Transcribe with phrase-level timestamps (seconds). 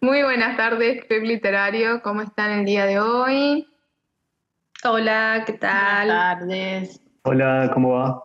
[0.00, 2.02] Muy buenas tardes, Club Literario.
[2.02, 3.68] ¿Cómo están el día de hoy?
[4.84, 6.06] Hola, ¿qué tal?
[6.06, 7.00] Buenas tardes.
[7.22, 8.22] Hola, ¿cómo va?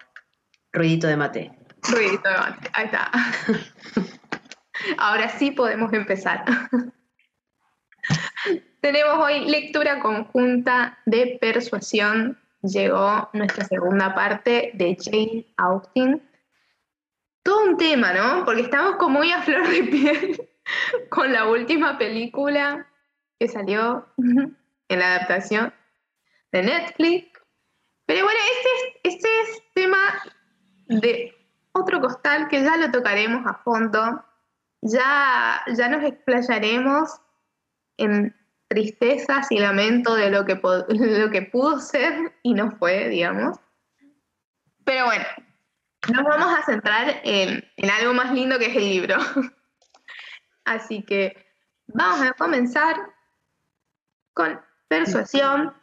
[0.71, 1.51] Ruidito de mate.
[1.89, 3.11] Ruidito de mate, ahí está.
[4.99, 6.45] Ahora sí podemos empezar.
[8.81, 12.37] Tenemos hoy lectura conjunta de persuasión.
[12.61, 16.21] Llegó nuestra segunda parte de Jane Austen.
[17.41, 18.45] Todo un tema, ¿no?
[18.45, 20.49] Porque estamos como muy a flor de piel
[21.09, 22.87] con la última película
[23.39, 25.73] que salió en la adaptación
[26.51, 27.31] de Netflix.
[28.05, 30.21] Pero bueno, este es, este es tema
[30.87, 31.33] de
[31.71, 34.23] otro costal que ya lo tocaremos a fondo.
[34.81, 37.21] Ya, ya nos explayaremos
[37.97, 38.35] en
[38.67, 40.55] tristezas y lamento de lo que,
[40.89, 43.57] lo que pudo ser y no fue, digamos.
[44.83, 45.25] Pero bueno,
[46.13, 49.17] nos vamos a centrar en, en algo más lindo que es el libro.
[50.65, 51.35] Así que
[51.87, 52.95] vamos a comenzar
[54.33, 55.73] con Persuasión.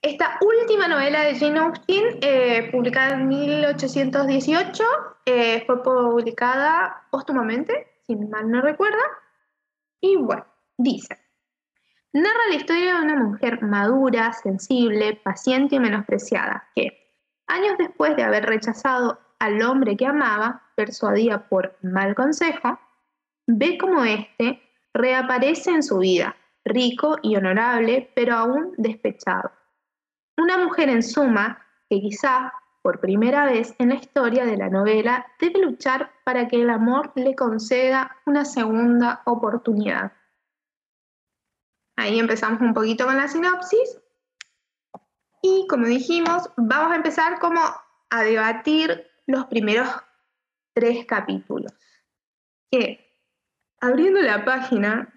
[0.00, 4.84] Esta última novela de Jane Austen, eh, publicada en 1818,
[5.26, 9.02] eh, fue publicada póstumamente, si mal no recuerda.
[10.00, 10.44] Y bueno,
[10.76, 11.18] dice,
[12.12, 17.12] narra la historia de una mujer madura, sensible, paciente y menospreciada, que,
[17.46, 22.78] años después de haber rechazado al hombre que amaba, persuadida por mal consejo,
[23.46, 24.62] ve como éste
[24.94, 29.50] reaparece en su vida, rico y honorable, pero aún despechado.
[30.36, 35.26] Una mujer en suma que quizá por primera vez en la historia de la novela
[35.40, 40.12] debe luchar para que el amor le conceda una segunda oportunidad.
[41.96, 44.00] Ahí empezamos un poquito con la sinopsis.
[45.42, 47.60] Y como dijimos, vamos a empezar como
[48.10, 49.88] a debatir los primeros
[50.74, 51.72] tres capítulos.
[52.70, 53.11] Que
[53.82, 55.12] abriendo la página,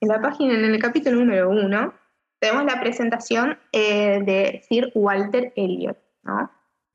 [0.00, 1.94] en la página, en el capítulo número uno,
[2.40, 6.50] tenemos la presentación eh, de Sir Walter Elliot, ¿no?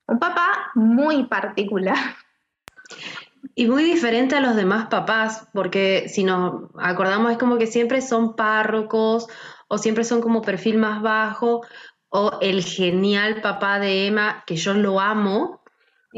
[0.08, 1.96] Un papá muy particular.
[3.54, 8.02] Y muy diferente a los demás papás, porque si nos acordamos es como que siempre
[8.02, 9.28] son párrocos
[9.68, 11.62] o siempre son como perfil más bajo
[12.10, 15.57] o el genial papá de Emma, que yo lo amo,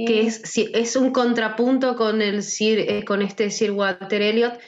[0.06, 4.58] que es, es un contrapunto con, el eh, con este Sir Walter Elliot,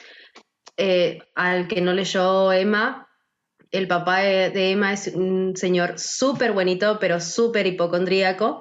[0.76, 3.08] eh, al que no leyó Emma.
[3.70, 8.60] El papá de, Emma es un señor súper bonito, pero súper hipocondríaco,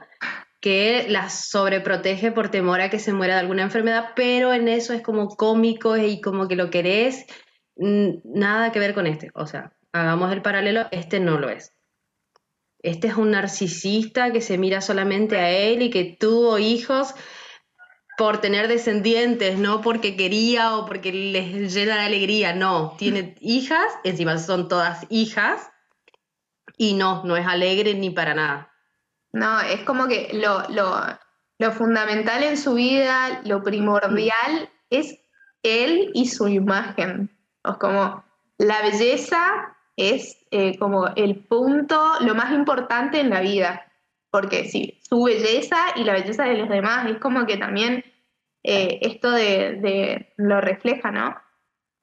[0.62, 4.94] que la sobreprotege por temor a que se muera de alguna enfermedad, pero en eso
[4.94, 7.26] es como cómico y como que lo querés.
[7.76, 9.32] Nada que ver con este.
[9.34, 11.74] O sea, hagamos el paralelo, este no lo es.
[12.84, 17.14] Este es un narcisista que se mira solamente a él y que tuvo hijos
[18.18, 23.86] por tener descendientes, no porque quería o porque les llena de alegría, no, tiene hijas,
[24.04, 25.72] encima son todas hijas,
[26.78, 28.74] y no, no es alegre ni para nada.
[29.32, 30.64] No, es como que lo,
[31.58, 35.18] lo fundamental en su vida, lo primordial, es
[35.64, 37.30] él y su imagen.
[37.64, 38.24] Es como
[38.58, 43.86] la belleza es eh, como el punto, lo más importante en la vida.
[44.30, 48.06] Porque sí, su belleza y la belleza de los demás es como que también
[48.64, 51.36] eh, esto de, lo refleja, ¿no?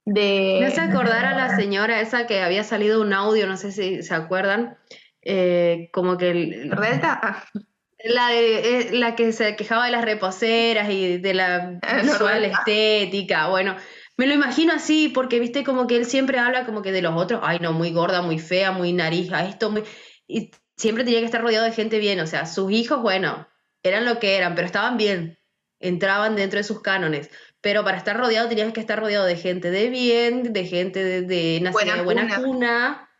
[0.05, 0.59] De...
[0.61, 4.03] Me hace acordar a la señora esa que había salido un audio, no sé si
[4.03, 4.77] se acuerdan,
[5.23, 6.31] eh, como que...
[6.31, 6.73] El,
[7.03, 7.45] ah.
[8.05, 13.75] La, de, la que se quejaba de las reposeras y de la visual estética, bueno,
[14.19, 17.15] me lo imagino así, porque viste como que él siempre habla como que de los
[17.15, 19.85] otros, ay no, muy gorda, muy fea, muy narija, esto, muy...
[20.27, 23.49] Y siempre tenía que estar rodeado de gente bien, o sea, sus hijos, bueno,
[23.85, 25.39] eran lo que eran, pero estaban bien,
[25.79, 27.31] entraban dentro de sus cánones.
[27.61, 31.23] Pero para estar rodeado tenías que estar rodeado de gente de bien, de gente de,
[31.23, 33.11] de nacida de buena cuna.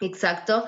[0.00, 0.64] Exacto.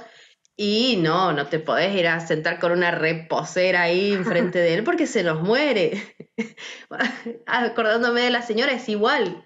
[0.65, 4.85] Y no, no te podés ir a sentar con una reposera ahí enfrente de él
[4.85, 6.01] porque se nos muere.
[7.47, 9.45] Acordándome de la señora, es igual.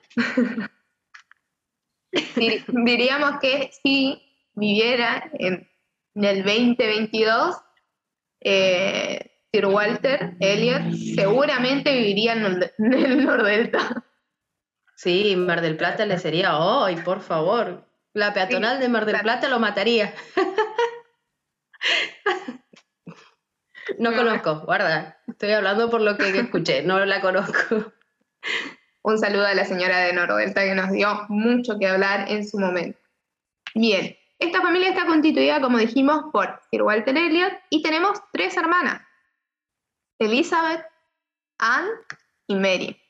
[2.68, 4.22] Diríamos que si
[4.52, 5.66] viviera en,
[6.16, 7.56] el 2022,
[8.40, 12.44] eh, Sir Walter Elliot seguramente viviría en
[12.92, 14.04] el, Nordelta.
[14.96, 17.88] Sí, Mar del Plata le sería hoy, por favor.
[18.12, 20.12] La peatonal de Mar del Plata lo mataría.
[23.98, 25.16] No conozco, guarda.
[25.28, 27.92] Estoy hablando por lo que escuché, no la conozco.
[29.02, 32.58] Un saludo a la señora de Nordelta que nos dio mucho que hablar en su
[32.58, 32.98] momento.
[33.74, 39.02] Bien, esta familia está constituida, como dijimos, por Sir Walter Elliot y tenemos tres hermanas,
[40.18, 40.84] Elizabeth,
[41.58, 41.90] Anne
[42.48, 43.00] y Mary.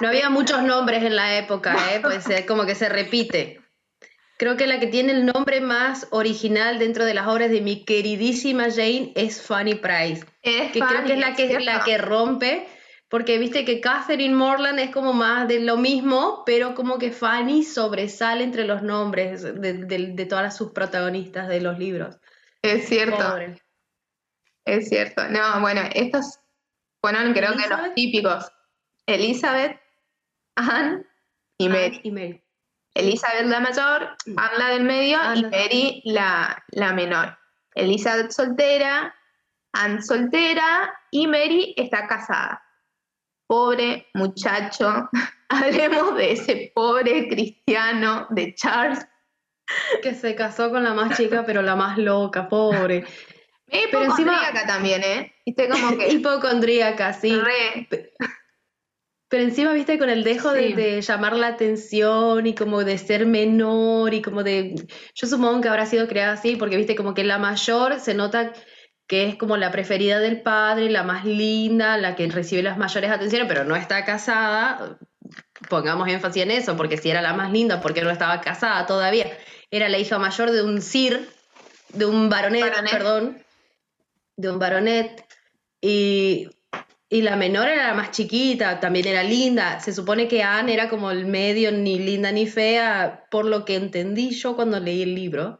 [0.00, 2.00] no había muchos nombres en la época, ¿eh?
[2.00, 3.59] pues como que se repite.
[4.40, 7.84] Creo que la que tiene el nombre más original dentro de las obras de mi
[7.84, 10.24] queridísima Jane es Fanny Price.
[10.42, 12.66] que creo que es la que, la que rompe,
[13.10, 17.64] porque viste que Catherine Morland es como más de lo mismo, pero como que Fanny
[17.64, 22.16] sobresale entre los nombres de, todas sus protagonistas de los libros.
[22.62, 23.22] Es cierto.
[24.64, 25.28] Es cierto.
[25.28, 26.40] No, bueno, estos
[27.02, 28.50] fueron creo que los típicos.
[29.04, 29.78] Elizabeth,
[30.56, 31.04] Anne
[31.58, 32.42] y Mary.
[32.94, 34.16] Elizabeth la mayor.
[34.36, 37.38] Anne la del medio y Mary la, la menor.
[37.74, 39.14] Elizabeth soltera,
[39.72, 42.62] Anne soltera y Mary está casada.
[43.46, 45.08] Pobre muchacho.
[45.48, 49.06] Hablemos de ese pobre cristiano de Charles.
[50.02, 53.04] Que se casó con la más chica, pero la más loca, pobre.
[53.72, 55.32] Hipocondríaca también, ¿eh?
[55.70, 56.08] como que...
[56.12, 57.40] Hipocondríaca, sí.
[59.30, 64.12] Pero encima, viste, con el dejo de, llamar la atención y como de ser menor
[64.12, 64.74] y como de...
[65.14, 68.52] Yo supongo que habrá sido creada así porque, viste, como que la mayor se nota
[69.06, 73.08] que es como la preferida del padre, la más linda, la que recibe las mayores
[73.08, 74.98] atenciones, pero no está casada.
[75.68, 79.26] Pongamos énfasis en eso, porque si era la más linda, porque no estaba casada todavía.
[79.70, 81.28] Era la hija mayor de un sir,
[81.90, 82.64] de un baronet.
[82.90, 83.44] perdón,
[84.36, 85.24] de un baronet.
[85.80, 86.48] Y
[87.12, 89.80] y la menor era la más chiquita, también era linda.
[89.80, 93.74] Se supone que Anne era como el medio, ni linda ni fea, por lo que
[93.74, 95.58] entendí yo cuando leí el libro.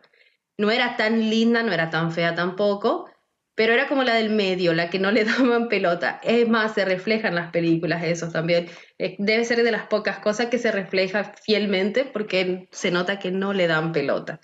[0.56, 3.10] No era tan linda, no era tan fea tampoco,
[3.56, 6.20] pero era como la del medio, la que no le daban pelota.
[6.22, 8.68] Es más, se refleja en las películas eso también.
[8.98, 13.32] Eh, debe ser de las pocas cosas que se refleja fielmente porque se nota que
[13.32, 14.38] no le dan pelota.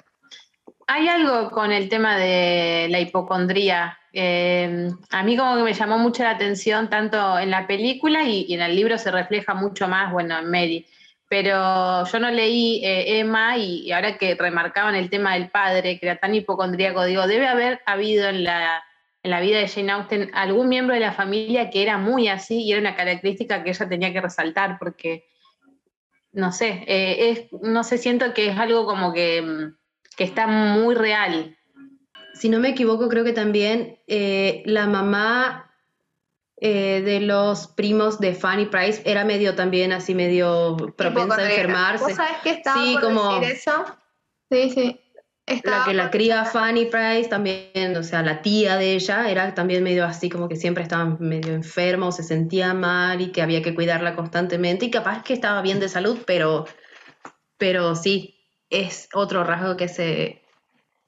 [0.89, 5.99] Hay algo con el tema de la hipocondría eh, a mí como que me llamó
[5.99, 10.11] mucho la atención tanto en la película y, en el libro se refleja mucho más,
[10.11, 10.87] bueno, en Mary.
[11.29, 16.07] Pero yo no leí eh, Emma y, ahora que remarcaban el tema del padre, que
[16.07, 18.83] era tan hipocondríaco, digo, debe haber habido en la,
[19.23, 22.63] en la vida de Jane Austen algún miembro de la familia que era muy así
[22.63, 25.27] y era una característica que ella tenía que resaltar porque,
[26.33, 29.73] no sé, eh, es, no sé, siento que es algo como que,
[30.17, 31.56] que está muy real
[32.39, 35.73] si no me equivoco, creo que también eh, la mamá
[36.59, 42.05] eh, de los primos de Fanny Price era medio también así, medio propensa a enfermarse.
[42.05, 43.85] ¿Vos sabés que estaba sí, como decir eso?
[44.51, 45.01] Sí, sí.
[45.65, 49.83] la que la cría Fanny Price también, o sea, la tía de ella era también
[49.83, 53.63] medio así, como que siempre estaba medio enferma o se sentía mal y que había
[53.63, 56.67] que cuidarla constantemente y capaz que estaba bien de salud, pero,
[57.57, 58.35] pero sí,
[58.69, 60.43] es otro rasgo que se,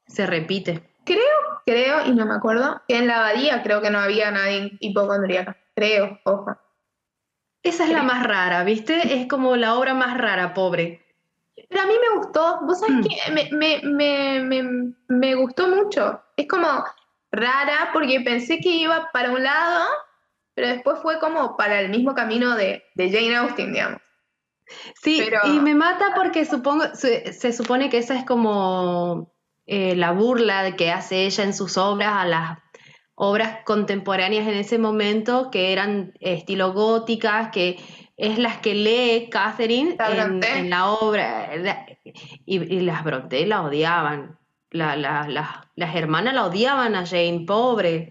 [0.06, 0.82] se repite.
[1.08, 4.76] Creo, creo, y no me acuerdo, que en la abadía creo que no había nadie
[4.80, 5.56] hipocondríaca.
[5.74, 6.54] Creo, ojo.
[7.62, 9.14] Esa es la más rara, ¿viste?
[9.18, 11.02] Es como la obra más rara, pobre.
[11.70, 13.02] Pero a mí me gustó, vos sabés mm.
[13.04, 16.22] que me, me, me, me, gustó mucho.
[16.36, 16.68] Es como
[17.32, 19.86] rara porque pensé que iba para un lado,
[20.52, 24.02] pero después fue como para el mismo camino de, de Jane Austen, digamos.
[25.02, 29.32] Sí, y me mata porque supongo, se supone que esa es como
[29.70, 32.58] eh, la burla que hace ella en sus obras a las
[33.14, 37.78] obras contemporáneas en ese momento, que eran estilo góticas, que
[38.16, 41.50] es las que lee Catherine en, la obra.
[42.46, 44.38] y, las Bronte la odiaban.
[44.70, 48.08] las hermanas la odiaban a Jane, pobre.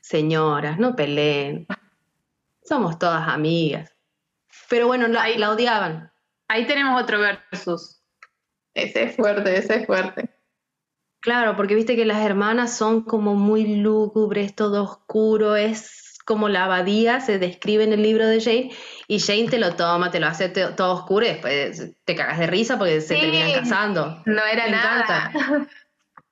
[0.00, 1.68] Señoras, no peleen.
[2.64, 3.94] Somos todas amigas.
[4.68, 6.10] Pero bueno, la, la odiaban.
[6.48, 7.99] Ahí tenemos otro versus.
[8.74, 10.30] Ese es fuerte, ese es fuerte.
[11.20, 16.64] Claro, porque viste que las hermanas son como muy lúgubres, todo oscuro, es como la
[16.64, 18.70] abadía, se describe en el libro de Jane,
[19.08, 22.46] y Jane te lo toma, te lo hace todo oscuro y después te cagas de
[22.46, 24.22] risa porque se terminan casando.
[24.26, 25.32] No era nada.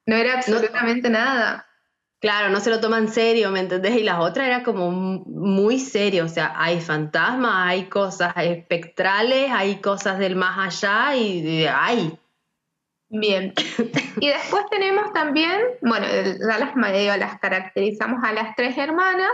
[0.06, 1.66] No era absolutamente nada.
[2.20, 3.96] Claro, no se lo toma en serio, ¿me entendés?
[3.96, 9.76] Y las otras era como muy serio, o sea, hay fantasmas, hay cosas espectrales, hay
[9.76, 12.18] cosas del más allá y hay.
[13.08, 13.54] Bien.
[14.20, 16.74] Y después tenemos también, bueno, ya las,
[17.18, 19.30] las caracterizamos a las tres hermanas.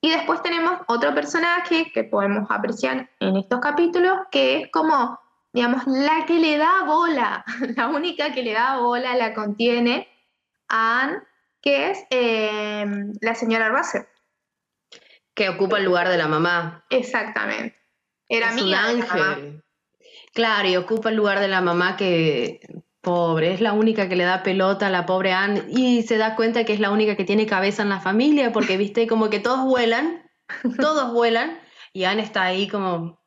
[0.00, 5.18] Y después tenemos otro personaje que podemos apreciar en estos capítulos, que es como,
[5.52, 7.44] digamos, la que le da bola,
[7.76, 10.08] la única que le da bola la contiene
[10.68, 11.18] a Anne,
[11.60, 14.04] que es em, la señora Russell.
[15.34, 16.84] Que ocupa el lugar de la mamá.
[16.90, 17.76] Exactamente.
[18.28, 19.64] Era mi ángel.
[20.34, 22.60] Claro, y ocupa el lugar de la mamá que,
[23.00, 26.36] pobre, es la única que le da pelota a la pobre Anne y se da
[26.36, 29.40] cuenta que es la única que tiene cabeza en la familia porque, viste, como que
[29.40, 30.30] todos vuelan,
[30.80, 31.58] todos vuelan
[31.92, 33.18] y Anne está ahí como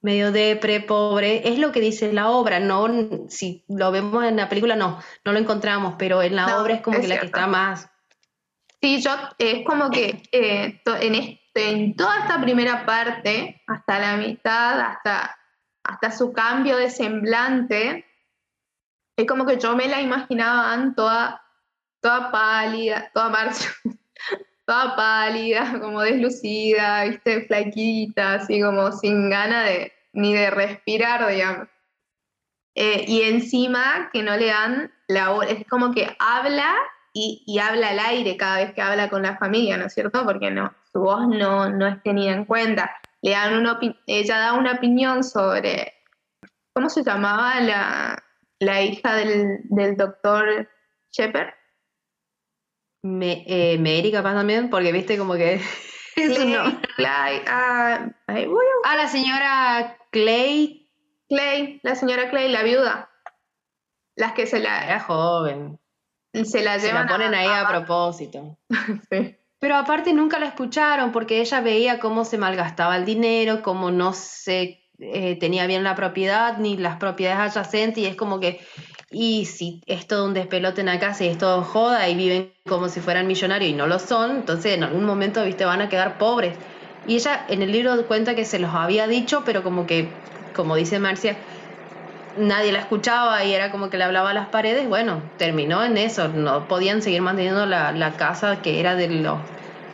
[0.00, 1.48] medio depre, pobre.
[1.48, 2.88] Es lo que dice la obra, no
[3.28, 6.80] si lo vemos en la película, no, no lo encontramos, pero en la obra es
[6.82, 7.88] como que la que está más.
[8.80, 14.16] Sí, yo es como que eh, en, este, en toda esta primera parte, hasta la
[14.18, 15.34] mitad, hasta,
[15.84, 18.04] hasta su cambio de semblante,
[19.16, 21.42] es como que yo me la imaginaba toda,
[22.00, 23.68] toda pálida, toda marcha,
[24.66, 31.68] toda pálida, como deslucida, viste, flaquita, así como sin ganas de ni de respirar, digamos.
[32.76, 36.74] Eh, y encima que no le dan la voz, es como que habla
[37.12, 40.24] y, habla al aire cada vez que habla con la familia, ¿no es cierto?
[40.24, 42.90] Porque no, su voz no, no es tenida en cuenta.
[43.24, 45.94] Le dan una ella da una opinión sobre,
[46.74, 48.22] ¿cómo se llamaba la,
[48.58, 50.68] la hija del, del doctor
[51.10, 51.54] Shepard?
[53.02, 55.54] Me, eh, Mary capaz también, porque viste como que
[56.16, 60.90] es un ah, ah, la señora Clay.
[61.26, 63.10] Clay, la señora Clay, la viuda.
[64.16, 64.84] Las que se la...
[64.84, 65.80] Era joven.
[66.34, 66.80] Se la llevan.
[66.80, 68.58] Se la ponen ahí a, propósito.
[69.10, 69.38] sí.
[69.64, 74.12] Pero aparte nunca la escucharon porque ella veía cómo se malgastaba el dinero, cómo no
[74.12, 78.60] se eh, tenía bien la propiedad ni las propiedades adyacentes y es como que
[79.10, 82.52] y si es todo un despelote en la casa y es todo joda y viven
[82.68, 85.88] como si fueran millonarios y no lo son, entonces en algún momento, viste, van a
[85.88, 86.54] quedar pobres.
[87.08, 90.08] Y ella en el libro cuenta que se los había dicho, pero como que,
[90.54, 91.38] como dice Marcia,
[92.36, 94.88] nadie la escuchaba y era como que le hablaba a las paredes.
[94.88, 99.38] Bueno, terminó en eso, no podían seguir manteniendo la, la casa que era de los,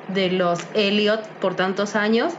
[0.09, 2.35] de los Elliot por tantos años.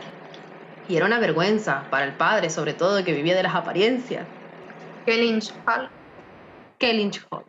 [0.87, 4.25] Y era una vergüenza para el padre, sobre todo, que vivía de las apariencias.
[6.77, 7.45] Qué Lynch Hall.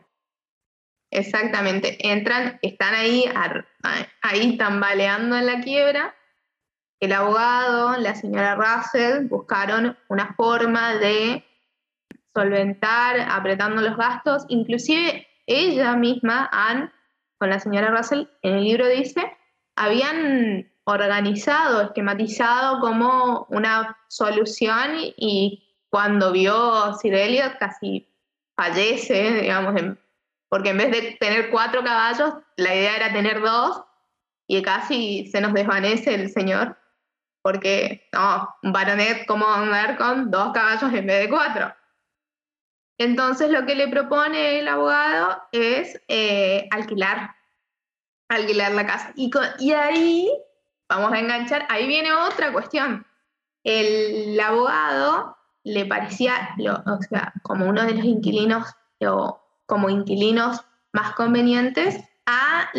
[1.10, 3.24] Exactamente, entran, están ahí,
[4.22, 6.14] ahí tambaleando en la quiebra.
[7.00, 11.44] El abogado, la señora Russell, buscaron una forma de
[12.34, 14.44] solventar, apretando los gastos.
[14.48, 16.90] Inclusive ella misma, Anne,
[17.38, 19.36] con la señora Russell, en el libro dice,
[19.76, 28.08] habían organizado, esquematizado como una solución y cuando vio Sir Elliot casi
[28.56, 29.74] fallece, digamos,
[30.48, 33.82] porque en vez de tener cuatro caballos, la idea era tener dos
[34.46, 36.76] y casi se nos desvanece el señor,
[37.42, 41.74] porque no, un baronet, ¿cómo andar con dos caballos en vez de cuatro?
[42.98, 47.34] Entonces lo que le propone el abogado es eh, alquilar,
[48.28, 49.12] alquilar la casa.
[49.16, 50.30] Y, y ahí,
[50.88, 53.06] vamos a enganchar, ahí viene otra cuestión.
[53.64, 56.50] El abogado le parecía,
[56.86, 58.66] o sea, como uno de los inquilinos,
[59.00, 60.60] o como inquilinos
[60.92, 62.70] más convenientes a,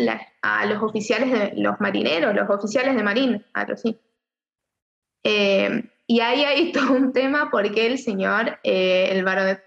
[0.42, 4.00] a los oficiales de los marineros, los oficiales de marín, algo así.
[5.24, 9.58] Eh, y ahí hay todo un tema porque el señor, eh, el varón,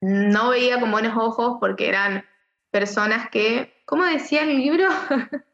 [0.00, 2.24] no veía con buenos ojos porque eran
[2.70, 4.88] personas que, ¿cómo decía el libro?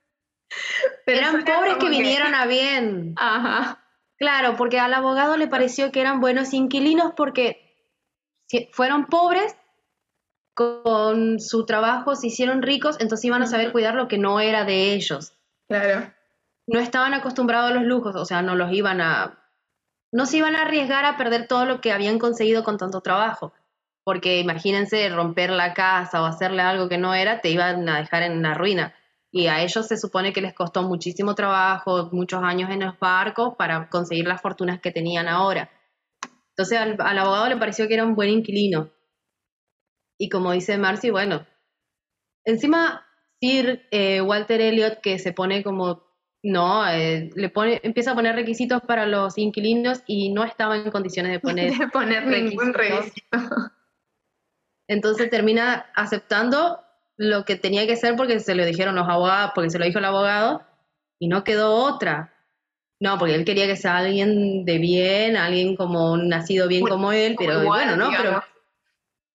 [1.07, 3.15] eran pobres que vinieron a bien.
[3.17, 3.83] Ajá.
[4.19, 7.67] Claro, porque al abogado le pareció que eran buenos inquilinos porque
[8.73, 9.57] fueron pobres,
[10.55, 14.65] con su trabajo se hicieron ricos, entonces iban a saber cuidar lo que no era
[14.65, 15.35] de ellos.
[15.69, 16.11] Claro.
[16.67, 19.39] No estaban acostumbrados a los lujos, o sea, no los iban a...
[20.13, 23.53] No se iban a arriesgar a perder todo lo que habían conseguido con tanto trabajo,
[24.07, 28.23] porque imagínense romper la casa o hacerle algo que no era, te iban a dejar
[28.23, 28.95] en la ruina
[29.33, 33.57] y a ellos se supone que les costó muchísimo trabajo, muchos años en los barcos
[33.59, 35.73] para conseguir las fortunas que tenían ahora.
[36.51, 38.93] Entonces al, abogado le pareció que era un buen inquilino.
[40.17, 41.45] Y como dice Marcy, bueno,
[42.45, 43.05] encima
[43.41, 46.05] Sir eh, Walter Elliot que se pone como,
[46.45, 50.93] no, eh, le pone, empieza a poner requisitos para los inquilinos y no estaba en
[50.93, 53.37] condiciones de poner, de poner ningún requisito.
[54.89, 56.81] Entonces termina aceptando
[57.17, 59.99] lo que tenía que ser porque se lo dijeron los abogados, porque se lo dijo
[59.99, 60.63] el abogado,
[61.19, 62.33] y no quedó otra.
[63.01, 67.37] No, porque él quería que sea alguien de bien, alguien como nacido bien como él,
[67.39, 68.11] pero bueno, ¿no?
[68.11, 68.43] Pero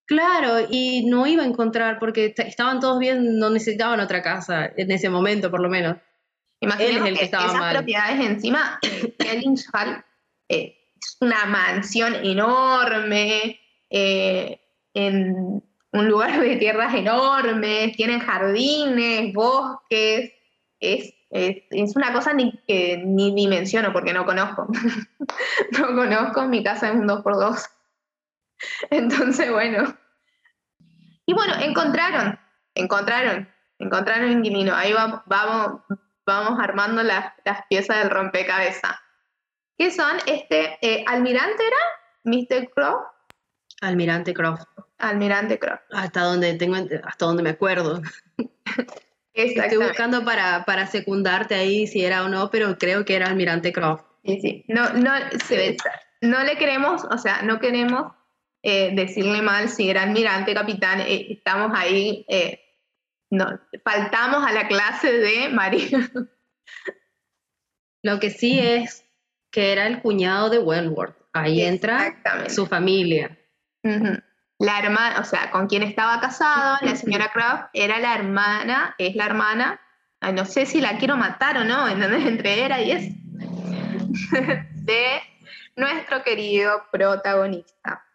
[0.05, 4.91] claro, y no iba a encontrar porque estaban todos bien, no necesitaban otra casa en
[4.91, 5.97] ese momento, por lo menos.
[6.59, 8.79] Imagínate que, esas propiedades encima,
[9.19, 9.43] el
[9.73, 10.05] Hall
[10.49, 14.59] eh, es una mansión enorme eh,
[14.93, 20.31] en un lugar de tierras enormes, tienen jardines, bosques,
[20.79, 24.67] es, es, una cosa ni que ni dimensiono porque no conozco.
[25.79, 27.69] no conozco, mi casa es un 2x2.
[28.89, 29.95] Entonces, bueno.
[31.25, 32.39] Y bueno, encontraron,
[32.75, 33.47] encontraron,
[33.79, 34.75] encontraron un inquilino.
[34.75, 35.81] Ahí vamos, vamos,
[36.25, 38.95] vamos armando las, las piezas del rompecabezas.
[39.77, 41.77] que son este, eh, almirante era
[42.23, 42.69] Mr.
[42.71, 43.10] Croft.
[43.81, 44.63] Almirante Croft.
[44.97, 45.83] Almirante Croft.
[45.91, 48.01] Hasta donde tengo, hasta donde me acuerdo.
[49.33, 53.71] Estoy buscando para, para secundarte ahí si era o no, pero creo que era Almirante
[53.71, 54.05] Croft.
[54.23, 54.65] Sí, sí.
[54.67, 55.11] No, no,
[55.47, 55.77] se,
[56.21, 58.13] no le queremos, o sea, no queremos
[58.61, 61.01] eh, decirle mal si era almirante, capitán.
[61.01, 62.59] Eh, estamos ahí, eh,
[63.31, 66.11] no, faltamos a la clase de María.
[68.03, 69.05] Lo que sí es
[69.51, 71.15] que era el cuñado de Wentworth.
[71.33, 73.37] Ahí entra su familia.
[73.83, 79.15] La hermana, o sea, con quien estaba casado, la señora Croft, era la hermana, es
[79.15, 79.81] la hermana,
[80.33, 83.11] no sé si la quiero matar o no, entonces entre era y es,
[84.85, 85.21] de
[85.75, 88.05] nuestro querido protagonista.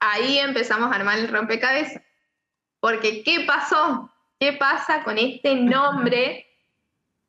[0.00, 2.02] Ahí empezamos a armar el rompecabezas.
[2.80, 4.12] Porque, ¿qué pasó?
[4.38, 6.46] ¿Qué pasa con este nombre,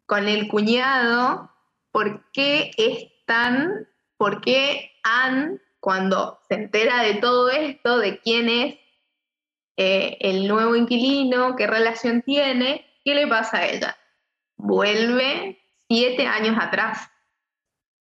[0.06, 1.52] con el cuñado?
[1.92, 3.88] ¿Por qué es tan,
[4.18, 8.76] por qué Anne, cuando se entera de todo esto, de quién es
[9.78, 13.98] eh, el nuevo inquilino, qué relación tiene, qué le pasa a ella?
[14.58, 17.10] Vuelve siete años atrás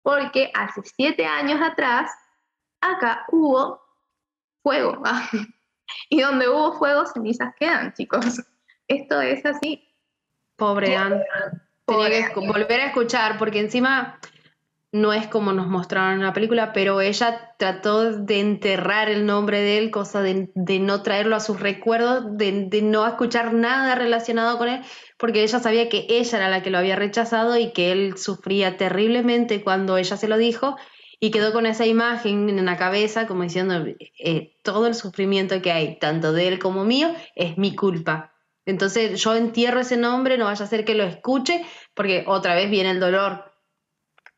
[0.01, 2.11] porque hace siete años atrás
[2.81, 3.81] acá hubo
[4.63, 5.01] fuego.
[6.09, 8.41] y donde hubo fuego, cenizas quedan, chicos.
[8.87, 9.87] Esto es así.
[10.55, 11.23] Pobre Anne.
[11.85, 14.19] Tenía que volver a escuchar, porque encima
[14.91, 19.61] no es como nos mostraron en la película, pero ella trató de enterrar el nombre
[19.61, 24.67] de él, cosa de, no traerlo a sus recuerdos, de, no escuchar nada relacionado con
[24.67, 24.81] él,
[25.17, 28.75] porque ella sabía que ella era la que lo había rechazado y que él sufría
[28.75, 30.75] terriblemente cuando ella se lo dijo
[31.21, 33.85] y quedó con esa imagen en la cabeza como diciendo,
[34.19, 38.33] eh, todo el sufrimiento que hay, tanto de él como mío, es mi culpa.
[38.65, 42.69] Entonces yo entierro ese nombre, no vaya a ser que lo escuche, porque otra vez
[42.69, 43.50] viene el dolor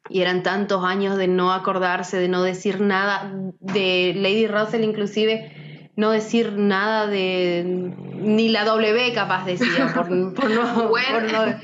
[0.09, 5.89] y eran tantos años de no acordarse, de no decir nada, de Lady Russell inclusive
[5.95, 10.31] no decir nada de ni la W capaz decía, por, no,
[10.89, 11.59] bueno,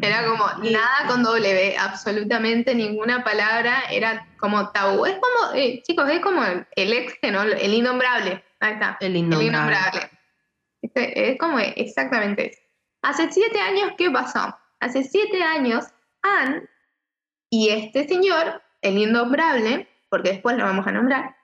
[0.00, 5.04] Era como nada con W, absolutamente ninguna palabra, era como tabú.
[5.04, 7.42] Es como, eh, chicos, es como el, ex, ¿no?
[7.42, 8.42] El innombrable.
[8.60, 8.96] Ahí está.
[9.00, 10.10] El innombrable.
[10.80, 12.60] Este, es como exactamente eso.
[13.02, 14.56] Hace siete años, ¿qué pasó?
[14.80, 15.84] Hace siete años,
[16.22, 16.62] Anne
[17.54, 21.36] y este señor, el innombrable, porque después lo vamos a nombrar,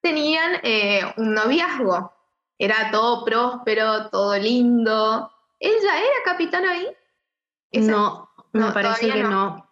[0.00, 2.10] tenían eh, un noviazgo.
[2.56, 5.30] Era todo próspero, todo lindo.
[5.60, 6.88] ¿Ella era capitán ahí?
[7.72, 9.70] no, me parece que no.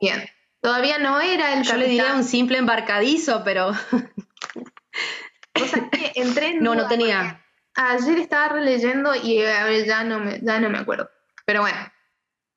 [0.00, 0.24] Bien,
[0.60, 3.70] todavía no era el Yo le diría un simple embarcadizo, pero...
[5.60, 7.44] o sea, que entré No, no tenía.
[7.74, 9.42] Ayer estaba releyendo y
[9.84, 11.10] ya no me, ya no me acuerdo.
[11.44, 11.78] Pero bueno,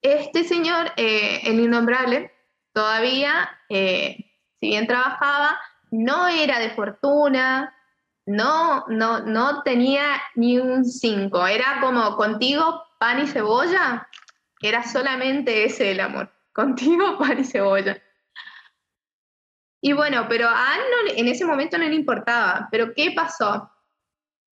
[0.04, 2.32] este señor, eh, el innombrable,
[2.73, 4.17] todavía, eh,
[4.60, 5.60] si bien trabajaba,
[5.91, 7.75] no era de fortuna,
[8.25, 14.07] no, no, no tenía ni un 5, era como contigo pan y cebolla,
[14.62, 18.01] era solamente ese el amor, contigo pan y cebolla.
[19.84, 23.71] Y bueno, pero a Anne en ese momento no le importaba, pero ¿qué pasó?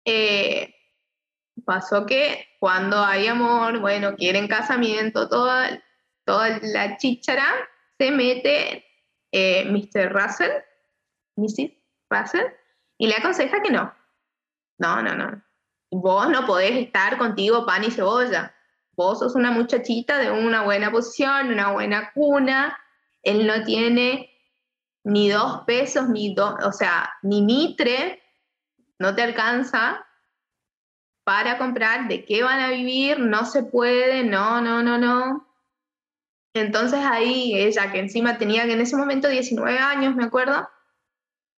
[0.04, 0.74] Eh,
[1.64, 5.84] pasó que cuando hay amor, bueno, quieren casamiento, toda,
[6.26, 7.46] toda la chichara,
[8.00, 8.86] se mete
[9.32, 10.12] eh, Mr.
[10.12, 10.52] Russell,
[11.36, 11.72] Mrs.
[12.10, 12.48] Russell,
[12.98, 13.94] y le aconseja que no.
[14.78, 15.44] No, no, no.
[15.92, 18.56] Vos no podés estar contigo pan y cebolla.
[18.94, 22.78] Vos sos una muchachita de una buena posición, una buena cuna.
[23.24, 24.30] Él no tiene
[25.04, 28.22] ni dos pesos, ni dos, o sea, ni mitre,
[29.00, 30.06] no te alcanza
[31.24, 35.49] para comprar, de qué van a vivir, no se puede, no, no, no, no.
[36.60, 40.70] Entonces ahí ella, que encima tenía en ese momento 19 años, me acuerdo,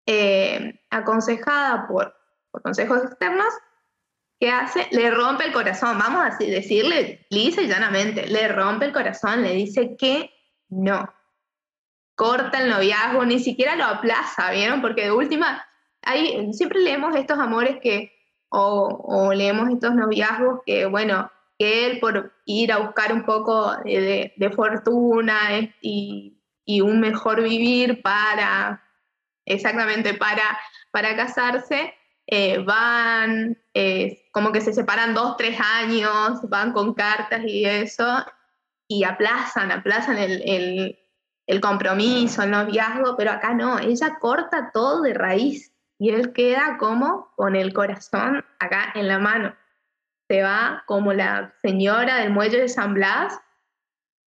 [0.06, 2.16] eh, aconsejada por,
[2.52, 3.54] por, consejos externos,
[4.40, 4.88] ¿qué hace?
[4.92, 9.54] Le rompe el corazón, vamos a decirle lisa y llanamente, le rompe el corazón, le
[9.54, 10.32] dice que
[10.70, 11.14] no.
[12.16, 14.82] Corta el noviazgo, ni siquiera lo aplaza, ¿vieron?
[14.82, 15.66] Porque de última,
[16.02, 18.14] hay, siempre leemos estos amores que,
[18.50, 21.32] o, o leemos estos noviazgos que, bueno,
[21.64, 25.40] él por ir a buscar un poco de, fortuna
[25.82, 26.38] y,
[26.82, 28.82] un mejor vivir para,
[29.46, 30.58] exactamente, para,
[30.92, 31.94] para casarse,
[32.26, 38.26] eh, van, eh, como que se separan dos, tres años, van con cartas y eso,
[38.88, 40.98] y aplazan, aplazan el,
[41.52, 46.78] el compromiso, el noviazgo, pero acá no, ella corta todo de raíz y él queda
[46.80, 49.54] como con el corazón acá en la mano
[50.32, 53.38] se va como la señora del muelle de San Blas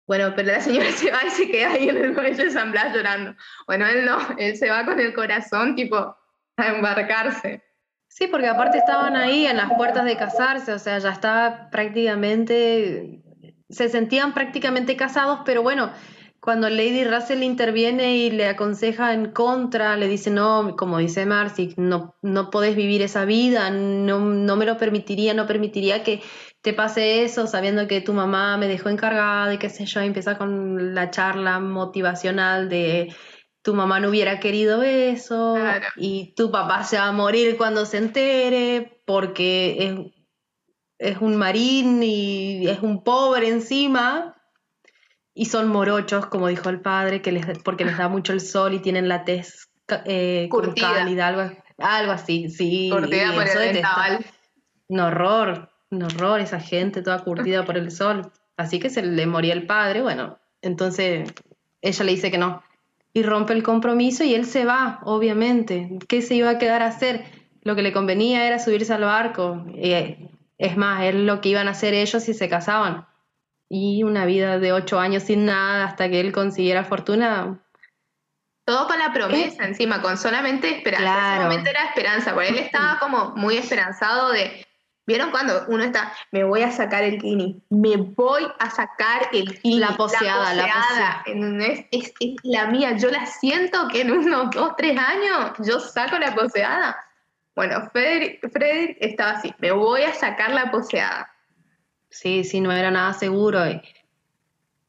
[0.07, 2.71] Bueno, pero la señora se va y se queda ahí en el muelle de San
[2.71, 3.35] Blas llorando.
[3.67, 6.17] Bueno, él no, él se va con el corazón tipo
[6.57, 7.63] a embarcarse.
[8.07, 13.21] Sí, porque aparte estaban ahí en las puertas de casarse, o sea, ya estaba prácticamente,
[13.69, 15.93] se sentían prácticamente casados, pero bueno,
[16.41, 21.75] cuando Lady Russell interviene y le aconseja en contra, le dice, no, como dice Marcy,
[21.77, 26.23] no, no podés vivir esa vida, no, no me lo permitiría, no permitiría que
[26.61, 30.39] te pase eso sabiendo que tu mamá me dejó encargada y qué sé yo, empieza
[30.39, 33.15] con la charla motivacional de
[33.61, 35.55] tu mamá no hubiera querido eso
[35.95, 40.11] y tu papá se va a morir cuando se entere porque
[40.97, 44.40] es, es un marín y es un pobre encima
[45.33, 48.73] y son morochos, como dijo el padre, que les, porque les da mucho el sol
[48.73, 49.69] y tienen la tez
[50.05, 52.89] eh, cálida, algo, algo así, sí.
[52.91, 53.85] Curtida por el
[54.87, 58.31] Un horror, un horror esa gente toda curtida por el sol.
[58.57, 61.33] Así que se le moría el padre, bueno, entonces
[61.81, 62.61] ella le dice que no.
[63.13, 65.97] Y rompe el compromiso y él se va, obviamente.
[66.07, 67.25] ¿Qué se iba a quedar a hacer?
[67.63, 69.65] Lo que le convenía era subirse al barco.
[69.75, 73.05] Eh, es más, es lo que iban a hacer ellos si se casaban
[73.73, 77.57] y una vida de ocho años sin nada hasta que él consiguiera fortuna.
[78.65, 81.05] Todo con la promesa encima, con solamente esperanza.
[81.05, 81.43] Claro.
[81.43, 84.67] Momento era esperanza, porque él estaba como muy esperanzado de,
[85.07, 89.57] ¿vieron cuando uno está, me voy a sacar el kini, me voy a sacar el
[89.61, 89.79] kini?
[89.79, 91.23] La poseada, la poseada.
[91.91, 96.19] Es, es, la mía, yo la siento que en unos dos, tres años yo saco
[96.19, 96.97] la poseada.
[97.55, 101.31] Bueno, Frederick estaba así, me voy a sacar la poseada
[102.11, 103.61] Sí, sí, no era nada seguro.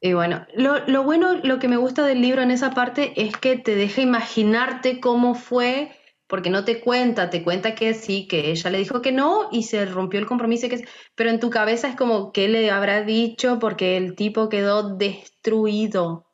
[0.01, 3.57] Y, bueno, lo, bueno, lo que me gusta del libro en esa parte es que
[3.57, 8.71] te deja imaginarte cómo fue, porque no te cuenta, te cuenta que sí, que ella
[8.71, 11.95] le dijo que no y se rompió el compromiso, que, pero en tu cabeza es
[11.95, 13.61] como, ¿qué le habrá dicho?
[13.61, 16.27] Porque el tipo quedó destruido.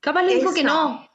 [0.00, 1.08] Capaz le dijo que no.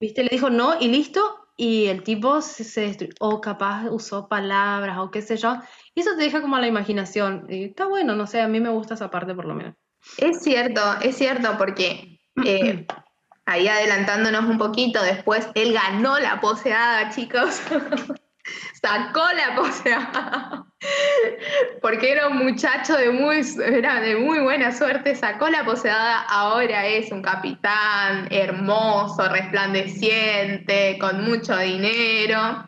[0.00, 0.22] ¿Viste?
[0.22, 5.10] Le dijo no y listo, y el tipo se, se o capaz usó palabras o
[5.10, 5.56] qué sé yo,
[5.96, 7.46] y eso te deja como a la imaginación.
[7.48, 9.74] Y está bueno, no sé, a mí me gusta esa parte por lo menos.
[10.18, 12.86] Es cierto, es cierto, porque eh,
[13.46, 17.62] ahí adelantándonos un poquito, después él ganó la poseada, chicos.
[18.80, 20.66] Sacó la poseada.
[21.80, 26.86] porque era un muchacho de muy, era de muy buena suerte, sacó la poseada, ahora
[26.86, 32.66] es un capitán hermoso, resplandeciente, con mucho dinero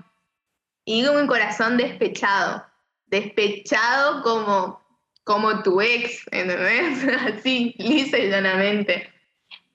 [0.86, 2.64] y un corazón despechado
[3.10, 4.80] despechado como,
[5.24, 7.06] como tu ex, ¿entendés?
[7.38, 9.12] Así, lisa y llanamente.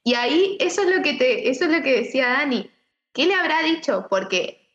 [0.03, 2.69] Y ahí eso es lo que te, eso es lo que decía Dani.
[3.13, 4.07] ¿Qué le habrá dicho?
[4.09, 4.69] Porque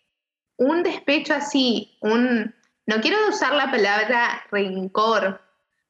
[0.57, 2.55] un despecho así, un
[2.87, 5.41] no quiero usar la palabra rencor,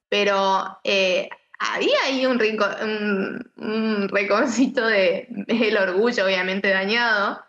[0.08, 1.28] pero eh,
[1.60, 7.40] había ahí un, un, un reconcito de, el orgullo, obviamente dañado,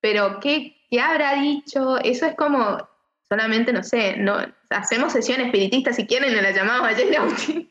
[0.00, 1.98] pero ¿qué, ¿qué habrá dicho?
[1.98, 2.86] Eso es como
[3.32, 4.36] solamente, no sé, no,
[4.68, 7.70] hacemos sesiones espiritistas si quieren, nos la llamamos a Jane Austen.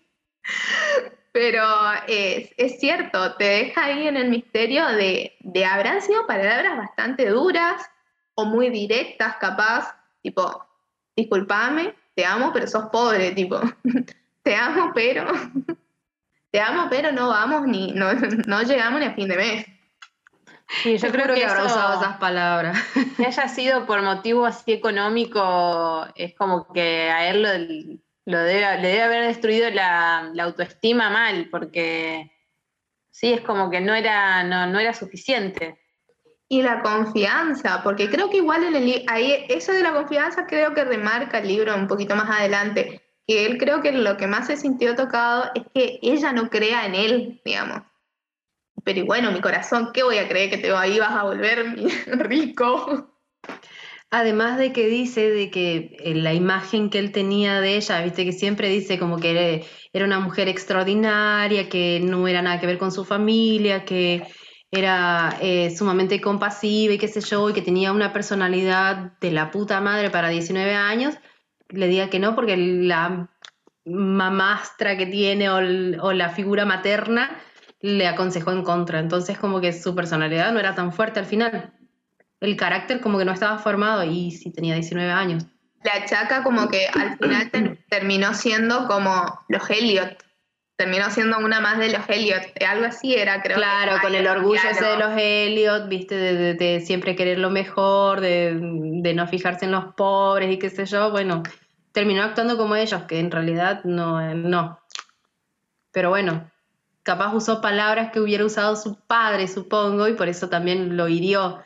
[1.34, 1.64] Pero
[2.08, 7.30] es, es, cierto, te deja ahí en el misterio de, de habrán sido palabras bastante
[7.30, 7.80] duras
[8.34, 10.66] o muy directas, capaz, tipo,
[11.16, 13.62] discúlpame, te amo, pero sos pobre, tipo,
[14.44, 15.28] te amo, pero,
[16.52, 18.12] te amo, pero no vamos ni, no,
[18.48, 19.66] no llegamos ni a fin de mes.
[20.72, 22.78] Sí, yo creo que, habrá usado esas palabras.
[23.18, 27.42] Que haya sido por motivo así económico, es como que a él
[28.26, 32.32] lo, debe, le debe haber destruido la, autoestima mal, porque
[33.12, 35.78] sí, es como que no era, no, era suficiente.
[36.48, 40.74] Y la confianza, porque creo que igual en el ahí eso de la confianza creo
[40.74, 44.48] que remarca el libro un poquito más adelante, que él creo que lo que más
[44.48, 47.84] se sintió tocado es que ella no crea en él, digamos
[48.84, 51.76] pero bueno, mi corazón, ¿qué voy a creer que te ahí vas a volver
[52.08, 53.12] rico?
[54.10, 58.26] Además de que dice de que eh, la imagen que él tenía de ella, viste
[58.26, 62.78] que siempre dice como que era una mujer extraordinaria, que no era nada que ver
[62.78, 64.24] con su familia, que
[64.70, 69.50] era eh, sumamente compasiva y qué sé yo, y que tenía una personalidad de la
[69.50, 71.16] puta madre para 19 años,
[71.70, 73.30] le diga que no, porque la
[73.86, 77.42] mamastra que tiene o la figura materna
[77.82, 79.00] le aconsejó en contra.
[79.00, 81.74] Entonces como que su personalidad no era tan fuerte al final.
[82.40, 85.46] El carácter como que no estaba formado y sí tenía 19 años.
[85.84, 87.52] La chaca como que al final
[87.90, 90.24] terminó siendo como los Elliot.
[90.76, 92.42] Terminó siendo una más de los Elliot.
[92.68, 93.58] Algo así era, creo.
[93.58, 98.58] Claro, con el orgullo ese de los Elliot, viste, de, siempre querer lo mejor, de,
[98.60, 101.12] de no fijarse en los pobres y qué sé yo.
[101.12, 101.44] Bueno,
[101.92, 104.80] terminó actuando como ellos, que en realidad no, no.
[105.92, 106.50] Pero bueno,
[107.04, 111.64] capaz usó palabras que hubiera usado su padre, supongo, y por eso también lo hirió.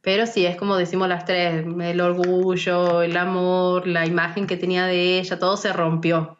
[0.00, 4.86] Pero sí, es como decimos las tres, el orgullo, el amor, la imagen que tenía
[4.86, 6.38] de ella, todo se rompió.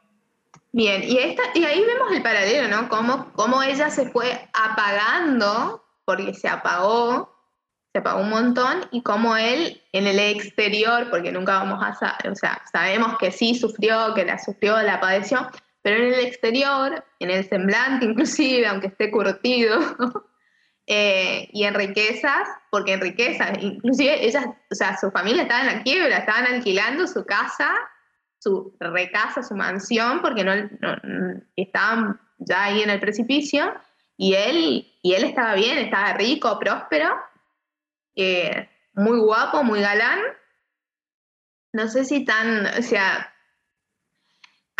[0.73, 2.89] Bien, y, esta, y ahí vemos el paralelo, ¿no?
[2.89, 7.31] Cómo, cómo ella se fue apagando, porque se apagó,
[7.93, 12.33] se apagó un montón, y cómo él en el exterior, porque nunca vamos a saber,
[12.33, 15.47] o sea, sabemos que sí sufrió, que la sufrió, la padeció,
[15.83, 19.79] pero en el exterior, en el semblante inclusive, aunque esté curtido,
[20.87, 25.79] eh, y en riquezas, porque en riquezas, inclusive ellas, o sea, su familia estaba en
[25.79, 27.75] la quiebra, estaban alquilando su casa,
[28.39, 30.53] su recasa, su mansión, porque no,
[31.57, 33.75] estaban ya ahí en el precipicio,
[34.17, 37.17] y él, y él estaba bien, estaba rico, próspero,
[38.15, 40.21] eh, muy guapo, muy galán.
[41.73, 43.32] No sé si tan, o sea,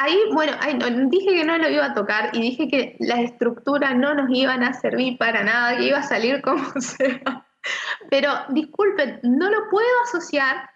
[0.03, 0.53] ahí, bueno,
[1.09, 4.63] dije que no lo iba a tocar y dije que las estructuras no nos iban
[4.63, 7.47] a servir para nada, que iba a salir como sea.
[8.11, 10.71] Pero disculpen, no lo puedo asociar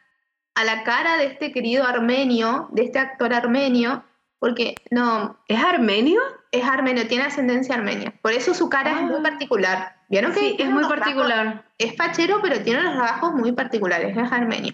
[0.55, 4.05] a la cara de este querido armenio, de este actor armenio,
[4.39, 5.39] porque no.
[5.49, 6.21] ¿Es armenio?
[6.53, 8.15] Es armenio, tiene ascendencia armenia.
[8.23, 9.23] Por eso su cara es muy ah.
[9.23, 9.97] particular.
[10.09, 10.41] ¿Vieron que?
[10.41, 11.65] Sí, es muy particular.
[11.79, 14.17] es fachero, pero tiene unos rasgos muy particulares.
[14.17, 14.73] Es armenio.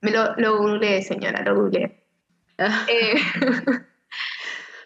[0.00, 2.03] Me lo, lo googleé, señora, lo googleé.
[2.58, 3.14] Eh,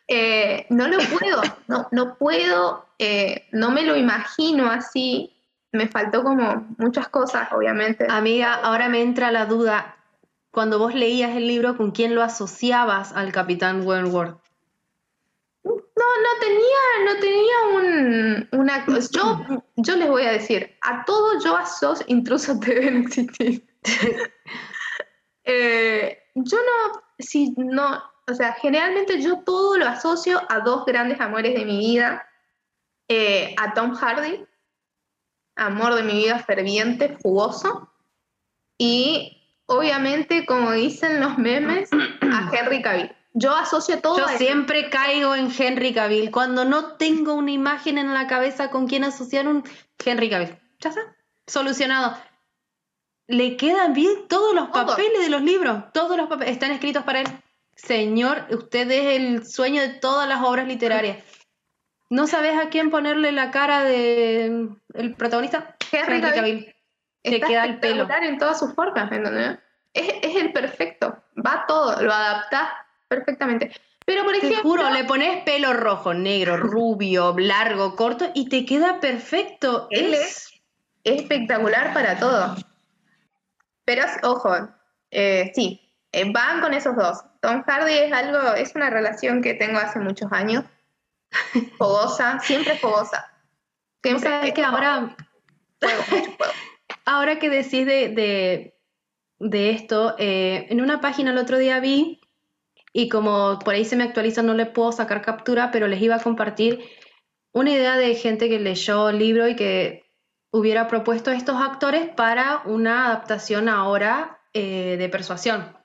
[0.09, 5.35] eh, no lo puedo, no, no puedo, eh, no me lo imagino así.
[5.71, 8.07] Me faltó como muchas cosas, obviamente.
[8.09, 9.97] Amiga, ahora me entra la duda.
[10.51, 14.39] Cuando vos leías el libro, ¿con quién lo asociabas al Capitán Wentworth?
[15.63, 19.45] No, no tenía, no tenía un, una yo,
[19.77, 23.69] yo les voy a decir, a todo yo asocio, intrusos deben existir.
[25.45, 31.55] yo no, si no, o sea, generalmente yo todo lo asocio a dos grandes amores
[31.55, 32.27] de mi vida,
[33.09, 34.45] eh, a Tom Hardy,
[35.57, 37.91] amor de mi vida ferviente, jugoso,
[38.77, 43.13] y obviamente, como dicen los memes, a Henry Cavill.
[43.35, 44.19] Yo asocio todo.
[44.19, 46.31] Yo siempre caigo en Henry Cavill.
[46.31, 49.65] Cuando no tengo una imagen en la cabeza con quién asociar un
[50.05, 50.59] Henry Cavill.
[50.81, 51.01] Ya está.
[51.47, 52.17] Solucionado
[53.29, 57.21] le quedan bien todos los papeles de los libros, todos los papeles están escritos para
[57.21, 57.29] él.
[57.77, 61.19] Señor, usted es el sueño de todas las obras literarias.
[62.11, 65.77] ¿No sabes a quién ponerle la cara de el protagonista?
[65.93, 66.75] Henry Cavill.
[67.23, 68.09] Le queda el pelo.
[68.11, 69.59] en todas sus formas, ¿entendés?
[69.93, 71.23] Es, es, el perfecto.
[71.37, 72.71] Va todo, lo adaptás
[73.09, 73.73] perfectamente.
[74.07, 74.57] Pero por ejemplo.
[74.57, 79.87] Te juro, le pones pelo rojo, negro, rubio, largo, corto y te queda perfecto.
[79.91, 80.49] Él es
[81.05, 82.57] espectacular para todo.
[83.89, 84.55] Pero ojo,
[85.11, 85.81] eh, sí,
[86.13, 87.25] eh, van con esos dos.
[87.41, 90.67] Tom Hardy es algo, es una relación que tengo hace muchos años.
[91.79, 93.33] Fogosa, siempre fogosa.
[94.03, 95.17] Siempre que ahora.
[97.07, 98.75] Ahora que decís de,
[99.39, 102.21] de, esto, eh, en una página el otro día vi,
[102.93, 106.17] y como por ahí se me actualiza, no le puedo sacar captura, pero les iba
[106.17, 106.85] a compartir
[107.53, 110.08] una idea de gente que leyó el libro y que
[110.51, 115.77] hubiera propuesto estos actores para una adaptación ahora eh, de persuasión.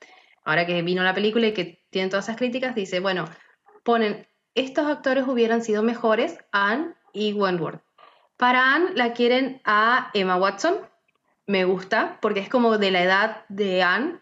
[0.45, 3.26] Ahora que vino la película y que tienen todas esas críticas, dice, bueno,
[3.84, 7.82] ponen, estos actores hubieran sido mejores, Anne y Wentworth.
[8.38, 10.76] Para Anne la quieren a Emma Watson,
[11.45, 14.19] me gusta, porque es como de la edad de Anne.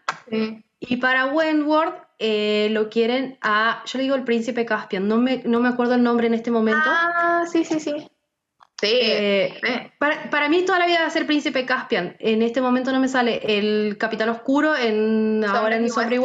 [0.80, 5.42] Y para Wentworth eh, lo quieren a, yo le digo el príncipe Caspian, no me,
[5.44, 6.82] no me acuerdo el nombre en este momento.
[6.84, 8.10] Ah, sí, sí, sí.
[8.82, 12.16] Eh, para, mí toda la vida va a ser Príncipe Caspian.
[12.18, 16.20] En este momento no me sale el Capitán Oscuro, en, ahora en Sobre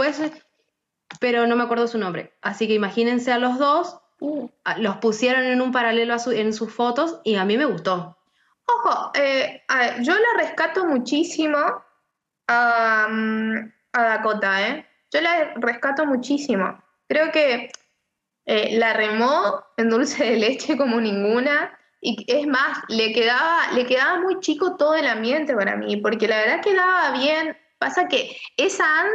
[1.20, 2.34] pero no me acuerdo su nombre.
[2.42, 4.50] Así que imagínense a los dos, uh.
[4.78, 8.18] los pusieron en un paralelo en sus fotos y a mí me gustó.
[8.66, 9.64] Ojo, eh,
[10.02, 11.58] yo la rescato muchísimo
[12.48, 13.08] a,
[13.94, 14.86] a Dakota, ¿eh?
[15.12, 16.78] Yo la rescato muchísimo.
[17.08, 17.72] Creo que
[18.46, 21.77] eh, la remó en dulce de leche como ninguna.
[22.00, 26.28] Y es más, le quedaba, le quedaba muy chico todo el ambiente para mí, porque
[26.28, 27.58] la verdad quedaba bien.
[27.80, 29.12] Pasa que esa Anne,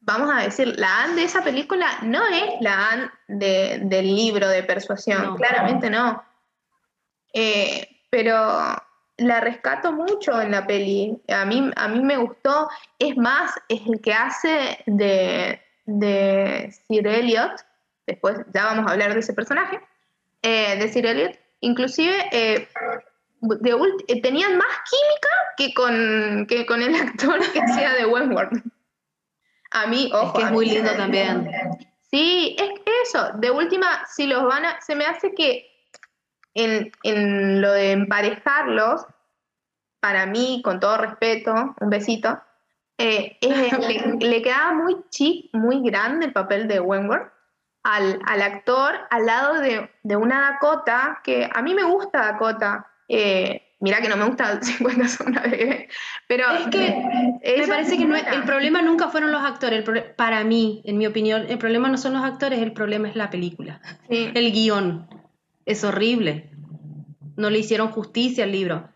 [0.00, 4.62] vamos a decir, la Anne de esa película no es la Anne del libro de
[4.62, 6.22] persuasión, claramente no.
[7.32, 8.34] Eh, pero
[9.16, 11.20] la rescato mucho en la peli.
[11.28, 12.68] A mí, a mí me gustó.
[12.98, 17.64] Es más, es el que hace de, de Sir Elliot.
[18.06, 19.80] Después ya vamos a hablar de ese personaje.
[20.42, 22.68] Eh, de Sir Elliot inclusive eh,
[24.08, 28.52] eh, tenían más química que con, que con el actor que sea de Wentworth.
[29.72, 30.26] A mí, ojo.
[30.26, 31.48] Es que es muy lindo también.
[32.10, 32.70] Sí, es
[33.04, 33.30] eso.
[33.34, 34.80] De última, si los van a.
[34.80, 35.70] Se me hace que
[36.54, 39.06] en, en lo de emparejarlos,
[40.00, 42.40] para mí, con todo respeto, un besito,
[42.98, 43.38] eh,
[44.20, 47.32] le, quedaba muy chic, muy grande el papel de Wentworth
[47.82, 52.86] al, al actor al lado de, de, una Dakota, que a mí me gusta Dakota.
[53.08, 55.88] Eh, Mira que no me gusta 50 una bebé,
[56.28, 57.02] pero es que
[57.56, 59.84] me parece que el problema nunca fueron los actores.
[60.16, 63.30] para mí, en mi opinión, el problema no son los actores, el problema es la
[63.30, 63.80] película.
[64.08, 65.08] El guion
[65.64, 66.50] es horrible.
[67.36, 68.90] No le hicieron justicia al libro.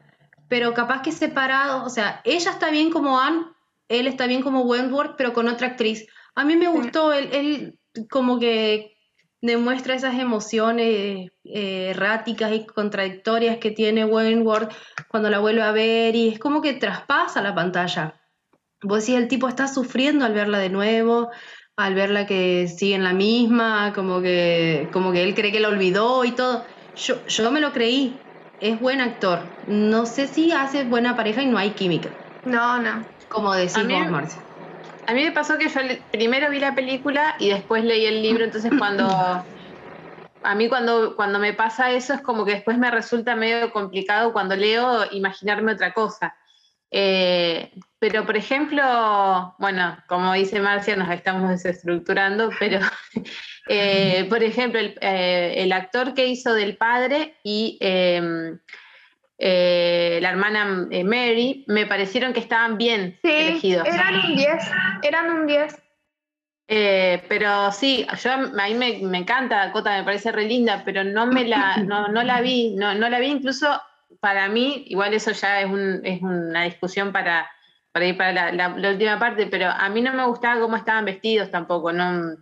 [0.48, 3.46] Pero capaz que separado, o sea, ella está bien como Anne,
[3.88, 6.06] él está bien como Wentworth, pero con otra actriz.
[6.34, 7.78] A mí me gustó, él, él
[8.11, 8.94] como que
[9.40, 14.72] demuestra esas emociones eh, erráticas y contradictorias que tiene Wentworth
[15.09, 18.20] cuando la vuelve a ver y es como que traspasa la pantalla.
[18.83, 21.30] Vos decís, el tipo está sufriendo al verla de nuevo,
[21.76, 25.68] al verla que sigue en la misma, como que, como que él cree que la
[25.68, 26.64] olvidó y todo.
[26.96, 28.20] Yo, yo me lo creí,
[28.61, 29.40] es buen actor.
[29.66, 32.11] No sé si hace buena pareja y no hay química.
[32.44, 33.07] No, no.
[33.28, 34.43] Como decís vos, Marcia.
[35.06, 38.44] A mí me pasó que yo primero vi la película y después leí el libro,
[38.44, 39.06] entonces cuando
[40.44, 44.32] a mí cuando, cuando me pasa eso es como que después me resulta medio complicado
[44.32, 46.36] cuando leo imaginarme otra cosa.
[46.90, 52.78] Eh, pero, por ejemplo, bueno, como dice Marcia, nos estamos desestructurando, pero,
[53.68, 58.60] eh, por ejemplo, el, eh, el, actor que hizo del padre y em,
[59.38, 63.86] eh, la hermana eh, Mary, me parecieron que estaban bien sí, elegidos.
[63.86, 64.70] Eran un 10,
[65.02, 65.82] eran un 10.
[66.66, 71.04] Eh, pero sí, yo a mí me, me, encanta Dakota, me parece re linda, pero
[71.04, 73.80] no me la, no, no la vi, no, no, la vi incluso
[74.20, 77.50] para mí, igual eso ya es, un, es una discusión para,
[77.92, 81.04] para ir para la, la, última parte, pero a mí no me gustaba cómo estaban
[81.04, 82.34] vestidos tampoco, no,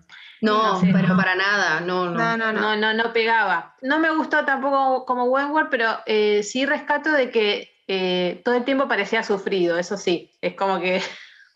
[0.42, 2.36] no, pero para nada, no no.
[2.36, 3.76] No, no, no, no, pegaba.
[3.80, 8.64] No me gustó tampoco como Wentworth, pero eh, sí rescato de que eh, todo el
[8.64, 11.00] tiempo parecía sufrido, eso sí, es como que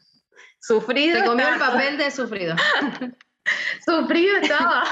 [0.61, 1.19] sufrido.
[1.19, 2.55] Se comió el papel de sufrido.
[3.85, 4.85] sufrido estaba.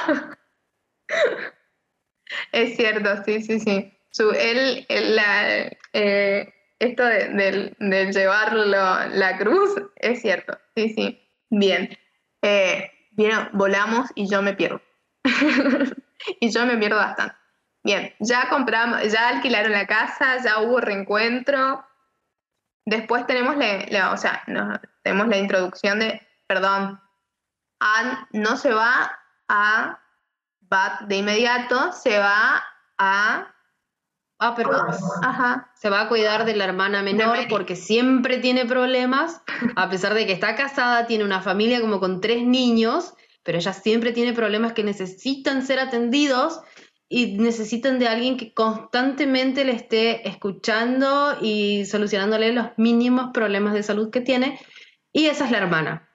[2.52, 3.92] es cierto, sí, sí, sí.
[4.10, 11.20] Su, él, la, eh, esto de, de, llevarlo la cruz, es cierto, sí, sí.
[11.50, 11.96] Bien.
[12.42, 14.80] Eh, Vieron, volamos y yo me pierdo.
[16.40, 17.34] y yo me pierdo bastante.
[17.84, 21.86] Bien, ya compramos, ya alquilaron la casa, ya hubo reencuentro.
[22.86, 24.42] Después tenemos la, o sea,
[25.02, 27.00] tenemos la introducción de, perdón,
[27.80, 30.00] Anne no se va a
[30.62, 32.64] Bat de inmediato, se va
[32.98, 33.53] a
[34.46, 34.72] Ah, pero
[35.22, 35.72] Ajá.
[35.74, 39.40] se va a cuidar de la hermana menor porque siempre tiene problemas,
[39.74, 43.72] a pesar de que está casada, tiene una familia como con tres niños, pero ella
[43.72, 46.60] siempre tiene problemas que necesitan ser atendidos
[47.08, 53.82] y necesitan de alguien que constantemente le esté escuchando y solucionándole los mínimos problemas de
[53.82, 54.60] salud que tiene.
[55.10, 56.10] Y esa es la hermana,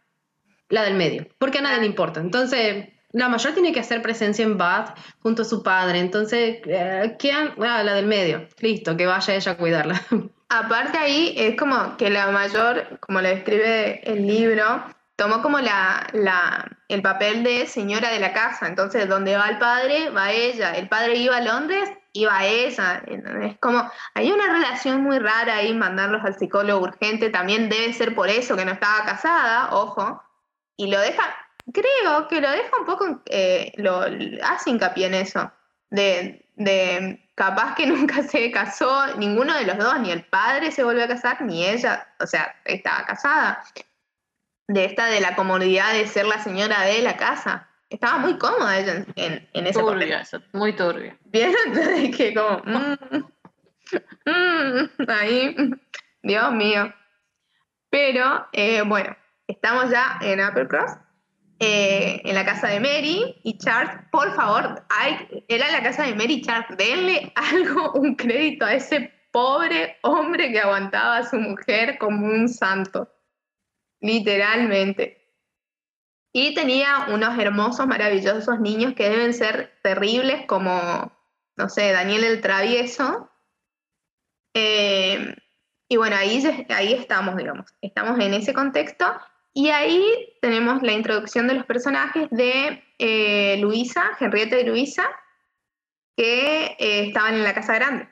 [0.68, 2.20] la del medio, porque a nadie le importa.
[2.20, 6.00] Entonces, la mayor tiene que hacer presencia en Bath junto a su padre.
[6.00, 7.54] Entonces, eh, ¿quién?
[7.60, 8.48] Ah, la del medio.
[8.60, 10.02] Listo, que vaya ella a cuidarla.
[10.50, 14.84] Aparte ahí es como que la mayor, como le describe el libro,
[15.16, 18.68] tomó como la, la, el papel de señora de la casa.
[18.68, 20.74] Entonces, donde va el padre, va ella.
[20.76, 23.04] El padre iba a Londres, iba ella.
[23.44, 27.30] Es como, hay una relación muy rara ahí, mandarlos al psicólogo urgente.
[27.30, 30.24] También debe ser por eso que no estaba casada, ojo.
[30.78, 31.24] Y lo deja,
[31.74, 34.06] creo que lo deja un poco, eh, lo
[34.44, 35.52] hace hincapié en eso,
[35.90, 40.84] de, de, capaz que nunca se casó ninguno de los dos, ni el padre se
[40.84, 43.64] volvió a casar, ni ella, o sea, estaba casada.
[44.68, 47.68] De esta de la comodidad de ser la señora de la casa.
[47.90, 51.18] Estaba muy cómoda ella en, en ese turbia, muy turbia.
[51.26, 53.18] Bien, entonces que como, mm,
[54.30, 55.56] mm, ahí,
[56.22, 56.94] Dios mío.
[57.90, 61.00] Pero, eh, bueno, estamos ya en Applecross
[61.62, 66.16] eh, en la casa de Mary y Charles, por favor, hay, era la casa de
[66.16, 71.38] Mary y Charles, denle algo, un crédito a ese pobre hombre que aguantaba a su
[71.38, 73.12] mujer como un santo,
[74.00, 75.18] literalmente.
[76.32, 81.12] Y tenía unos hermosos, maravillosos niños que deben ser terribles como,
[81.58, 83.30] no sé, Daniel el Travieso.
[84.54, 85.36] Eh,
[85.90, 89.06] y bueno, ahí, ahí estamos, digamos, estamos en ese contexto
[89.60, 95.04] y ahí tenemos la introducción de los personajes de eh, Luisa, Henrietta y Luisa,
[96.16, 98.08] que eh, estaban en la Casa Grande.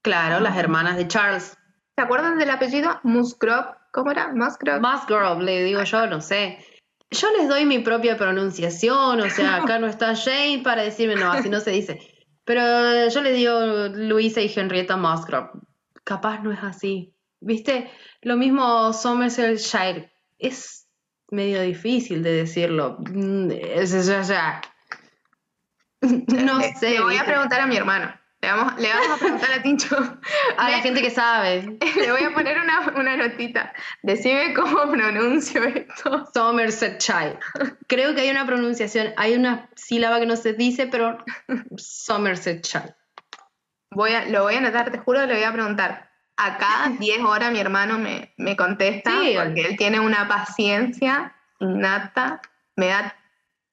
[0.00, 1.58] Claro, las hermanas de Charles.
[1.96, 3.00] ¿Se acuerdan del apellido?
[3.02, 3.66] Musgrove.
[3.90, 4.32] ¿Cómo era?
[4.32, 4.78] Musgrove.
[4.80, 6.64] Musgrove, le digo yo, no sé.
[7.10, 11.32] Yo les doy mi propia pronunciación, o sea, acá no está Jane para decirme, no,
[11.32, 11.98] así no se dice.
[12.44, 15.50] Pero yo le digo Luisa y Henrietta Musgrove.
[16.04, 17.12] Capaz no es así.
[17.40, 17.90] ¿Viste?
[18.22, 20.12] Lo mismo Somersetshire.
[20.40, 20.88] Es
[21.30, 22.96] medio difícil de decirlo.
[23.00, 24.60] Mm, es, es- o sea,
[26.00, 26.90] no Le- sé.
[26.90, 28.12] Le voy a preguntar a mi hermano.
[28.42, 29.96] Le vamos, le vamos a preguntar a Tincho.
[30.56, 31.78] A la gente que sabe.
[31.96, 33.72] Le voy a poner una, una notita.
[34.02, 36.26] Decime cómo pronuncio esto.
[36.32, 37.38] Somersetshire.
[37.86, 41.18] Creo que hay una pronunciación, hay una sílaba que no se dice, pero
[41.76, 42.94] Somersetshire.
[43.90, 46.09] Voy a, lo voy a anotar, te juro que le voy a preguntar.
[46.42, 49.34] Acá, 10 horas, mi hermano me, me contesta Sí.
[49.36, 52.40] porque él tiene una paciencia innata.
[52.76, 53.14] Me da,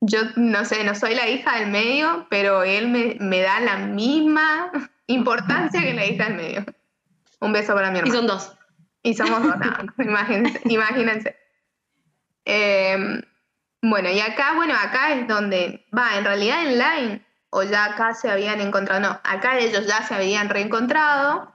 [0.02, 3.78] yo no sé, no soy la hija del medio, pero él me, me da la
[3.78, 4.72] misma
[5.08, 6.66] importancia que la hija del medio.
[7.40, 8.16] Un beso para mi Y hermano.
[8.20, 8.54] son dos.
[9.04, 9.56] Y somos dos,
[10.00, 10.60] imagínense.
[10.66, 11.38] imagínense.
[12.46, 13.22] Eh,
[13.82, 18.14] bueno, y acá, bueno, acá es donde, va, en realidad en Line, o ya acá
[18.14, 21.54] se habían encontrado, no, acá ellos ya se habían reencontrado,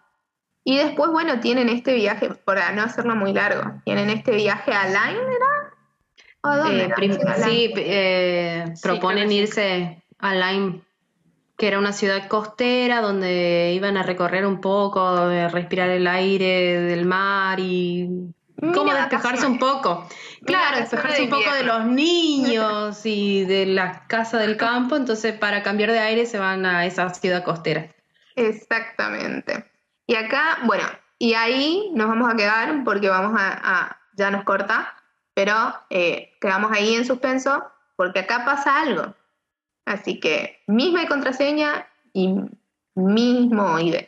[0.65, 4.87] y después, bueno, tienen este viaje, para no hacerlo muy largo, tienen este viaje a
[4.87, 5.75] Line, ¿era?
[6.43, 6.95] ¿O a dónde Eh, era?
[6.97, 7.45] prim- A Lyme.
[7.45, 9.35] sí, eh, Sí, proponen sí.
[9.37, 10.81] irse a Lyme,
[11.57, 17.07] que era una ciudad costera donde iban a recorrer un poco, respirar el aire del
[17.07, 18.33] mar y
[18.75, 20.09] como despejarse un poco.
[20.45, 25.33] Claro, despejarse de un poco de los niños y de la casa del campo, entonces
[25.37, 27.89] para cambiar de aire se van a esa ciudad costera.
[28.37, 29.65] Exactamente.
[30.07, 30.85] Y acá, bueno,
[31.19, 34.95] y ahí nos vamos a quedar porque vamos a, ya nos corta,
[35.35, 35.55] pero
[35.91, 37.65] eh, quedamos ahí en suspenso
[37.97, 39.15] porque acá pasa algo.
[39.85, 42.35] Así que misma contraseña y
[42.95, 44.07] mismo ID.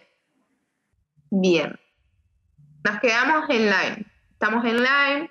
[1.30, 1.78] Bien.
[2.84, 4.06] Nos quedamos en Line.
[4.32, 5.30] Estamos en Line,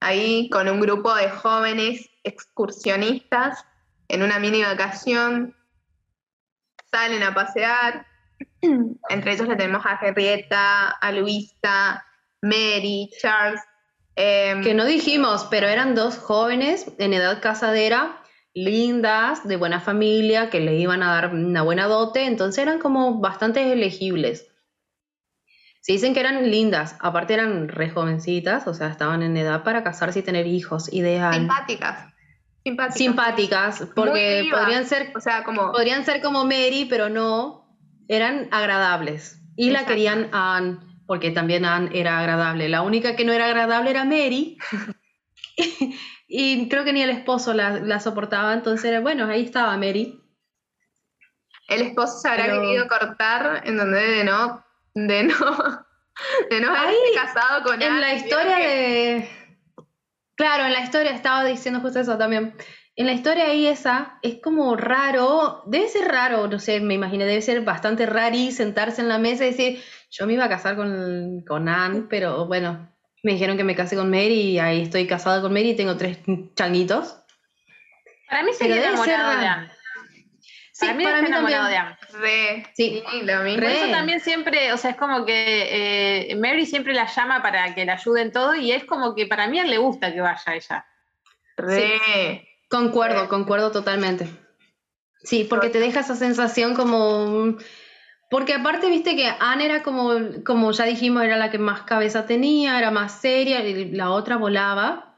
[0.00, 3.64] ahí con un grupo de jóvenes excursionistas
[4.08, 5.56] en una mini vacación.
[6.90, 8.09] Salen a pasear.
[9.08, 12.04] Entre ellos le tenemos a Henrietta, a Luisa,
[12.42, 13.60] Mary, Charles.
[14.16, 18.16] em, Que no dijimos, pero eran dos jóvenes en edad casadera,
[18.54, 23.20] lindas, de buena familia, que le iban a dar una buena dote, entonces eran como
[23.20, 24.46] bastante elegibles.
[25.82, 29.82] Se dicen que eran lindas, aparte eran re jovencitas, o sea, estaban en edad para
[29.82, 31.32] casarse y tener hijos, ideal.
[31.34, 32.06] simpáticas.
[32.62, 32.98] Simpáticas.
[32.98, 35.72] Simpáticas, porque podrían ser, O sea, como.
[35.72, 37.59] podrían ser como Mary, pero no,
[38.10, 39.38] eran agradables.
[39.56, 42.68] Y la querían a Anne, porque también Anne era agradable.
[42.68, 44.58] La única que no era agradable era Mary.
[46.28, 50.20] y creo que ni el esposo la, la soportaba, entonces era, bueno, ahí estaba Mary.
[51.68, 54.64] El esposo se habrá Pero- querido cortar en donde de no.
[54.94, 55.34] De no.
[56.50, 59.30] De no haberse Ahí, casado con En Anne, la ¿vieron historia que- de...
[60.34, 62.54] Claro, en la historia estaba diciendo justo eso también.
[62.96, 67.24] En la historia ahí esa es como raro, debe ser raro, no sé, me imaginé,
[67.24, 70.76] debe ser bastante rari sentarse en la mesa y decir, yo me iba a casar
[70.76, 75.06] con, con Anne, pero bueno, me dijeron que me casé con Mary y ahí estoy
[75.06, 76.18] casada con Mary y tengo tres
[76.56, 77.16] changuitos.
[78.28, 79.46] Para mí sería debe ser enamorado de.
[79.46, 79.72] Anne.
[80.72, 81.70] Sí, para mí para mí enamorado también.
[81.70, 81.96] de Anne.
[82.12, 82.66] Re.
[82.74, 83.02] Sí.
[83.22, 83.60] lo mismo.
[83.60, 83.76] Por Re.
[83.76, 87.84] eso también siempre, o sea, es como que eh, Mary siempre la llama para que
[87.84, 90.20] la ayude en todo y es como que para mí a él le gusta que
[90.20, 90.86] vaya ella.
[91.56, 91.76] Re.
[91.76, 92.49] Sí.
[92.70, 94.28] Concuerdo totalmente.
[95.22, 97.56] Sí, porque te deja esa sensación como...
[98.30, 100.12] Porque aparte, viste que Anne era como,
[100.46, 104.36] como ya dijimos, era la que más cabeza tenía, era más seria, y la otra
[104.36, 105.10] volaba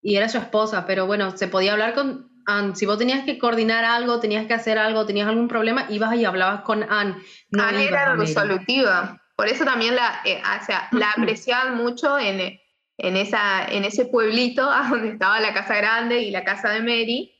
[0.00, 2.76] y era su esposa, pero bueno, se podía hablar con Anne.
[2.76, 6.24] Si vos tenías que coordinar algo, tenías que hacer algo, tenías algún problema, ibas y
[6.24, 7.16] hablabas con Anne.
[7.50, 9.20] No Anne era resolutiva.
[9.34, 12.56] Por eso también la, eh, o sea, la apreciaban mucho en,
[12.98, 16.80] en, esa, en ese pueblito a donde estaba la casa grande y la casa de
[16.80, 17.32] Mary.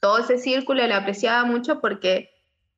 [0.00, 2.30] Todo ese círculo la apreciaba mucho porque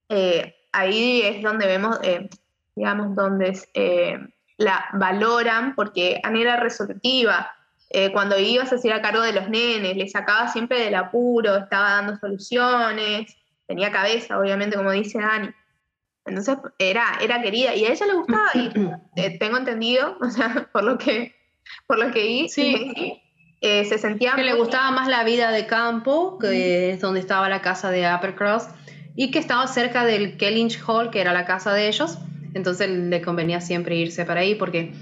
[0.08, 2.28] eh, ahí es donde vemos, eh,
[2.74, 4.18] digamos, donde eh,
[4.58, 7.50] la valoran, porque Anne era resolutiva.
[7.90, 11.56] Eh, cuando ibas a hacer a cargo de los nenes, le sacaba siempre del apuro,
[11.56, 13.36] estaba dando soluciones,
[13.66, 15.50] tenía cabeza, obviamente, como dice Dani.
[16.24, 18.70] Entonces era, era querida y a ella le gustaba y
[19.16, 21.35] eh, tengo entendido, o sea, por lo que,
[21.86, 23.20] por lo que vi, Sí.
[23.60, 27.48] eh, se sentía que le gustaba más la vida de campo, que es donde estaba
[27.48, 28.68] la casa de Uppercross,
[29.16, 32.18] y que estaba cerca del Kellynch Hall, que era la casa de ellos,
[32.54, 34.92] entonces le convenía siempre irse para ahí, porque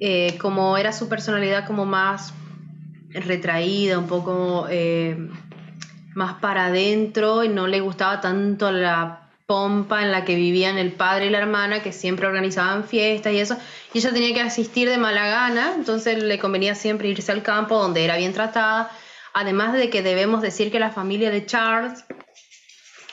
[0.00, 2.34] eh, como era su personalidad como más
[3.10, 5.16] retraída, un poco eh,
[6.14, 10.92] más para adentro, y no le gustaba tanto la pompa en la que vivían el
[10.92, 13.56] padre y la hermana, que siempre organizaban fiestas y eso,
[13.92, 17.76] y ella tenía que asistir de mala gana, entonces le convenía siempre irse al campo
[17.76, 18.90] donde era bien tratada,
[19.32, 22.04] además de que debemos decir que la familia de Charles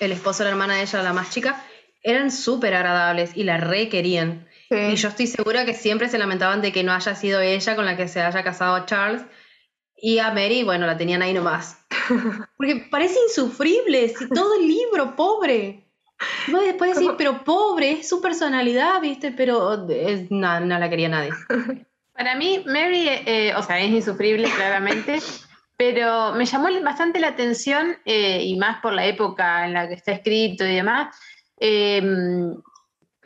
[0.02, 1.64] el esposo de la hermana de ella, la más chica,
[2.02, 4.48] eran súper agradables y la re querían.
[4.72, 7.86] Y yo estoy segura que siempre se lamentaban de que no haya sido ella con
[7.86, 9.22] la que se haya casado Charles.
[9.96, 11.78] Y a Mary, bueno, la tenían ahí nomás.
[12.58, 15.81] Porque parece insufrible, si todo el libro, pobre.
[16.48, 19.32] Vos después decir, pero pobre, es su personalidad, ¿viste?
[19.32, 19.88] Pero
[20.30, 21.32] no, no la quería nadie.
[22.14, 25.20] Para mí, Mary, eh, o sea, es insufrible, claramente,
[25.78, 29.96] pero me llamó bastante la atención, eh, y más por la época en la que
[29.96, 31.16] está escrito y demás,
[31.58, 32.56] em,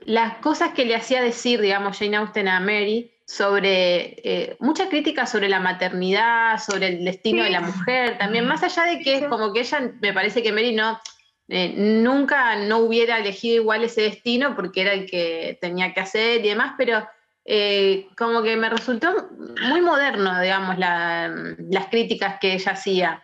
[0.06, 5.26] las cosas que le hacía decir, digamos, Jane Austen a Mary sobre eh, mucha crítica
[5.26, 9.26] sobre la maternidad, sobre el destino de la mujer, también más allá de que es
[9.26, 11.00] como que ella, me parece que Mary no,
[11.48, 16.43] eh, nunca no hubiera elegido igual ese destino porque era el que tenía que hacer
[16.43, 17.08] y demás, pero
[17.43, 19.30] eh, como que me resultó
[19.62, 23.24] muy moderno, digamos, las críticas que ella hacía.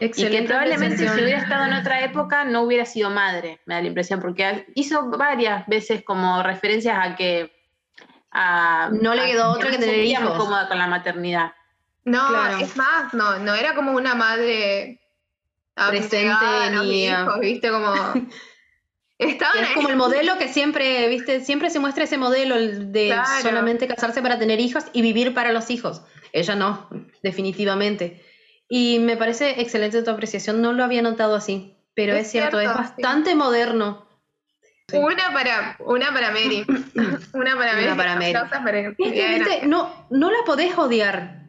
[0.00, 3.82] y que probablemente si hubiera estado en otra época no hubiera sido madre, me da
[3.82, 7.52] la impresión, porque hizo varias veces como referencias a que
[8.32, 10.36] no le quedó otra que tener hijos.
[10.36, 11.52] cómoda con la maternidad.
[12.04, 14.99] No, es más, no, no era como una madre
[15.74, 17.94] presente ni hijos, viste como
[19.20, 19.36] es
[19.74, 24.38] como el modelo que siempre, viste, siempre se muestra ese modelo de solamente casarse para
[24.38, 26.02] tener hijos y vivir para los hijos.
[26.32, 26.88] Ella no,
[27.22, 28.24] definitivamente.
[28.68, 32.68] Y me parece excelente tu apreciación, no lo había notado así, pero es, cierto, es
[32.68, 34.08] bastante moderno.
[34.92, 36.64] Una para, una para Mary.
[37.32, 37.86] una para Mary.
[37.86, 39.66] Una para Mary.
[39.66, 41.46] No, no la podés odiar.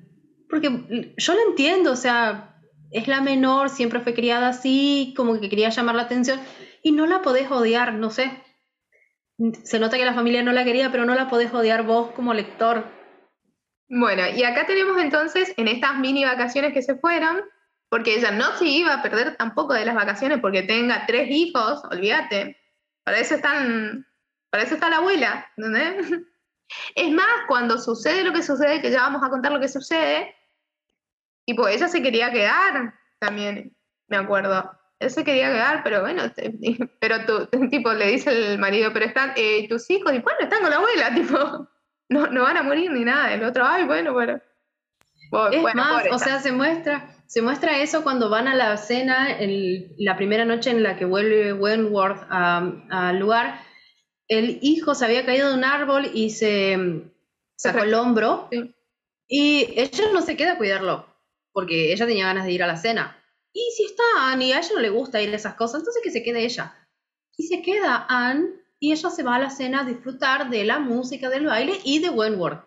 [0.49, 2.50] Porque yo lo entiendo, o sea,
[2.91, 6.39] es la menor, siempre fue criada así, como que quería llamar la atención
[6.83, 8.31] y no la podés odiar, no sé.
[9.63, 12.33] Se nota que la familia no la quería, pero no la podés odiar vos como
[12.33, 12.85] lector.
[13.87, 17.41] Bueno, y acá tenemos entonces en estas mini vacaciones que se fueron,
[17.89, 21.83] porque ella no se iba a perder tampoco de las vacaciones porque tenga tres hijos,
[21.89, 22.57] olvídate.
[23.03, 24.05] Para eso están,
[24.49, 25.49] para eso está la abuela.
[26.95, 30.33] Es más, cuando sucede lo que sucede, que ya vamos a contar lo que sucede,
[31.45, 33.75] y pues ella se quería quedar también,
[34.07, 36.23] me acuerdo él se quería quedar, pero bueno,
[36.99, 40.61] pero tu, tipo, le dice el marido, pero están eh, tus hijos, y bueno, están
[40.61, 41.67] con la abuela, tipo,
[42.09, 43.33] no, no van a morir ni nada.
[43.33, 44.39] El otro, ay, bueno, bueno.
[45.51, 49.29] Es más, o sea, se muestra, se muestra eso cuando van a la cena,
[49.97, 53.61] la primera noche en la que vuelve Wentworth al lugar.
[54.27, 57.05] El hijo se había caído de un árbol y se
[57.55, 58.49] sacó el hombro.
[59.25, 61.05] Y ella no se queda a cuidarlo,
[61.53, 63.17] porque ella tenía ganas de ir a la cena.
[63.53, 66.01] Y si está Anne y a ella no le gusta ir a esas cosas, entonces
[66.03, 66.75] que se quede ella.
[67.37, 68.49] Y se queda Anne
[68.79, 71.99] y ella se va a la cena a disfrutar de la música, del baile y
[71.99, 72.65] de Wentworth.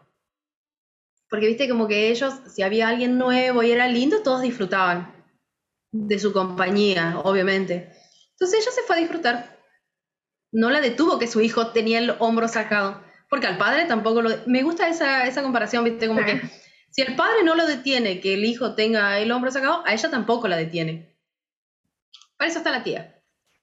[1.28, 5.12] Porque viste como que ellos, si había alguien nuevo y era lindo, todos disfrutaban
[5.90, 7.92] de su compañía, obviamente.
[8.32, 9.58] Entonces ella se fue a disfrutar.
[10.52, 13.02] No la detuvo que su hijo tenía el hombro sacado.
[13.28, 14.30] Porque al padre tampoco lo...
[14.46, 16.40] Me gusta esa, esa comparación, viste, como que
[16.94, 20.10] si el padre no lo detiene que el hijo tenga el hombro sacado, a ella
[20.10, 21.12] tampoco la detiene.
[22.36, 23.20] Para eso está la tía.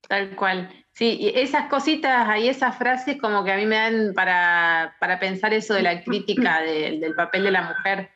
[0.09, 0.69] Tal cual.
[0.91, 5.53] Sí, y esas cositas ahí, esas frases como que a mí me dan para, pensar
[5.53, 8.09] eso de la crítica del papel de la mujer.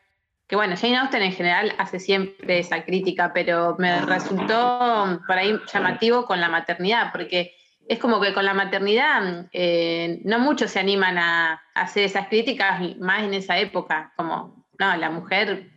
[0.47, 5.57] Que bueno, Jane Austen en general hace siempre esa crítica, pero me resultó por ahí
[5.71, 7.55] llamativo con la maternidad, porque
[7.87, 12.97] es como que con la maternidad eh, no muchos se animan a hacer esas críticas,
[12.97, 15.69] más en esa época, como no, la mujer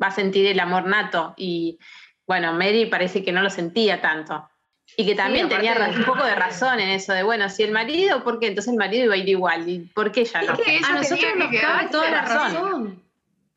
[0.00, 1.78] va a sentir el amor nato y
[2.26, 4.48] bueno, Mary parece que no lo sentía tanto.
[4.96, 8.22] Y que también tenía un poco de razón en eso de, bueno, si el marido,
[8.22, 8.48] ¿por qué?
[8.48, 9.68] Entonces el marido iba a ir igual.
[9.68, 10.52] ¿Y por qué ella no?
[10.52, 13.02] a nosotros nos cabe toda la razón.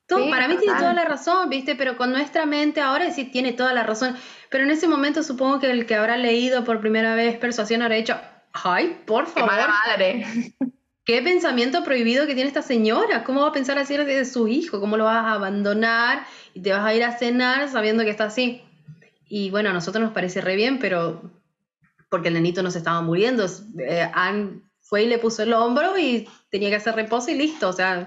[0.08, 1.76] para mí tiene toda la razón, ¿viste?
[1.76, 4.18] Pero con nuestra mente ahora sí tiene toda la razón.
[4.50, 7.96] Pero en ese momento supongo que el que habrá leído por primera vez Persuasión habrá
[7.96, 8.20] dicho,
[8.54, 9.52] ay, por favor.
[9.52, 10.26] Qué madre.
[11.08, 13.24] ¿Qué pensamiento prohibido que tiene esta señora?
[13.24, 14.82] ¿Cómo va a pensar así de su hijo?
[14.82, 18.26] ¿Cómo lo vas a abandonar y te vas a ir a cenar sabiendo que está
[18.26, 18.62] así?
[19.30, 21.22] Y bueno, a nosotros nos parece re bien, pero
[22.10, 23.46] porque el nenito no se estaba muriendo.
[23.80, 27.70] Eh, Anne fue y le puso el hombro y tenía que hacer reposo y listo.
[27.70, 28.06] O sea,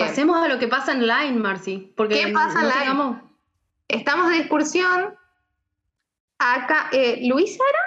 [0.00, 1.92] pasemos a lo que pasa en Line, Marcy.
[1.96, 3.20] Porque ¿Qué pasa en Line?
[3.86, 5.14] Estamos de excursión.
[6.38, 7.78] Acá, eh, ¿Luisa era?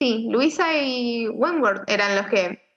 [0.00, 2.67] Sí, Luisa y Wentworth eran los que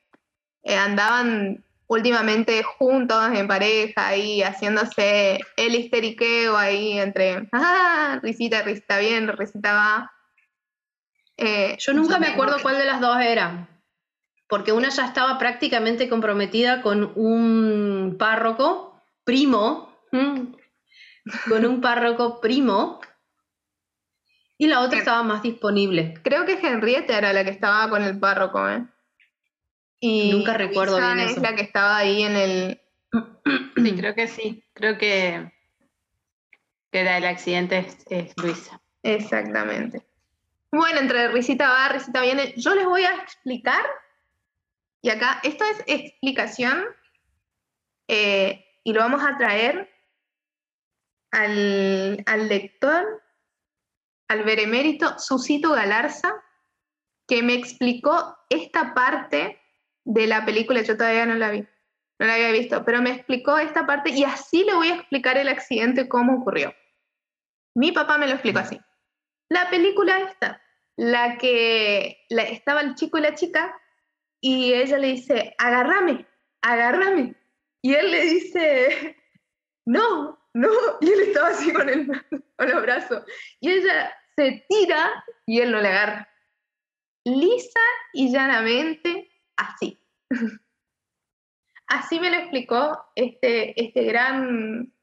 [0.63, 8.97] eh, andaban últimamente juntos en pareja ahí haciéndose el histeriqueo ahí entre ah, risita, risita
[8.99, 10.11] bien, risita va.
[11.35, 13.67] Eh, yo nunca me acuerdo cuál de las dos era,
[14.47, 23.01] porque una ya estaba prácticamente comprometida con un párroco primo, con un párroco primo,
[24.57, 26.13] Y la otra estaba más disponible.
[26.23, 28.85] Creo que Henrietta era la que estaba con el párroco, ¿eh?
[30.03, 31.41] Y Nunca recuerdo Luisa bien es eso.
[31.41, 32.81] la que estaba ahí en el...
[33.75, 34.63] Sí, creo que sí.
[34.73, 35.51] Creo que,
[36.91, 38.81] que la del accidente es, es Luisa.
[39.03, 40.05] Exactamente.
[40.71, 42.53] Bueno, entre risita va, risita viene.
[42.57, 43.83] Yo les voy a explicar,
[45.01, 46.83] y acá, esto es explicación,
[48.07, 49.89] eh, y lo vamos a traer
[51.31, 53.23] al, al lector,
[54.27, 56.33] al benemérito Susito Galarza,
[57.27, 59.60] que me explicó esta parte
[60.05, 61.61] de la película, yo todavía no la vi,
[62.19, 65.37] no la había visto, pero me explicó esta parte y así le voy a explicar
[65.37, 66.73] el accidente, cómo ocurrió.
[67.75, 68.79] Mi papá me lo explicó así.
[69.49, 70.61] La película esta,
[70.97, 73.75] la que la- estaba el chico y la chica,
[74.41, 76.25] y ella le dice, agárrame,
[76.61, 77.35] agárrame.
[77.81, 79.17] Y él le dice,
[79.85, 80.69] no, no,
[81.01, 82.07] y él estaba así con, el,
[82.57, 83.23] con los brazos.
[83.59, 86.27] Y ella se tira y él no le agarra.
[87.23, 87.79] Lisa
[88.13, 89.99] y llanamente, así.
[91.87, 94.93] Así me lo explicó este, este, gran,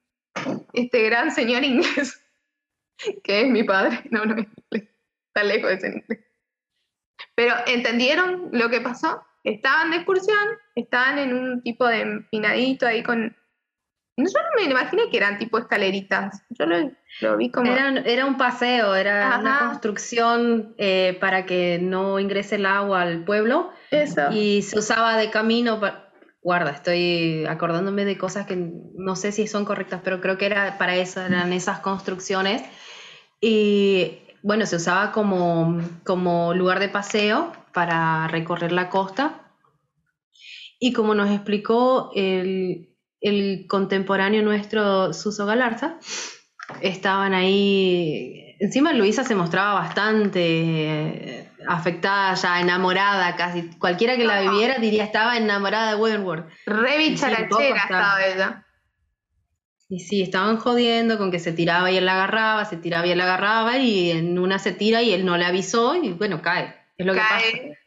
[0.73, 2.19] este gran señor inglés,
[3.25, 4.03] que es mi padre.
[4.11, 6.25] No, no está lejos de ser inglés.
[7.35, 9.23] Pero ¿entendieron lo que pasó?
[9.45, 13.37] Estaban de excursión, estaban en un tipo de empinadito ahí con...
[14.19, 16.43] Yo no me imaginé que eran tipo escaleritas.
[16.51, 16.91] Yo lo,
[17.21, 17.71] lo vi como...
[17.71, 23.25] Era, era un paseo, era una construcción eh, para que no ingrese el agua al
[23.25, 24.33] pueblo Eso.
[24.33, 26.11] y se usaba de camino para...
[26.43, 30.79] Guarda, estoy acordándome de cosas que no sé si son correctas, pero creo que era
[30.79, 32.63] para eso, eran esas construcciones.
[33.41, 39.53] Y bueno, se usaba como, como lugar de paseo para recorrer la costa.
[40.81, 42.89] Y como nos explicó el,
[43.21, 45.99] el contemporáneo nuestro, Suso Galarza,
[46.81, 48.57] estaban ahí.
[48.61, 53.71] Encima Luisa se mostraba bastante eh, afectada, ya enamorada casi.
[53.79, 56.49] Cualquiera que la viviera diría estaba enamorada de Wentworth.
[56.67, 58.65] Re bicharachera estaba ella.
[59.91, 63.13] Y sí, estaban jodiendo con que se tiraba y él la agarraba, se tiraba y
[63.13, 66.43] él la agarraba, y en una se tira y él no le avisó, y bueno,
[66.43, 66.75] cae.
[66.99, 67.41] Es lo que pasa.
[67.41, 67.79] Cae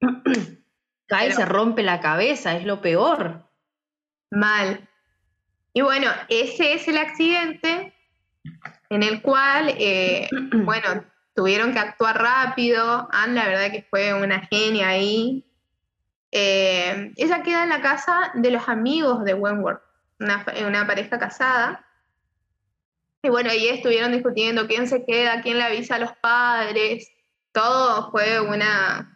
[1.08, 3.50] Cae y Pero- se rompe la cabeza, es lo peor.
[4.32, 4.88] Mal.
[5.72, 7.94] Y bueno, ese es el accidente
[8.90, 11.04] en el cual, eh, bueno,
[11.34, 13.08] tuvieron que actuar rápido.
[13.12, 15.44] Anne, la verdad que fue una genia ahí.
[16.30, 19.82] Eh, ella queda en la casa de los amigos de Wentworth,
[20.18, 21.86] una, una pareja casada.
[23.22, 27.10] Y bueno, ahí estuvieron discutiendo quién se queda, quién le avisa a los padres.
[27.52, 29.11] Todo fue una...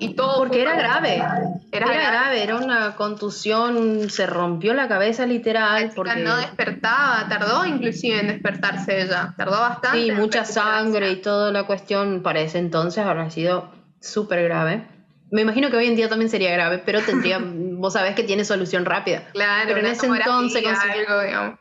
[0.00, 1.16] Y todo Porque era grave.
[1.16, 2.42] Era, Era, grave.
[2.44, 5.90] era una contusión, se rompió la cabeza literal.
[5.94, 9.98] Porque no despertaba, tardó inclusive en despertarse ella, tardó bastante.
[9.98, 14.86] sí, mucha sangre y toda la cuestión para ese entonces habrá sido súper grave.
[15.32, 18.44] Me imagino que hoy en día también sería grave, pero tendría, vos sabés que tiene
[18.44, 19.24] solución rápida.
[19.32, 21.58] Claro, Pero en ese entonces algo, digamos.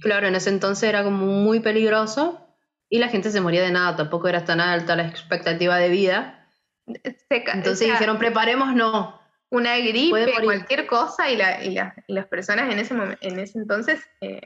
[0.00, 2.40] Claro, en ese entonces era como muy peligroso
[2.88, 6.41] y la gente se moría de nada, tampoco era tan alta la expectativa de vida.
[6.86, 9.20] Se Entonces o sea, dijeron, preparemos, no.
[9.50, 13.58] una gripe, cualquier cosa, y, la- y, la- y las personas en ese, en ese
[13.58, 14.40] entonces eh,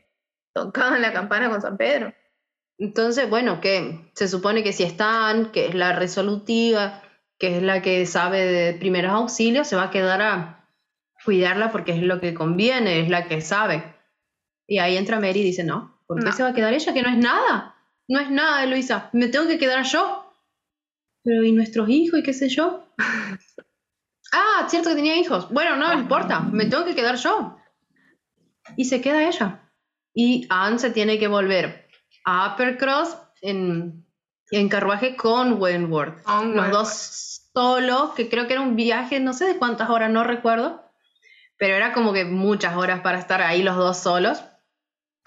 [0.53, 2.13] tocaban la campana con San Pedro.
[2.79, 7.03] Entonces, bueno, que se supone que si están, que es la resolutiva,
[7.39, 10.69] que es la que sabe de primeros auxilios, se va a quedar a
[11.25, 13.95] cuidarla porque es lo que conviene, es la que sabe.
[14.67, 16.33] Y ahí entra Mary y dice, no, ¿por qué No.
[16.33, 16.93] se va a quedar ella?
[16.93, 17.77] Que no es nada.
[18.09, 19.09] No es nada, Luisa.
[19.13, 20.26] Me tengo que quedar yo.
[21.27, 22.87] Pero, ¿y nuestros hijos y qué sé yo?
[24.33, 25.51] ah, cierto que tenía hijos.
[25.51, 27.59] Bueno, no importa, me tengo que quedar yo.
[28.77, 29.69] Y se queda ella.
[30.15, 31.89] Y Anne se tiene que volver
[32.25, 34.07] a Uppercross en,
[34.53, 36.23] en carruaje con Wentworth.
[36.23, 36.73] Con Los Wentworth.
[36.73, 40.81] dos solos, que creo que era un viaje, no sé de cuántas horas, no recuerdo.
[41.59, 44.45] Pero era como que muchas horas para estar ahí los dos solos.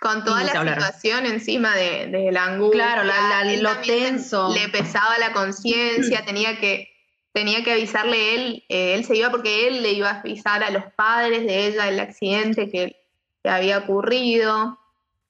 [0.02, 2.84] Con toda la situación encima de, de la angustia.
[2.94, 4.54] Claro, la- la- lo tenso.
[4.54, 6.90] Le pesaba la conciencia, tenía que,
[7.34, 10.70] tenía que avisarle él, eh, él se iba porque él le iba a avisar a
[10.72, 12.96] los padres de ella del accidente que,
[13.44, 14.78] que había ocurrido.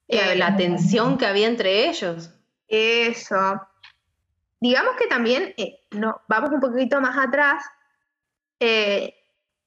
[0.07, 2.31] Y Eh, la tensión que había entre ellos.
[2.67, 3.61] Eso.
[4.59, 7.63] Digamos que también, eh, no, vamos un poquito más atrás.
[8.59, 9.15] eh,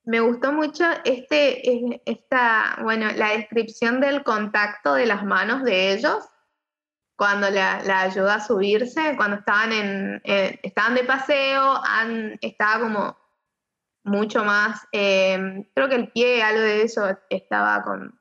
[0.05, 6.25] me gustó mucho este, esta, bueno, la descripción del contacto de las manos de ellos
[7.17, 11.81] cuando la, la ayudó a subirse, cuando estaban en, eh, estaban de paseo,
[12.41, 13.17] estaba como
[14.03, 18.19] mucho más, eh, creo que el pie, algo de eso, estaba con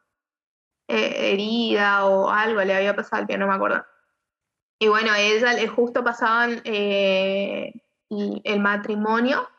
[0.88, 3.84] eh, herida o algo, le había pasado al pie, no me acuerdo.
[4.78, 7.74] y bueno, ella justo pasaban el
[8.60, 9.50] matrimonio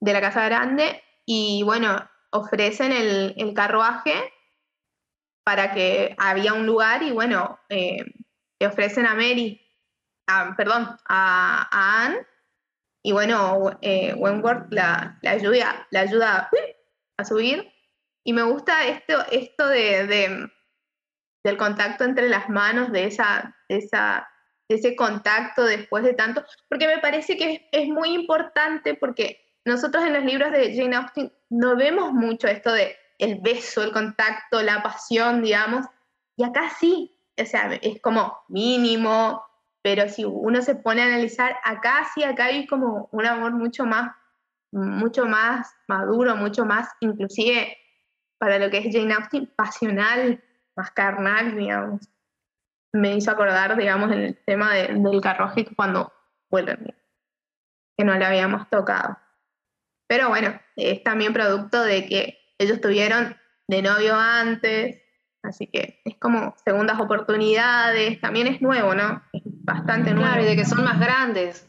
[0.00, 4.32] de la Casa Grande y bueno, ofrecen el, carruaje
[5.44, 8.04] para que había un lugar y bueno, eh,
[8.58, 9.60] le ofrecen a Mary,
[10.56, 11.68] perdón, a,
[12.04, 12.26] Anne
[13.02, 16.50] y bueno, eh, Wentworth la, ayuda, la ayuda
[17.16, 17.72] a subir.
[18.24, 20.50] Y me gusta esto, esto de,
[21.44, 24.28] del contacto entre las manos, de, esa, esa,
[24.68, 30.12] ese contacto después de tanto, porque me parece que es, muy importante porque nosotros en
[30.12, 34.82] los libros de Jane Austen no vemos mucho esto de el beso, el contacto, la
[34.82, 35.86] pasión, digamos,
[36.36, 39.44] y acá sí, o sea, es como mínimo,
[39.82, 43.84] pero si uno se pone a analizar, acá sí, acá hay como un amor mucho
[43.84, 44.14] más,
[44.70, 47.76] mucho más maduro, mucho más, inclusive
[48.38, 50.44] para lo que es Jane Austen, pasional,
[50.76, 52.08] más carnal, digamos.
[52.92, 56.12] Me hizo acordar, digamos, el tema del carruaje cuando
[56.50, 56.94] vuelven,
[57.96, 59.18] que no le habíamos tocado.
[60.06, 63.36] Pero bueno, es también producto de que ellos tuvieron
[63.68, 65.02] de novio antes,
[65.42, 69.22] así que es como segundas oportunidades, también es nuevo, ¿no?
[69.32, 70.28] Es bastante nuevo.
[70.28, 71.68] Claro, y de que son más grandes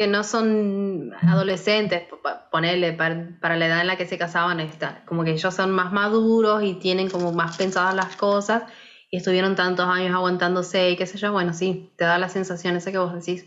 [0.00, 2.04] que no son adolescentes,
[2.50, 5.92] ponerle para, la edad en la que se casaban, está, como que ellos son más
[5.92, 8.62] maduros y tienen como más pensadas las cosas
[9.10, 12.76] y estuvieron tantos años aguantándose y qué sé yo, bueno, sí, te da la sensación
[12.76, 13.46] esa que vos decís.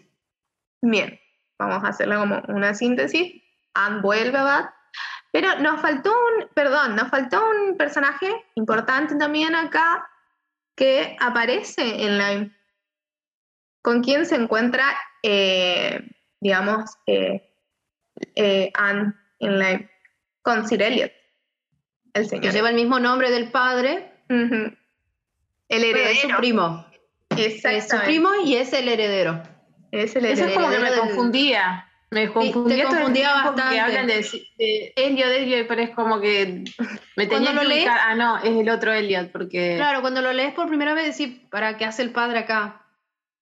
[0.84, 1.20] Bien,
[1.58, 3.42] vamos a hacerle como una síntesis.
[3.74, 4.74] Anne vuelve a Bath,
[5.32, 10.08] pero nos faltó un, perdón, nos faltó un personaje importante también acá
[10.76, 12.50] que aparece en la...
[13.82, 14.86] con quien se encuentra
[15.24, 16.02] eh,
[16.42, 17.50] digamos, eh,
[18.36, 19.90] eh, Anne en la,
[20.42, 21.12] con Sir Elliot,
[22.14, 22.44] el señor.
[22.44, 24.12] Que lleva el mismo nombre del padre.
[24.28, 24.76] El
[25.70, 26.10] heredero.
[26.10, 26.86] es su primo.
[27.30, 29.42] Es su primo y es el heredero.
[29.92, 30.48] Es el heredero.
[30.48, 31.90] Eso es como que me confundía.
[32.14, 33.80] Me confundía, confundía bastante.
[33.80, 36.64] Hablan de, de Elliot, Elliot, pero es como que
[37.16, 39.76] me tenía que lees, Ah, no, es el otro Elliot, porque...
[39.78, 42.84] Claro, cuando lo lees por primera vez decís, ¿para qué hace el padre acá?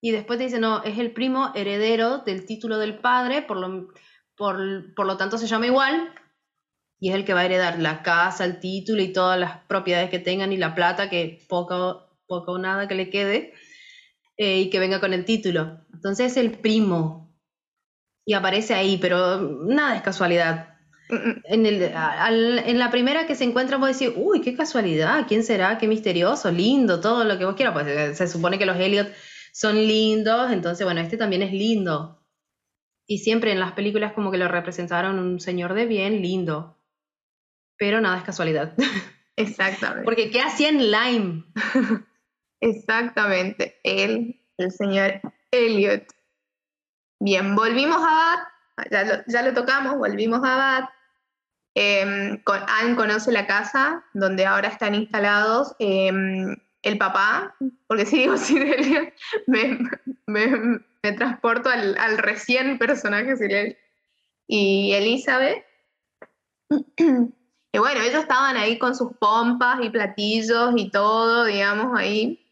[0.01, 3.89] y después te dice, no, es el primo heredero del título del padre, por lo,
[4.35, 6.11] por, lo tanto se llama igual,
[6.99, 10.09] y es el que va a heredar la casa, el título y todas las propiedades
[10.09, 13.53] que tengan y la plata, que poco, poco o nada que le quede,
[14.37, 15.85] eh, y que venga con el título.
[15.93, 17.30] Entonces es el primo,
[18.25, 20.67] y aparece ahí, pero nada es casualidad.
[21.09, 25.77] En, el, en, la primera que se encuentra vos decís, uy, qué casualidad, ¿quién será?
[25.77, 27.73] Qué misterioso, lindo, todo lo que vos quieras.
[27.73, 29.11] Pues eh, se supone que los Elliot
[29.51, 32.25] son lindos, entonces bueno, este también es lindo.
[33.05, 36.77] Y siempre en las películas como que lo representaron un señor de bien lindo.
[37.77, 38.73] Pero nada es casualidad.
[39.35, 40.05] Exactamente.
[40.05, 41.43] Porque ¿qué hacía en Lime?
[42.61, 45.19] Exactamente, él, el señor
[45.51, 46.03] Elliot.
[47.23, 50.89] Bien, volvimos a Bath, ya lo, tocamos, volvimos a Bath.
[51.75, 55.75] Em, con, Anne conoce la casa donde ahora están instalados.
[55.77, 57.55] Em, el papá,
[57.85, 59.13] porque si digo Sirelia,
[59.45, 59.87] me,
[60.25, 63.77] me, me transporto al, al, recién personaje Sirelia.
[64.47, 65.63] Y Elizabeth.
[67.73, 72.45] Y bueno, ellos estaban ahí con sus pompas y platillos y todo, digamos, ahí.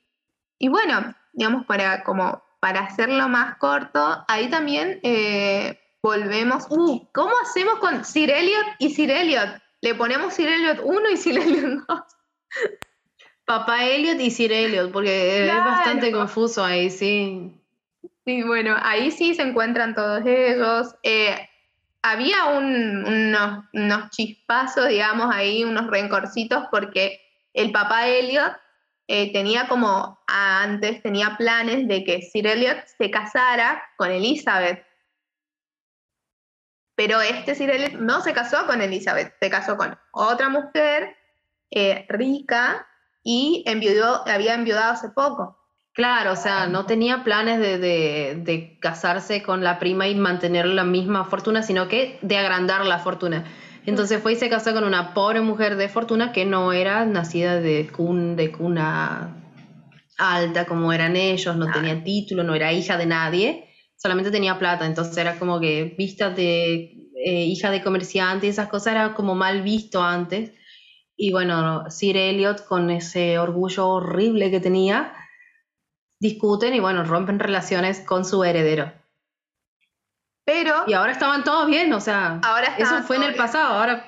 [0.58, 6.66] Y bueno, digamos, para, como, para hacerlo más corto, ahí también eh, volvemos.
[6.70, 9.62] Uh, ¿Cómo hacemos con Sir Elliot y Sir Elliot?
[9.82, 12.00] Le ponemos Sir Elliot 1 y Sir Elliot 2.
[13.46, 17.52] Papá Elliot y Sir Elliot, porque es bastante confuso ahí, sí.
[18.26, 20.94] Sí, bueno, ahí sí se encuentran todos ellos.
[21.02, 21.50] Eh,
[22.04, 27.20] había unos, chispazos, digamos, ahí, unos rencorcitos, porque
[27.54, 28.54] el papá Elliot
[29.12, 34.86] eh, tenía como antes, tenía planes de que Sir Elliot se casara con Elizabeth.
[36.94, 41.18] Pero este Sir Elliot no se casó con Elizabeth, se casó con otra mujer
[41.72, 42.88] eh, rica
[43.24, 45.58] y enviudó, había enviudado hace poco.
[45.94, 51.26] Claro, o sea, no tenía planes de, casarse con la prima y mantener la misma
[51.26, 53.44] fortuna, sino que de agrandar la fortuna.
[53.86, 57.60] Entonces fue y se casó con una pobre mujer de fortuna que no era nacida
[57.60, 57.90] de,
[58.36, 59.36] de cuna
[60.18, 64.86] alta como eran ellos, no tenía título, no era hija de nadie, solamente tenía plata.
[64.86, 69.34] Entonces era como que vista de eh, hija de comerciante y esas cosas era como
[69.34, 70.52] mal visto antes.
[71.16, 75.14] Y bueno, Sir Elliot, con ese orgullo horrible que tenía,
[76.20, 78.94] discuten y bueno, rompen relaciones con su heredero.
[80.50, 80.84] Pero.
[80.88, 82.40] Y ahora estaban todos bien, o sea.
[82.42, 83.76] Ahora eso fue en el pasado.
[83.76, 84.04] Ahora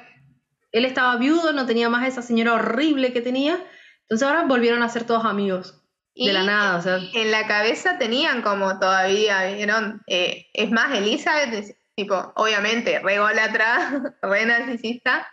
[0.71, 3.63] él estaba viudo, no tenía más esa señora horrible que tenía.
[4.01, 5.83] Entonces ahora volvieron a ser todos amigos.
[6.15, 6.97] de la nada, o sea.
[7.13, 10.01] En la cabeza tenían como todavía, ¿vieron?
[10.07, 15.27] Eh, es más, Elizabeth, tipo, obviamente, rególatra, re narcisista.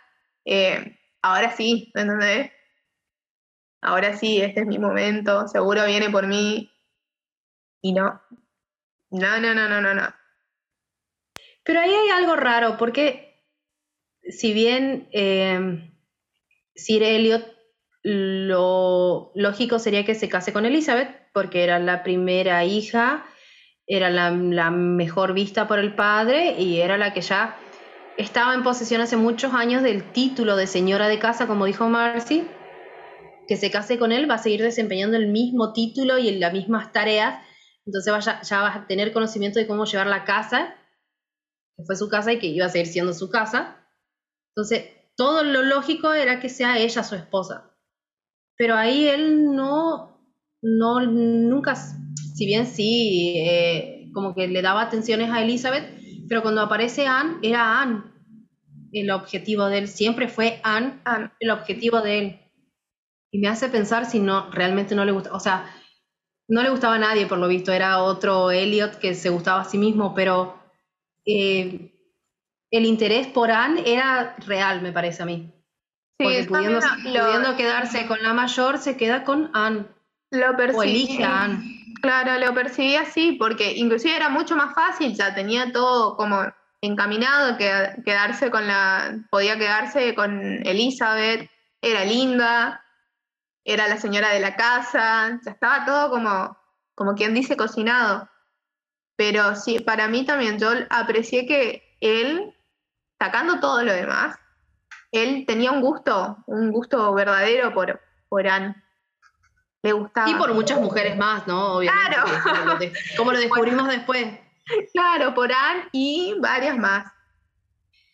[0.45, 2.51] Eh, ahora sí, ¿entendés?
[3.81, 6.71] Ahora sí, este es mi momento, seguro viene por mí.
[7.81, 8.21] Y no.
[9.09, 10.18] No, no, no, no, no, no.
[11.69, 13.43] Pero ahí hay algo raro, porque
[14.23, 15.93] si bien eh,
[16.73, 17.45] Sir Elliot,
[18.01, 23.23] lo lógico sería que se case con Elizabeth, porque era la primera hija,
[23.85, 24.31] era la,
[24.71, 27.55] mejor vista por el padre y era la que ya
[28.17, 32.47] estaba en posesión hace muchos años del título de señora de casa, como dijo Marcy,
[33.47, 36.91] que se case con él va a seguir desempeñando el mismo título y las mismas
[36.91, 37.45] tareas,
[37.85, 40.75] entonces vaya, ya va a tener conocimiento de cómo llevar la casa,
[41.79, 43.77] que fue su casa y que iba a seguir siendo su casa.
[44.53, 47.71] Entonces, todo lo lógico era que sea ella su esposa.
[48.57, 50.21] Pero ahí él no,
[50.61, 55.85] no, nunca, si bien sí, eh, como que le daba atenciones a Elizabeth,
[56.27, 58.03] pero cuando aparece Anne, era Anne
[58.91, 60.99] el objetivo de él, siempre fue Anne,
[61.39, 62.39] el objetivo de él.
[63.31, 65.71] Y me hace pensar si no, realmente no le gusta, o sea,
[66.47, 69.65] no le gustaba a nadie por lo visto, era otro Elliot que se gustaba a
[69.65, 70.58] sí mismo, pero
[71.29, 71.93] eh,
[72.71, 75.53] el interés por Anne era real, me parece a mí.
[76.17, 79.85] Porque pudiendo, pudiendo, quedarse con la mayor, se queda con Anne.
[80.31, 81.79] Lo o elige a Anne.
[82.01, 86.41] Claro, lo percibí así, porque inclusive era mucho más fácil, ya tenía todo como
[86.81, 87.71] encaminado, que
[88.05, 91.49] quedarse con la, podía quedarse con Elizabeth,
[91.81, 92.83] era linda,
[93.63, 96.57] era la señora de la casa, ya estaba todo como,
[96.95, 98.29] como quien dice cocinado.
[99.19, 102.55] Pero sí, para mí también yo aprecié que él,
[103.19, 104.37] sacando todo lo demás,
[105.11, 107.99] él tenía un gusto, un gusto verdadero por,
[108.29, 108.81] por Anne.
[109.81, 110.29] Le gustaba.
[110.29, 111.73] Y por muchas mujeres más, ¿no?
[111.73, 112.15] Obviamente.
[112.15, 112.87] Claro.
[113.17, 114.25] Como lo, descubrimos después.
[114.93, 117.11] Claro, por Anne y varias más.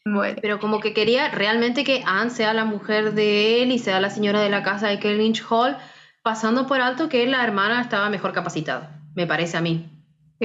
[0.06, 0.40] Bueno.
[0.42, 4.10] Pero como que quería realmente que Anne sea la mujer de él y sea la
[4.10, 5.78] señora de la casa de Kellynch Hall,
[6.24, 9.95] pasando por alto que la hermana estaba mejor capacitada, me parece a mí.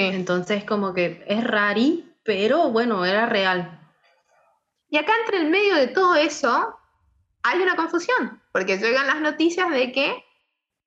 [0.09, 3.79] Entonces como que es rari, pero bueno, era real.
[4.89, 6.77] Y acá entre el medio de todo eso
[7.43, 10.25] hay una confusión, porque llegan las noticias de que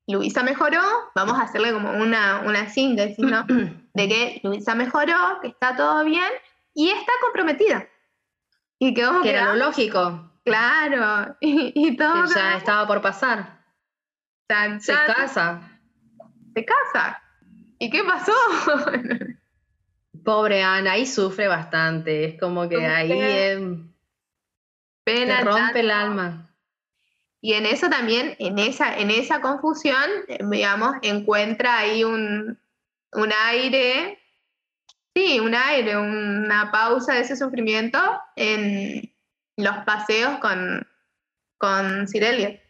[0.07, 0.82] Luisa mejoró,
[1.16, 3.45] vamos a hacerle como una, una síntesis, ¿no?
[3.93, 6.30] de que Luisa mejoró, que está todo bien
[6.74, 7.88] y está comprometida.
[8.80, 10.32] Y que, que era lo lógico.
[10.43, 12.26] Claro, y, todo.
[12.34, 13.64] ya estaba por pasar.
[14.80, 15.80] se casa.
[16.53, 17.23] Se casa.
[17.84, 18.32] ¿Y qué pasó?
[20.24, 22.24] Pobre Ana, ahí sufre bastante.
[22.24, 23.60] Es como que ahí es,
[25.04, 26.50] Pena, rompe el alma.
[27.42, 30.10] Y en eso también, en esa, en esa confusión,
[30.50, 32.58] digamos, encuentra ahí un,
[33.12, 34.18] un aire,
[35.14, 38.00] sí, un aire, una pausa de ese sufrimiento
[38.38, 39.14] en
[39.58, 40.88] los paseos con,
[41.58, 42.62] con Sirelia.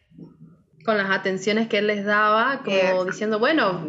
[0.84, 3.80] Con las atenciones que él les daba, como diciendo, bueno,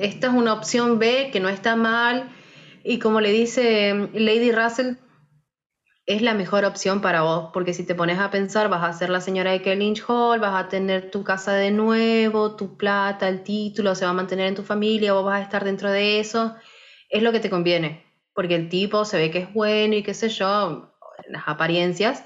[0.00, 2.30] esta es una opción B que no está mal.
[2.82, 4.94] Y como le dice Lady Russell,
[6.06, 9.10] es la mejor opción para vos, porque si te pones a pensar, vas a ser
[9.10, 13.44] la señora de Kellynch Hall, vas a tener tu casa de nuevo, tu plata, el
[13.44, 16.56] título, se va a mantener en tu familia, vos vas a estar dentro de eso,
[17.10, 20.14] es lo que te conviene, porque el tipo se ve que es bueno y qué
[20.14, 20.96] sé yo,
[21.28, 22.24] las apariencias.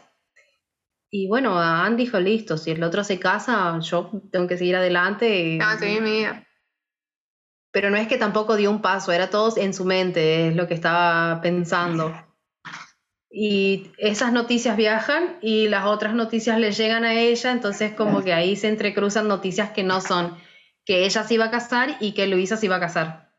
[1.11, 5.59] Y bueno, Andy dijo, listo, si el otro se casa, yo tengo que seguir adelante.
[5.61, 6.47] Ah, sí, mía.
[7.75, 10.68] Pero no es que tampoco dio un paso, era todo en su mente, es lo
[10.68, 12.14] que estaba pensando.
[13.29, 18.33] y esas noticias viajan y las otras noticias le llegan a ella, entonces como que
[18.33, 20.39] ahí se entrecruzan noticias que no son
[20.85, 23.33] que ella se iba a casar y que Luisa se iba a casar.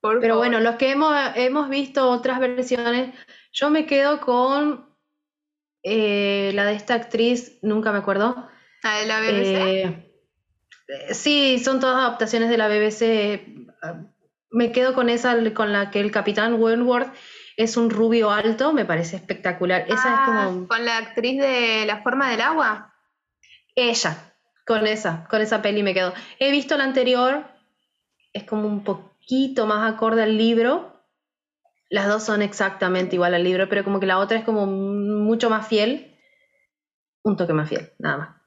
[0.00, 3.14] Pero bueno, los que hemos, hemos visto otras versiones,
[3.52, 4.88] yo me quedo con
[5.84, 8.48] eh, la de esta actriz, nunca me acuerdo.
[8.82, 9.54] ¿La de la BBC?
[9.54, 10.11] Eh,
[11.10, 13.46] sí, son todas adaptaciones de la BBC.
[14.50, 17.12] Me quedo con esa, con la que el capitán Wentworth
[17.56, 19.82] es un rubio alto, me parece espectacular.
[19.82, 20.68] Esa es ah, como.
[20.68, 22.94] ¿Con la actriz de La forma del agua?
[23.74, 24.34] Ella,
[24.66, 26.12] con esa, con esa peli me quedo.
[26.38, 27.44] He visto la anterior,
[28.32, 30.92] es como un poquito más acorde al libro.
[31.88, 35.50] Las dos son exactamente igual al libro, pero como que la otra es como mucho
[35.50, 36.18] más fiel.
[37.22, 38.41] Un toque más fiel, nada más.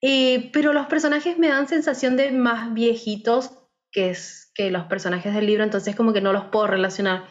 [0.00, 3.52] Pero los personajes me dan sensación de más viejitos
[3.90, 7.26] que los personajes del libro, entonces como que no los puedo relacionar.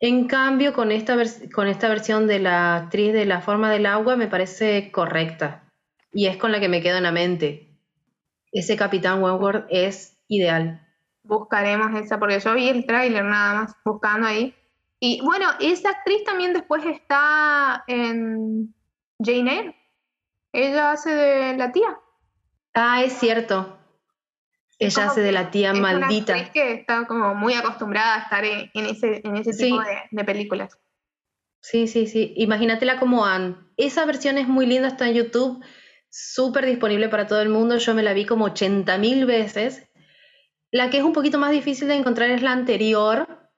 [0.00, 1.16] En cambio, con esta,
[1.52, 5.64] con esta versión de la actriz de La forma del agua me parece correcta
[6.12, 7.76] y es con la que me quedo en la mente.
[8.52, 10.86] Ese capitán Wentworth es ideal.
[11.22, 14.54] Buscaremos esa, porque yo vi el tráiler nada más, buscando ahí.
[15.00, 18.74] Y bueno, esa actriz también después está en
[19.18, 19.74] Jane Eyre.
[20.52, 21.98] Ella hace de la tía.
[22.74, 23.78] Ah, es cierto.
[24.78, 26.34] Ella hace de la tía maldita.
[26.34, 30.78] Una que está como muy acostumbrada a estar en, ese, en ese tipo de, películas.
[31.60, 32.32] Sí, sí, sí.
[32.36, 33.56] Imagínatela como Anne.
[33.76, 35.64] Esa versión es muy linda, está en YouTube,
[36.08, 37.76] súper disponible para todo el mundo.
[37.78, 39.88] Yo me la vi como 80 mil veces.
[40.70, 43.50] La que es un poquito más difícil de encontrar es la anterior,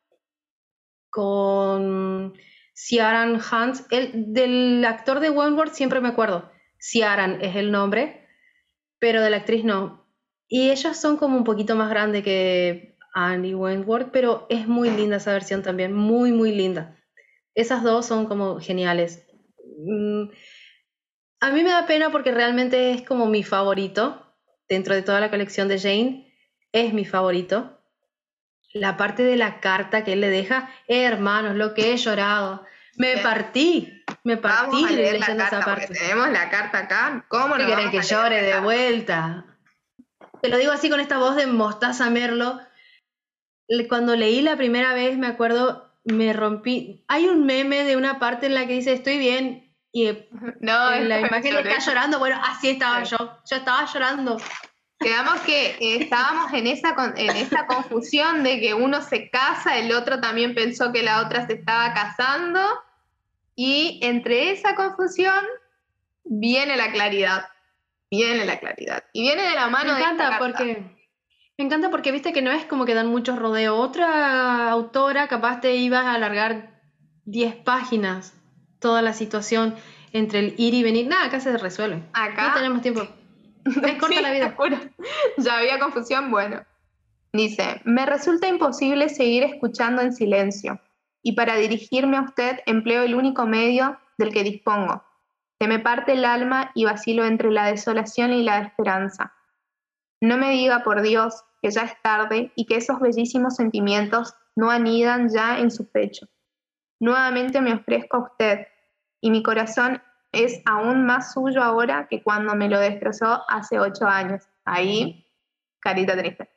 [1.11, 2.33] con
[2.75, 3.85] Ciaran Hans.
[3.91, 6.51] El, del actor de Wentworth siempre me acuerdo.
[6.81, 8.27] Ciaran es el nombre,
[8.99, 10.07] pero de la actriz no.
[10.49, 15.19] Y ellas son como un poquito más grandes que Annie Wentworth, pero es muy linda
[15.19, 16.97] esa versión también, muy, muy linda.
[17.55, 19.27] Esas dos son como geniales.
[19.79, 20.31] Mm,
[21.41, 24.27] a mí me da pena porque realmente es como mi favorito
[24.69, 26.35] dentro de toda la colección de Jane.
[26.73, 27.79] Es mi favorito.
[28.73, 32.65] La parte de la carta que él le deja, hermanos, lo que he llorado.
[32.97, 35.89] Me partí, me partí leyendo esa parte.
[35.89, 37.25] Tenemos la carta acá.
[37.29, 37.65] ¿Cómo no?
[37.65, 39.47] quieren que llore de vuelta?
[40.43, 42.61] Te lo digo así con esta voz de Mostaza Merlo.
[43.89, 47.05] Cuando leí la primera vez, me acuerdo, me rompí.
[47.09, 49.75] Hay un meme de una parte en la que dice, estoy bien.
[49.93, 50.11] Y
[50.61, 52.19] no, en la imagen está llorando.
[52.19, 53.19] Bueno, así estaba yo.
[53.19, 54.39] Yo estaba llorando.
[54.99, 60.21] Quedamos que estábamos en esa, en esa confusión de que uno se casa, el otro
[60.21, 62.61] también pensó que la otra se estaba casando.
[63.63, 65.45] Y entre esa confusión
[66.25, 67.45] viene la claridad
[68.11, 69.05] viene la claridad.
[69.13, 70.83] Y viene de la mano me encanta porque
[71.57, 73.79] Me encanta porque viste que no es como que dan muchos rodeos.
[73.79, 76.81] Otra autora capaz te ibas a alargar
[77.27, 78.35] 10 páginas
[78.79, 79.77] toda la situación
[80.13, 81.07] entre el ir y venir.
[81.07, 82.03] Nada, acá se resuelve.
[82.13, 82.49] Acá.
[82.49, 83.03] No tenemos tiempo.
[83.65, 84.57] Es corta la vida.
[85.37, 86.65] Ya había confusión, bueno.
[87.35, 90.81] Dice, me resulta imposible seguir escuchando en silencio
[91.23, 95.05] y para dirigirme a usted empleo el único medio del que dispongo,
[95.61, 99.35] se me parte el alma y vacilo entre la desolación y la esperanza.
[100.21, 104.71] No me diga, por Dios, que ya es tarde y que esos bellísimos sentimientos no
[104.71, 106.27] anidan ya en su pecho.
[106.99, 108.67] Nuevamente me ofrezco a usted
[109.21, 110.03] y mi corazón
[110.33, 114.43] es aún más suyo ahora que cuando me lo destrozó hace ocho años.
[114.65, 115.27] Ahí,
[115.81, 116.49] carita triste.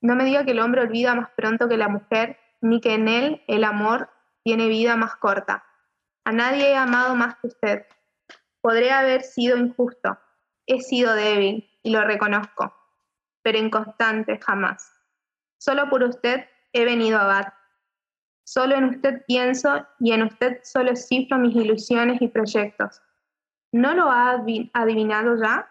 [0.00, 3.08] No me diga que el hombre olvida más pronto que la mujer, ni que en
[3.08, 4.10] él el amor
[4.42, 5.64] tiene vida más corta.
[6.24, 7.86] A nadie he amado más que usted.
[8.60, 10.18] Podré haber sido injusto,
[10.66, 12.74] he sido débil y lo reconozco,
[13.42, 14.92] pero inconstante jamás.
[15.58, 17.54] Solo por usted he venido a Bat.
[18.44, 23.02] Solo en usted pienso y en usted solo cifro mis ilusiones y proyectos.
[23.72, 24.42] ¿No lo ha
[24.72, 25.70] adivinado ya?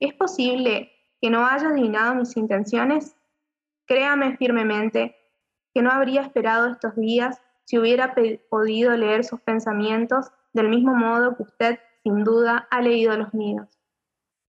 [0.00, 0.90] ¿Es posible
[1.20, 3.14] que no haya adivinado mis intenciones?
[3.86, 5.21] Créame firmemente
[5.74, 8.14] que no habría esperado estos días si hubiera
[8.50, 13.78] podido leer sus pensamientos del mismo modo que usted sin duda, ha leído los míos.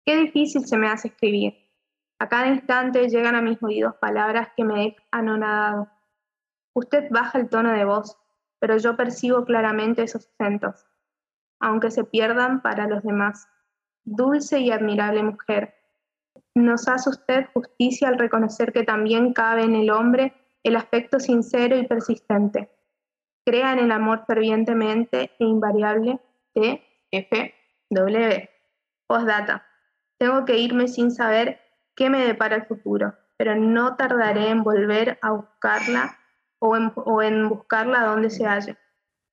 [0.06, 1.56] Qué difícil se me hace escribir.
[2.20, 5.88] A cada instante llegan a mis oídos palabras que me he anonadado.
[6.74, 8.18] Usted baja el tono de voz,
[8.60, 10.86] pero yo percibo claramente esos acentos,
[11.60, 13.48] aunque se pierdan para los demás.
[14.04, 15.76] Dulce y admirable mujer,
[16.56, 20.34] nos hace usted justicia al reconocer que también cabe en el hombre
[20.68, 22.70] el aspecto sincero y persistente.
[23.46, 26.20] Crea en el amor fervientemente e invariable
[26.54, 28.50] de FW.
[29.08, 29.66] Postdata.
[30.20, 31.62] Tengo que irme sin saber
[31.96, 36.18] qué me depara el futuro, pero no tardaré en volver a buscarla
[36.60, 38.78] o en, o en buscarla donde se halle.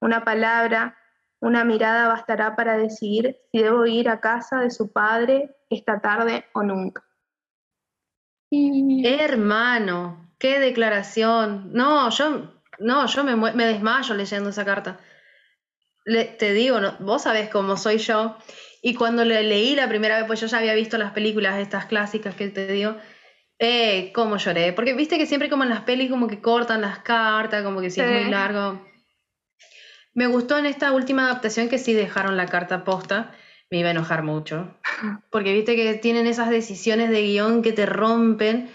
[0.00, 0.96] Una palabra,
[1.40, 6.44] una mirada bastará para decidir si debo ir a casa de su padre esta tarde
[6.52, 7.02] o nunca.
[8.52, 11.72] Hermano, qué declaración.
[11.72, 14.98] No, yo, no, yo me, me desmayo leyendo esa carta
[16.04, 18.36] te digo, vos sabés cómo soy yo.
[18.82, 21.86] Y cuando le leí la primera vez, pues yo ya había visto las películas estas
[21.86, 22.96] clásicas que te digo,
[23.58, 24.72] eh, cómo lloré.
[24.74, 27.90] Porque viste que siempre como en las pelis como que cortan las cartas, como que
[27.90, 28.86] si es muy largo.
[30.12, 33.32] Me gustó en esta última adaptación que sí dejaron la carta posta.
[33.70, 34.76] Me iba a enojar mucho.
[35.30, 38.70] Porque viste que tienen esas decisiones de guion que te rompen.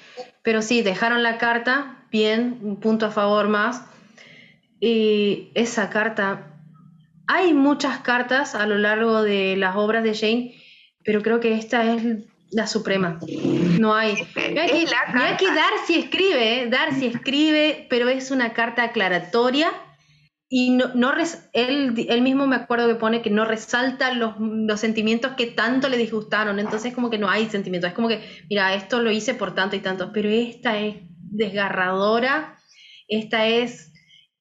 [0.49, 3.83] Pero sí, dejaron la carta, bien, un punto a favor más.
[4.79, 6.55] Y esa carta
[7.27, 10.55] hay muchas cartas a lo largo de las obras de Jane,
[11.05, 12.01] pero creo que esta es
[12.49, 13.19] la suprema.
[13.79, 14.15] No hay.
[14.35, 14.87] Mira que,
[15.37, 16.67] que Darcy escribe, ¿eh?
[16.67, 19.71] Darcy escribe, pero es una carta aclaratoria
[20.51, 21.13] y no, no
[21.53, 25.89] él, él mismo me acuerdo que pone que no resalta los, los, sentimientos que tanto
[25.89, 29.35] le disgustaron, entonces como que no hay sentimientos, es como que, mira, esto lo hice
[29.35, 32.57] por tanto y tanto, pero esta es desgarradora,
[33.07, 33.93] esta es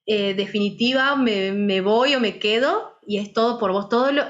[0.07, 4.23] eh, definitiva, me, me, voy o me quedo y es todo por vos, todo lo,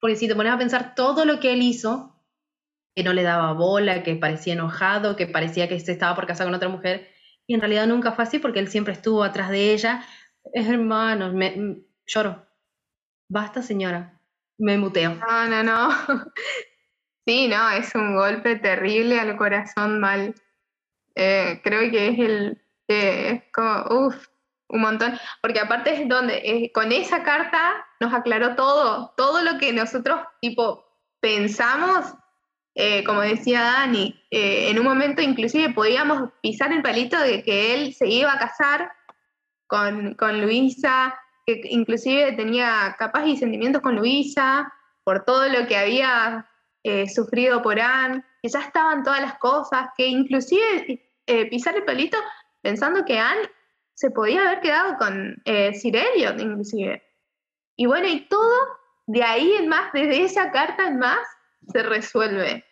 [0.00, 2.20] porque si te pones a pensar todo lo que él hizo,
[2.96, 6.54] que no le daba bola, que parecía enojado, que parecía que estaba por casar con
[6.54, 7.08] otra mujer,
[7.46, 10.04] y en realidad nunca fue así porque él siempre estuvo atrás de ella,
[10.52, 12.46] Hermanos, me, lloro.
[13.28, 14.20] Basta, señora.
[14.58, 15.14] Me muteo.
[15.14, 15.88] No, no, no.
[17.24, 20.34] Sí, no, es un golpe terrible al corazón mal.
[21.14, 22.62] Eh, creo que es el.
[22.88, 24.26] es como, uff,
[24.68, 25.16] un montón.
[25.40, 30.84] Porque aparte es donde, con esa carta nos aclaró todo, todo lo que nosotros, tipo,
[31.20, 32.12] pensamos.
[32.74, 37.74] Eh, como decía Dani, eh, en un momento inclusive podíamos pisar el palito de que
[37.74, 38.90] él se iba a casar
[39.72, 44.70] con, Luisa, que inclusive tenía capaz y sentimientos con Luisa
[45.02, 46.46] por todo lo que había
[46.82, 51.84] eh, sufrido por Anne, que ya estaban todas las cosas, que inclusive eh, pisar el
[51.84, 52.18] pelito
[52.60, 53.48] pensando que Anne
[53.94, 57.02] se podía haber quedado con eh, Sir Elliot, inclusive.
[57.74, 58.52] Y bueno, y todo
[59.06, 61.26] de ahí en más, desde esa carta en más,
[61.72, 62.64] se resuelve.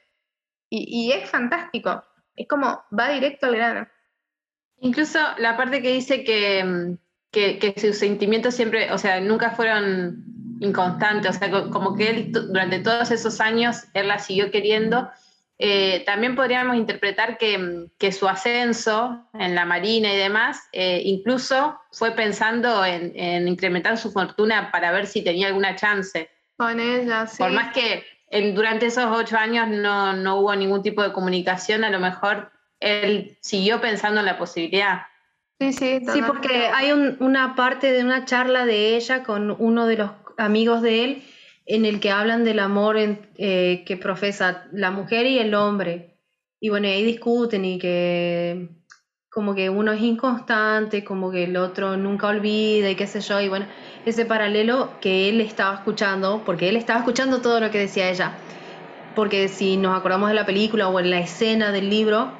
[0.68, 2.04] Y, y es fantástico.
[2.36, 3.88] Es como va directo al grano.
[4.80, 6.18] Incluso la parte que dice
[6.64, 6.96] mm,
[7.30, 10.24] que, que, sus sentimientos siempre, o sea, nunca fueron
[10.60, 15.10] inconstantes, o sea, como que él durante todos esos años, él la siguió queriendo.
[15.62, 21.02] Eh, también podríamos interpretar que, mm, que, su ascenso en la marina y demás, eh,
[21.04, 26.30] incluso fue pensando en, en, incrementar su fortuna para ver si tenía alguna chance.
[26.56, 27.36] Con ella, sí.
[27.36, 31.84] Por más que en, durante esos ocho años no, no hubo ningún tipo de comunicación,
[31.84, 32.50] a lo mejor
[32.80, 35.02] él siguió pensando en la posibilidad.
[35.60, 39.98] Sí, sí, sí porque hay una parte de una charla de ella con uno de
[39.98, 41.22] los amigos de él
[41.66, 46.16] en el que hablan del amor eh, que profesa la mujer y el hombre.
[46.58, 48.70] Y bueno, ahí discuten y que
[49.30, 53.40] como que uno es inconstante, como que el otro nunca olvida y qué sé yo.
[53.40, 53.66] Y bueno,
[54.04, 58.32] ese paralelo que él estaba escuchando, porque él estaba escuchando todo lo que decía ella.
[59.14, 62.32] Porque si nos acordamos de la película o en la escena del libro,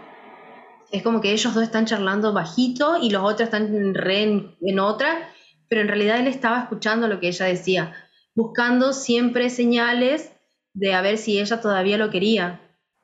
[0.92, 4.22] es como que ellos dos están charlando bajito y los otros están re
[4.60, 5.30] en, otra,
[5.68, 7.94] pero en realidad él estaba escuchando lo que ella decía,
[8.34, 10.32] buscando siempre señales
[10.72, 12.60] de a ver si ella todavía lo quería.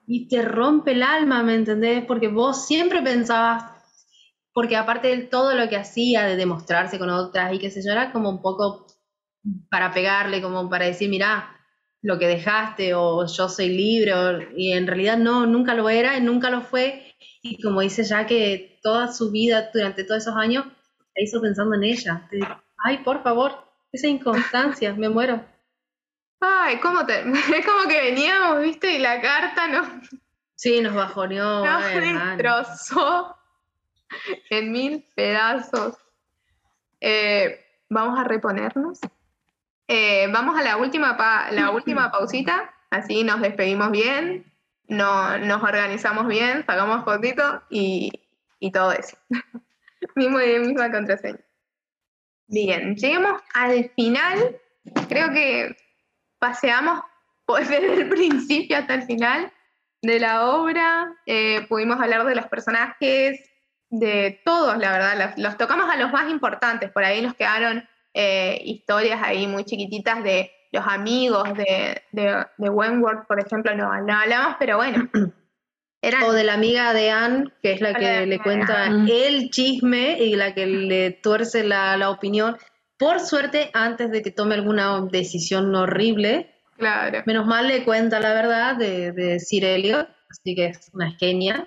[0.07, 2.05] Y te rompe el alma, ¿me entendés?
[2.05, 3.65] Porque vos siempre pensabas,
[4.53, 7.93] porque aparte de todo lo que hacía, de demostrarse con otras y qué sé yo,
[7.93, 8.87] era como un poco
[9.71, 11.56] para pegarle, como para decir, mira,
[12.03, 14.13] lo que dejaste o yo soy libre,
[14.57, 18.79] y en realidad no, nunca lo era, nunca lo fue, y como dice ya que
[18.83, 22.29] toda su vida, durante todos esos años, la hizo pensando en ella.
[22.85, 23.53] Ay, por favor,
[23.93, 25.45] esa inconstancia, me muero.
[26.41, 27.21] Ay, ¿cómo te...?
[27.57, 28.95] Es como que veníamos, ¿viste?
[28.95, 29.89] Y la carta nos...
[30.55, 31.65] Sí, nos bajoneó.
[31.67, 33.37] Nos destrozó
[34.51, 35.97] en mil pedazos.
[37.01, 39.01] Eh, vamos a reponernos.
[39.89, 41.17] Eh, vamos a la última,
[41.51, 44.45] la última pausita, así nos despedimos bien
[44.89, 48.11] no, nos organizamos bien, sacamos fotitos y,
[48.61, 49.17] y todo eso.
[50.15, 51.41] Mismo y misma contraseña.
[52.47, 54.57] Bien, lleguemos al final.
[55.09, 55.77] Creo que
[56.39, 57.03] paseamos
[57.59, 59.53] desde el principio hasta el final
[60.03, 61.13] de la obra.
[61.27, 63.41] Eh, pudimos hablar de los personajes,
[63.91, 65.35] de todos, la verdad.
[65.37, 66.91] Los, tocamos a los más importantes.
[66.93, 67.87] Por ahí nos quedaron
[68.19, 74.57] eh, historias ahí muy chiquititas de los amigos de, de, Wentworth, por ejemplo, no, hablamos,
[74.59, 75.09] pero bueno.
[76.25, 80.37] O de la amiga de Anne, que es la que le cuenta el chisme y
[80.37, 82.57] la que le tuerce la, la, opinión.
[82.97, 87.25] Por suerte, antes de que tome alguna decisión horrible, claro.
[87.27, 91.67] menos mal le cuenta la verdad de, de Sir Elliot, así que es una genia.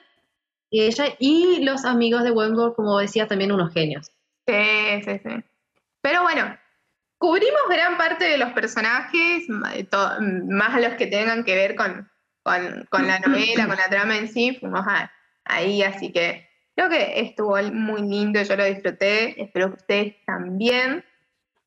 [0.70, 4.10] Y ella y los amigos de Wentworth, como decía, también unos genios.
[4.48, 5.44] Sí, sí, sí.
[6.02, 6.58] Pero bueno,
[7.20, 12.10] Cubrimos gran parte de los personajes, más los que tengan que ver con,
[12.44, 14.86] con, la novela, con la trama en sí, fuimos
[15.44, 21.04] ahí, así que creo que estuvo muy lindo, yo lo disfruté, espero que ustedes también.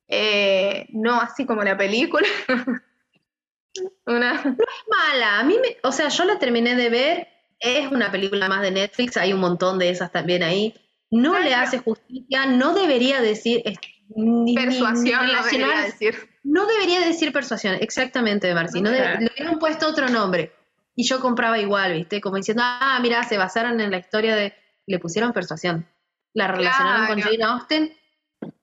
[0.09, 2.27] Eh, no así como la película.
[4.07, 4.33] una...
[4.33, 7.29] No es mala, a mí me, o sea, yo la terminé de ver,
[7.61, 10.75] es una película más de Netflix, hay un montón de esas también ahí.
[11.11, 13.63] No le hace justicia, no debería decir,
[14.55, 16.29] persuasión no debería decir.
[16.45, 18.81] No debería decir persuasión, exactamente, Marci.
[18.81, 20.53] No le hubieran puesto otro nombre.
[20.95, 22.21] Y yo compraba igual, ¿viste?
[22.21, 24.55] Como diciendo, ah, mira, se basaron en la historia de.
[24.87, 25.87] Le pusieron persuasión.
[26.35, 27.97] La relacionaron con Jane Austen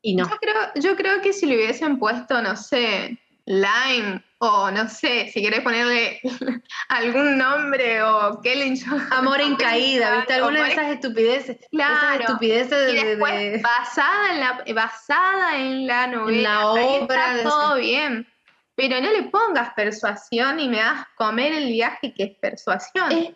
[0.02, 0.28] Y no.
[0.30, 5.30] Yo creo, yo creo que si le hubiesen puesto, no sé, Lime o no sé,
[5.34, 6.20] si querés ponerle
[6.90, 8.76] algún nombre o Kellen
[9.12, 10.34] Amor en caída, ¿viste?
[10.36, 11.58] Alguna de esas estupideces.
[11.72, 11.96] Claro.
[11.96, 17.00] Esas estupideces de, y después, de- basada en la basada en la novela, la ahí
[17.02, 18.28] obra está de- todo bien.
[18.76, 23.12] Pero no le pongas persuasión y me das comer el viaje que es persuasión.
[23.12, 23.30] Es,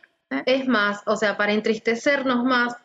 [0.45, 2.77] es más, o sea, para entristecernos más,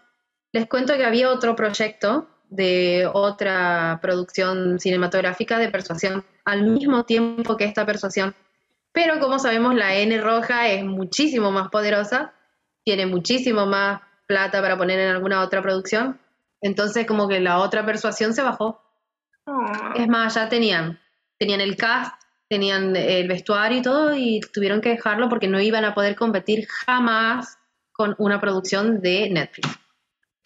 [0.53, 7.57] les cuento que había otro proyecto de otra producción cinematográfica de persuasión al mismo tiempo
[7.57, 8.35] que esta persuasión.
[8.93, 12.33] Pero como sabemos, la N roja es muchísimo más poderosa,
[12.85, 16.19] tiene muchísimo más plata para poner en alguna otra producción.
[16.61, 18.83] Entonces, como que la otra persuasión se bajó.
[19.45, 19.93] Oh.
[19.95, 20.99] Es más, ya tenían,
[21.39, 22.15] tenían el cast,
[22.49, 26.67] tenían el vestuario y todo, y tuvieron que dejarlo porque no iban a poder competir
[26.67, 27.59] jamás
[27.93, 29.69] con una producción de Netflix.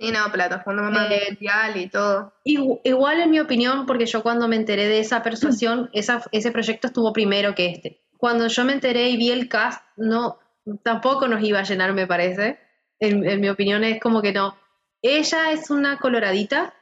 [0.03, 2.33] Y no, plataforma Eh, mundial y todo.
[2.45, 6.51] Igu- Igual en mi opinión, porque yo cuando me enteré de esa persuasión, esa, ese
[6.51, 8.01] proyecto estuvo primero que este.
[8.17, 10.39] Cuando yo me enteré y vi el cast, no,
[10.83, 12.59] tampoco nos iba a llenar, me parece.
[13.01, 14.57] En, en mi opinión es como que no.
[15.03, 16.73] Ella es una coloradita,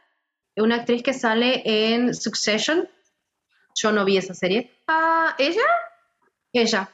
[0.57, 2.89] una actriz que sale en Succession.
[3.75, 4.71] Yo no vi esa serie.
[4.89, 5.63] Ah, ¿ella?
[6.53, 6.91] Ella.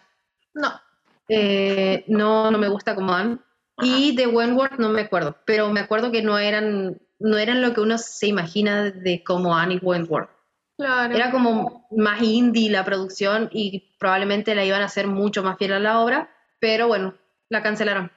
[0.55, 0.81] No.
[1.29, 3.39] Eh, no, no me gusta como Anne.
[3.83, 7.75] Y de Wentworth no me acuerdo, pero me acuerdo que no eran, no eran lo
[7.75, 10.31] que uno se imagina de como Anne y Wentworth.
[10.79, 11.15] Claro.
[11.15, 15.73] Era como más indie la producción y probablemente la iban a hacer mucho más fiel
[15.73, 17.15] a la obra, pero bueno,
[17.49, 18.11] la cancelaron.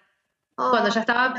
[0.56, 1.34] Oh, Cuando ya estaba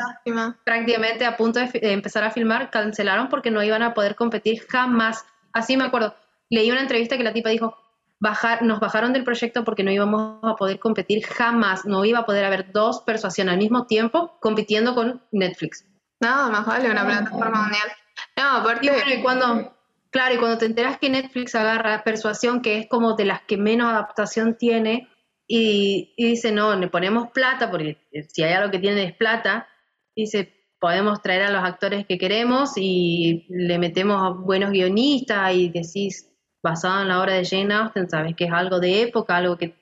[0.64, 4.66] prácticamente a punto de, de empezar a filmar, cancelaron porque no iban a poder competir
[4.66, 5.26] jamás.
[5.52, 6.14] Así me acuerdo.
[6.48, 7.76] Leí una entrevista que la tipa dijo,
[8.20, 11.84] bajar, nos bajaron del proyecto porque no íbamos a poder competir jamás.
[11.86, 15.86] No iba a poder haber dos persuasión al mismo tiempo compitiendo con Netflix.
[16.20, 17.88] No, más vale una plataforma mundial.
[18.36, 18.86] No, aparte.
[18.86, 19.74] Y bueno, y cuando,
[20.10, 23.56] claro, y cuando te enteras que Netflix agarra Persuasión, que es como de las que
[23.56, 25.08] menos adaptación tiene,
[25.46, 29.66] y, y dice, no, le ponemos plata, porque si hay algo que tienen es plata,
[30.14, 35.70] dice, podemos traer a los actores que queremos y le metemos a buenos guionistas y
[35.70, 36.29] decís,
[36.62, 39.74] basado en la obra de Jane Austen, sabes que es algo de época, algo que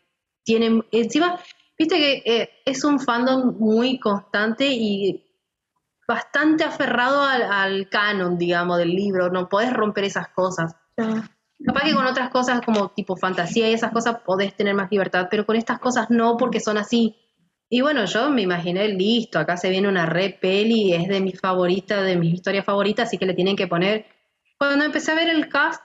[0.45, 1.39] tiene, encima,
[1.79, 5.25] viste que eh, es un fandom muy constante y
[6.07, 10.75] bastante aferrado al, al canon, digamos, del libro, no podés romper esas cosas.
[11.65, 15.29] Capaz que con otras cosas como tipo fantasía y esas cosas podés tener más libertad,
[15.31, 17.17] pero con estas cosas no porque son así.
[17.69, 21.39] Y bueno, yo me imaginé, listo, acá se viene una re peli, es de mis
[21.39, 24.07] favoritas, de mis historias favoritas, así que le tienen que poner.
[24.57, 25.83] Cuando empecé a ver el cast,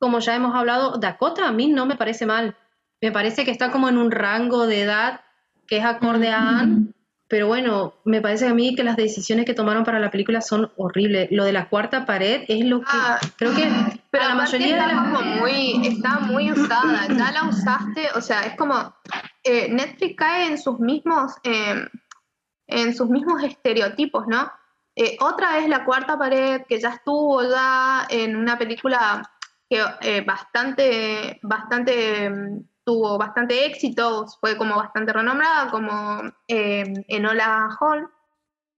[0.00, 2.56] como ya hemos hablado, Dakota a mí no me parece mal.
[3.00, 5.20] Me parece que está como en un rango de edad
[5.68, 6.92] que es acorde a Anne,
[7.28, 10.72] pero bueno, me parece a mí que las decisiones que tomaron para la película son
[10.76, 11.28] horribles.
[11.30, 13.70] Lo de la cuarta pared es lo que Ah, creo que
[14.10, 18.08] Pero a la mayoría de está las como muy, está muy usada, ya la usaste,
[18.16, 18.94] o sea, es como
[19.44, 21.86] eh, Netflix cae en sus mismos, eh,
[22.66, 24.50] en sus mismos estereotipos, ¿no?
[24.96, 29.22] Eh, otra vez la cuarta pared, que ya estuvo ya en una película
[29.70, 37.68] que eh, bastante, bastante mm, tuvo bastante éxito, fue como bastante renombrada, como eh, Enola
[37.80, 38.10] Hall.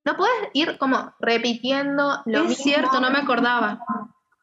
[0.05, 2.65] No puedes ir como repitiendo lo Es mismo.
[2.65, 3.83] cierto, no me acordaba.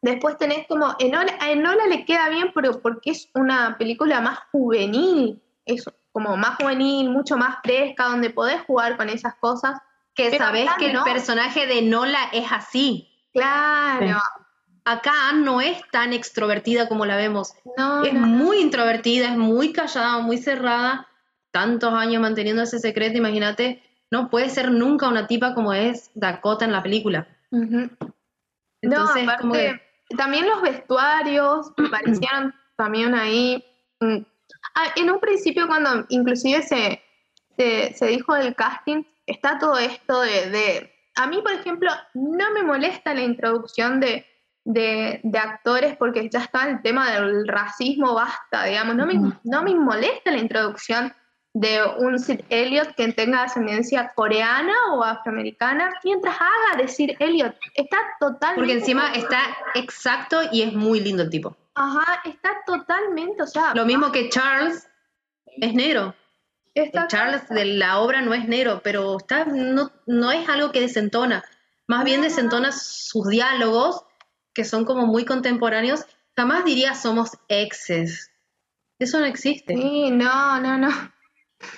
[0.02, 4.40] Después tenés como, Enola, a Enola le queda bien pero porque es una película más
[4.50, 9.78] juvenil, es como más juvenil, mucho más fresca, donde podés jugar con esas cosas.
[10.14, 13.08] Que Pero sabés que el personaje de Nola es así.
[13.32, 14.18] Claro,
[14.84, 17.54] Acá no es tan extrovertida como la vemos.
[17.76, 21.06] no, Es no, muy introvertida, es muy callada, muy cerrada.
[21.52, 23.82] Tantos años manteniendo ese secreto, imagínate.
[24.10, 27.26] No puede ser nunca una tipa como es Dakota en la película.
[28.82, 29.80] Entonces, no, como que-
[30.16, 33.64] también los vestuarios me parecieron también ahí.
[34.00, 34.18] mm.
[34.74, 37.02] Ah, en un principio, cuando inclusive se,
[37.56, 42.50] se, se dijo del casting, está todo esto de, de- A mí, por ejemplo, no
[42.52, 44.26] me molesta la introducción de,
[44.72, 48.94] de, de actores porque ya está el tema del racismo, basta, digamos.
[48.96, 49.14] No me,
[49.44, 51.12] no me molesta la introducción
[51.52, 57.56] de un Sid Elliot que tenga ascendencia coreana o afroamericana, mientras haga decir Elliot.
[57.74, 58.60] Está totalmente.
[58.60, 59.40] porque encima está
[59.74, 61.56] exacto y es muy lindo el tipo.
[61.74, 63.74] Ajá, está totalmente, o sea.
[63.74, 64.88] Lo mismo que Charles
[65.46, 66.14] es negro.
[66.74, 70.80] está Charles de la obra no es negro, pero está, no, no es algo que
[70.80, 71.44] desentona.
[71.88, 74.04] Más bien desentona sus diálogos,
[74.54, 76.04] que son como muy contemporáneos.
[76.36, 78.30] Jamás diría somos exes.
[78.98, 79.74] Eso no existe.
[79.76, 80.88] Sí, no, no, no.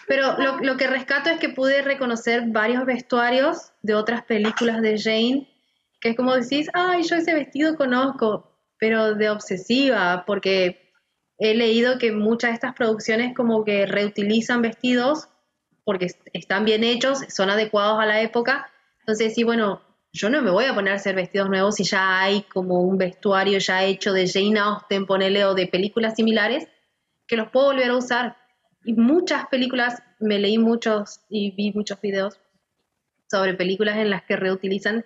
[0.07, 4.99] Pero lo, lo que rescato es que pude reconocer varios vestuarios de otras películas de
[4.99, 5.53] Jane
[6.03, 10.90] que es como decís, ay, yo ese vestido conozco, pero de obsesiva, porque
[11.39, 15.28] he leído que muchas de estas producciones como que reutilizan vestidos
[15.85, 18.69] porque están bien hechos, son adecuados a la época.
[19.01, 19.81] Entonces, sí, bueno,
[20.12, 22.98] yo no me voy a poner a hacer vestidos nuevos si ya hay como un
[22.98, 26.68] vestuario ya hecho de Jane Austen, ponele, o de películas similares,
[27.26, 28.36] que los puedo volver a usar.
[28.84, 32.39] Y muchas películas, me leí muchos y vi muchos videos
[33.30, 35.05] sobre películas en las que reutilizan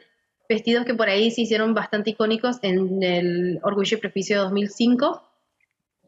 [0.48, 5.22] vestidos que por ahí se hicieron bastante icónicos en el Orgullo y Prejuicio de 2005,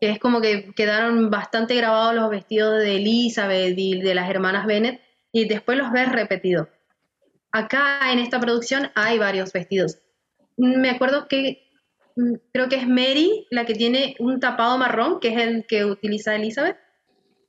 [0.01, 4.67] que es como que quedaron bastante grabados los vestidos de Elizabeth y de las hermanas
[4.67, 5.01] Bennett,
[5.31, 6.69] y después los ves repetidos.
[7.53, 9.99] Acá en esta producción hay varios vestidos.
[10.57, 11.63] Me acuerdo que
[12.17, 15.85] mm, creo que es Mary la que tiene un tapado marrón, que es el que
[15.85, 16.77] utiliza Elizabeth.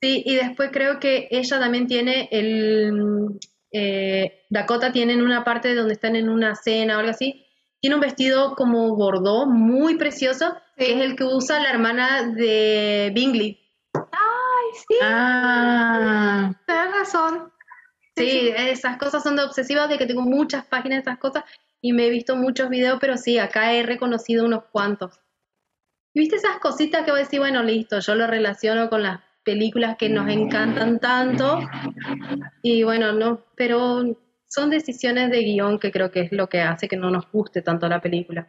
[0.02, 3.40] Sí, y después creo que ella también tiene el...
[3.72, 7.46] Eh, Dakota tiene en una parte donde están en una cena o algo así,
[7.82, 13.12] tiene un vestido como bordó muy precioso, que es el que usa la hermana de
[13.14, 13.60] Bingley.
[13.94, 14.96] Ay, sí.
[15.02, 17.52] Ah, Tienes razón.
[18.30, 21.44] Sí, esas cosas son de obsesivas, de que tengo muchas páginas de esas cosas
[21.82, 25.20] y me he visto muchos videos, pero sí, acá he reconocido unos cuantos.
[26.14, 29.22] ¿Y viste esas cositas que voy a decir, bueno, listo, yo lo relaciono con las
[29.44, 31.60] películas que nos encantan tanto
[32.62, 34.04] y bueno, no, pero
[34.48, 37.62] son decisiones de guion que creo que es lo que hace que no nos guste
[37.62, 38.48] tanto la película.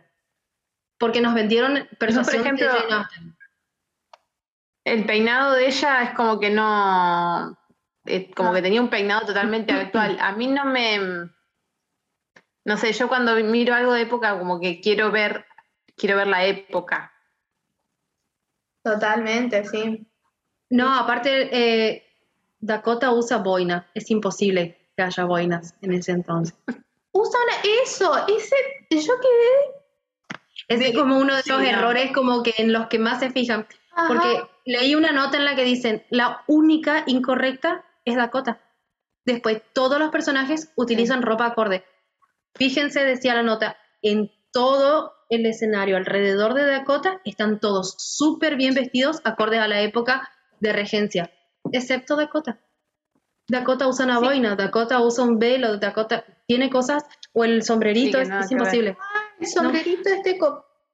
[0.98, 3.36] Porque nos vendieron ejemplo, de Jane Austen.
[4.84, 7.56] el peinado de ella es como que no.
[8.16, 10.18] Eh, como que tenía un peinado totalmente actual.
[10.20, 11.30] A mí no me.
[12.64, 15.46] No sé, yo cuando miro algo de época, como que quiero ver,
[15.96, 17.12] quiero ver la época.
[18.82, 20.06] Totalmente, sí.
[20.70, 22.04] No, aparte, eh,
[22.60, 23.90] Dakota usa boina.
[23.94, 26.54] Es imposible que haya boinas en ese entonces.
[27.12, 27.42] Usan
[27.82, 28.56] eso, ese,
[28.90, 29.80] yo quedé.
[30.68, 33.66] Es como uno de los errores como que en los que más se fijan.
[33.92, 34.06] Ajá.
[34.06, 38.60] Porque leí una nota en la que dicen, la única incorrecta es Dakota.
[39.24, 41.84] Después, todos los personajes utilizan ropa acorde.
[42.54, 48.74] Fíjense, decía la nota, en todo el escenario alrededor de Dakota están todos súper bien
[48.74, 50.28] vestidos, acordes a la época
[50.58, 51.30] de regencia,
[51.72, 52.58] excepto Dakota.
[53.48, 54.24] Dakota usa una Sí.
[54.24, 58.96] boina, Dakota usa un velo, Dakota tiene cosas, o el sombrerito, Sí, que es, imposible.
[59.38, 60.38] El sombrerito este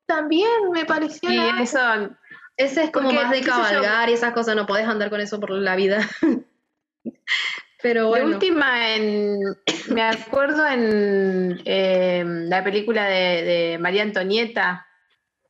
[0.06, 1.30] también me pareció.
[1.30, 1.62] Nada.
[1.62, 1.78] eso,
[2.56, 5.50] Ese es como más de cabalgar y esas cosas, no podés andar con eso por
[5.50, 5.98] la vida.
[7.86, 9.38] Pero bueno, última, en,
[9.94, 14.88] me acuerdo en eh, la película de, de María Antonieta,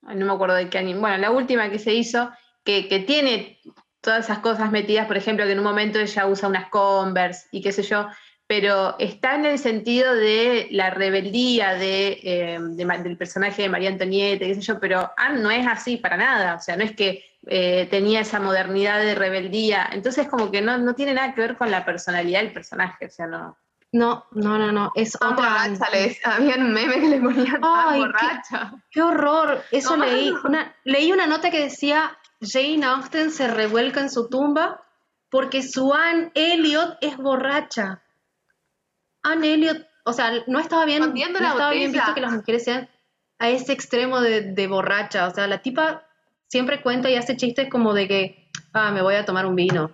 [0.02, 2.30] no me acuerdo de qué año, bueno, la última que se hizo,
[2.62, 3.58] que, que tiene
[4.02, 7.62] todas esas cosas metidas, por ejemplo, que en un momento ella usa unas Converse y
[7.62, 8.06] qué sé yo,
[8.46, 13.88] pero está en el sentido de la rebeldía de, eh, de del personaje de María
[13.90, 16.94] Antonieta, qué sé yo, pero Anne no es así para nada, o sea, no es
[16.94, 21.40] que eh, tenía esa modernidad de rebeldía, entonces como que no, no tiene nada que
[21.40, 23.56] ver con la personalidad del personaje, o sea, no.
[23.92, 25.30] no, no, no, no, es otra.
[25.30, 28.72] borracha, le decía- había un meme que le ponían tan Ay, qué- borracha.
[28.90, 30.30] Qué horror, eso No, leí.
[30.30, 30.40] no.
[30.44, 34.82] Una, leí una nota que decía Jane Austen se revuelca en su tumba
[35.30, 38.02] porque su Anne Elliot es borracha.
[39.26, 42.88] Anne Elliot, o sea, no estaba bien, no estaba bien visto que las mujeres sean
[43.38, 45.26] a ese extremo de, de borracha.
[45.26, 46.06] O sea, la tipa
[46.48, 49.90] siempre cuenta y hace chistes como de que, ah, me voy a tomar un vino.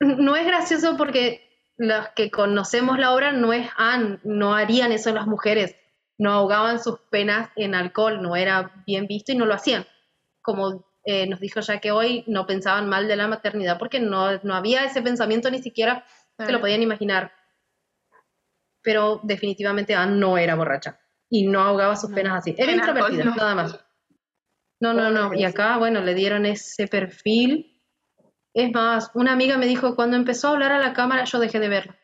[0.00, 5.12] No es gracioso porque los que conocemos la obra no es Anne, no harían eso
[5.12, 5.74] las mujeres,
[6.18, 9.86] no ahogaban sus penas en alcohol, no era bien visto y no lo hacían.
[10.42, 14.38] Como eh, nos dijo ya que hoy no pensaban mal de la maternidad porque no,
[14.42, 16.04] no había ese pensamiento ni siquiera
[16.36, 17.32] se lo podían imaginar.
[18.88, 20.98] Pero definitivamente Anne no era borracha
[21.28, 22.54] y no ahogaba sus penas así.
[22.56, 23.34] Era introvertida, no.
[23.34, 23.78] nada más.
[24.80, 25.34] No, no, no.
[25.34, 27.82] Y acá, bueno, le dieron ese perfil.
[28.54, 31.60] Es más, una amiga me dijo, cuando empezó a hablar a la cámara, yo dejé
[31.60, 31.98] de verla.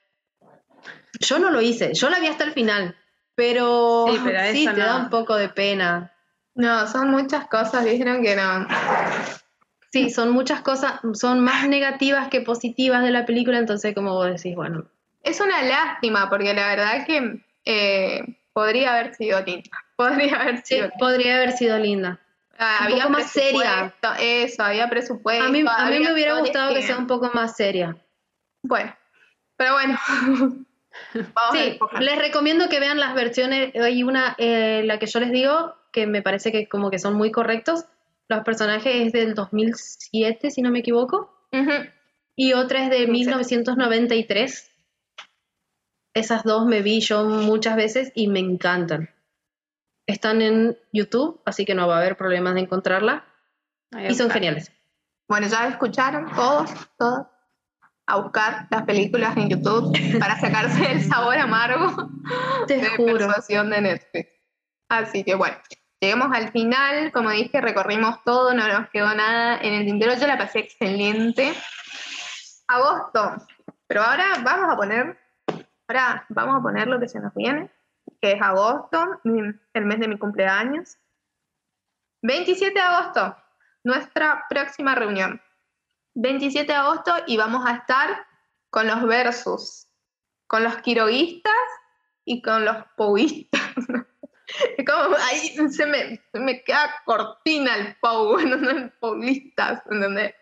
[1.20, 2.94] Yo no lo hice, yo la vi hasta el final,
[3.34, 6.12] pero Sí, pero sí, te da un poco de pena.
[6.54, 8.68] No, son muchas cosas, dijeron que no.
[9.90, 14.26] Sí, son muchas cosas, son más negativas que positivas de la película, entonces como vos
[14.26, 14.90] decís, bueno,
[15.24, 18.22] Es una lástima, porque la verdad que eh,
[18.52, 19.70] podría haber sido linda.
[19.96, 20.90] Podría haber sí, sido.
[20.98, 22.18] podría haber sido linda.
[22.58, 23.94] Ah, un había poco más seria.
[24.18, 25.44] Eso, había presupuesto.
[25.44, 27.96] A mí, a mí me hubiera gustado que sea un poco más seria.
[28.62, 28.92] Bueno,
[29.56, 29.98] pero bueno.
[31.14, 33.72] Vamos Sí, les recomiendo que vean las versiones.
[33.76, 37.14] Hay una, eh, la que yo les digo, que me parece que como que son
[37.14, 37.84] muy correctos.
[38.28, 41.32] Los personajes es del 2007, si no me equivoco.
[42.34, 43.10] Y otra es de Sí.
[43.10, 44.70] 1993.
[46.14, 49.10] Esas dos me vi yo muchas veces y me encantan.
[50.06, 53.24] Están en YouTube, así que no va a haber problemas de encontrarla.
[53.92, 54.34] Ahí Y son está.
[54.34, 54.70] geniales.
[55.28, 57.26] Bueno, ya escucharon todos, todos,
[58.06, 62.10] a buscar las películas en YouTube para sacarse el sabor amargo
[62.66, 63.14] Te de juro.
[63.16, 64.28] persuasión de Netflix.
[64.90, 65.56] Así que bueno,
[66.00, 70.26] llegamos al final, como dije, recorrimos todo, no nos quedó nada en el tintero, yo
[70.26, 71.54] la pasé excelente.
[72.68, 73.36] Agosto,
[73.86, 75.18] pero ahora vamos a poner,
[75.88, 77.70] ahora vamos a poner lo que se nos viene,
[78.20, 80.98] que es agosto, el mes de mi cumpleaños.
[82.22, 83.36] 27 de agosto,
[83.82, 85.40] nuestra próxima reunión.
[86.14, 88.26] 27 de agosto y vamos a estar
[88.70, 89.88] con los versus,
[90.46, 91.52] con los quiroguistas
[92.24, 93.60] y con los pauistas.
[94.76, 100.34] Es como ahí se me, se me queda cortina el pau, no no, paulistas, ¿entendés?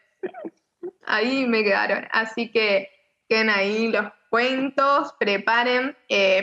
[1.06, 2.06] Ahí me quedaron.
[2.10, 2.90] Así que
[3.28, 6.42] queden ahí los cuentos, preparen eh,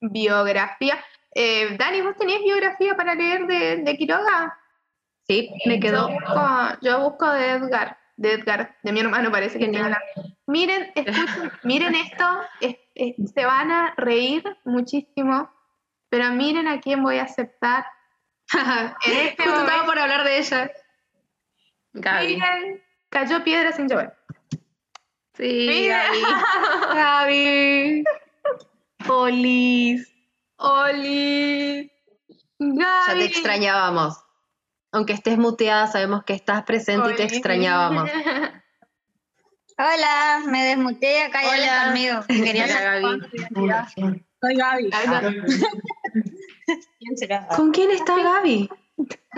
[0.00, 0.98] biografía.
[1.32, 4.58] Eh, Dani, ¿vos tenías biografía para leer de, de Quiroga?
[5.28, 6.08] Sí, me quedó.
[6.08, 6.50] busco,
[6.82, 10.02] yo busco de Edgar, de Edgar, de mi hermano parece que tiene la-
[10.48, 12.24] Miren, escuchen, miren esto,
[12.60, 15.48] es- es- se van a reír muchísimo,
[16.08, 17.86] pero miren a quién voy a aceptar.
[19.06, 20.70] En este Justo momento, por hablar de ella.
[21.92, 22.26] Gaby.
[22.34, 24.16] miren, cayó piedra sin llover.
[25.36, 25.88] Sí.
[25.88, 26.22] Gaby.
[26.94, 28.04] Gaby.
[29.06, 30.12] Polis.
[30.56, 31.90] Oli.
[32.58, 33.22] Ya te Gaby.
[33.24, 34.18] extrañábamos.
[34.92, 38.10] Aunque estés muteada, sabemos que estás presente y te extrañábamos.
[39.78, 41.84] Hola, me desmuteé acá Hola.
[41.86, 42.20] conmigo.
[42.28, 44.24] Quería Gaby.
[44.40, 44.90] Soy Gaby.
[46.98, 47.46] ¿Quién será?
[47.48, 48.68] ¿Con quién está Gaby?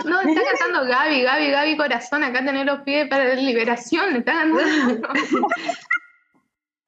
[0.05, 4.33] No, está cantando Gaby, Gaby, Gaby Corazón, acá tener los pies para la liberación, está
[4.33, 5.07] cantando.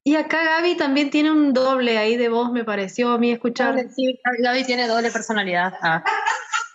[0.08, 3.76] Y acá Gaby también tiene un doble ahí de voz, me pareció a mí escuchar.
[3.96, 5.74] Sí, Gaby tiene doble personalidad.
[5.82, 6.04] Ah.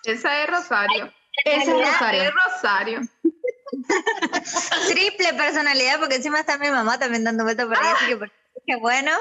[0.03, 1.13] Esa es Rosario.
[1.45, 2.23] Ese es Esa Rosario.
[2.25, 3.01] es Rosario.
[4.89, 8.33] Triple personalidad, porque encima está mi mamá también dando vueltas por ahí, así que por-
[8.67, 9.13] qué bueno.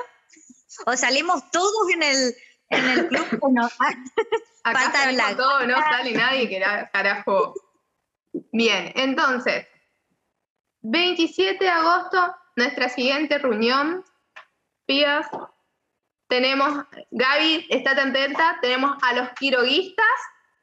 [0.88, 2.36] O salimos todos en el,
[2.70, 3.70] en el club o no.
[4.64, 5.38] Acá salimos Black.
[5.38, 7.54] todos, no sale nadie que era carajo.
[8.52, 9.68] Bien, entonces,
[10.82, 14.04] 27 de agosto, nuestra siguiente reunión.
[14.86, 15.28] Pías,
[16.28, 20.06] tenemos, Gaby, estate atenta, tenemos a los quiroguistas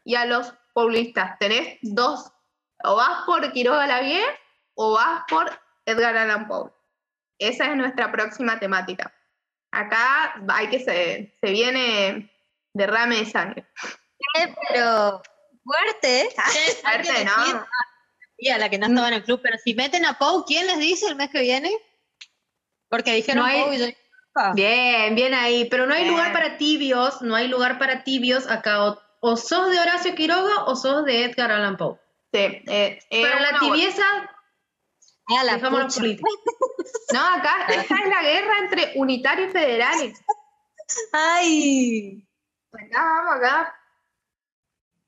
[0.05, 1.39] y a los paulistas.
[1.39, 2.33] Tenés dos,
[2.85, 4.23] o vas por Quiroga Lavie
[4.75, 5.51] o vas por
[5.85, 6.71] Edgar Allan Poe.
[7.39, 9.13] Esa es nuestra próxima temática.
[9.81, 12.31] Acá hay que se, se viene
[12.73, 13.67] derrame de sangre.
[14.69, 15.23] Pero
[15.65, 16.29] fuerte.
[16.83, 17.67] Fuerte, ¿no?
[18.39, 20.67] Y a la que no estaba en el club, pero si meten a Pau, ¿quién
[20.67, 21.71] les dice el mes que viene?
[22.89, 23.87] Porque dijeron No hay- Pau y yo.
[24.37, 25.67] ah, Bien, bien ahí.
[25.71, 26.15] Pero no hay Bien.
[26.15, 28.85] lugar para tibios, no hay lugar para tibios acá.
[28.85, 31.97] O, o sos de Horacio Quiroga o sos de Edgar Allan Poe.
[32.33, 34.05] Sí, eh, eh, Para la tibieza,
[35.29, 36.31] A la políticos.
[37.13, 40.25] No, acá esta es la guerra entre unitarios y federales.
[41.13, 42.29] Ay.
[42.73, 43.75] Acá vamos, acá.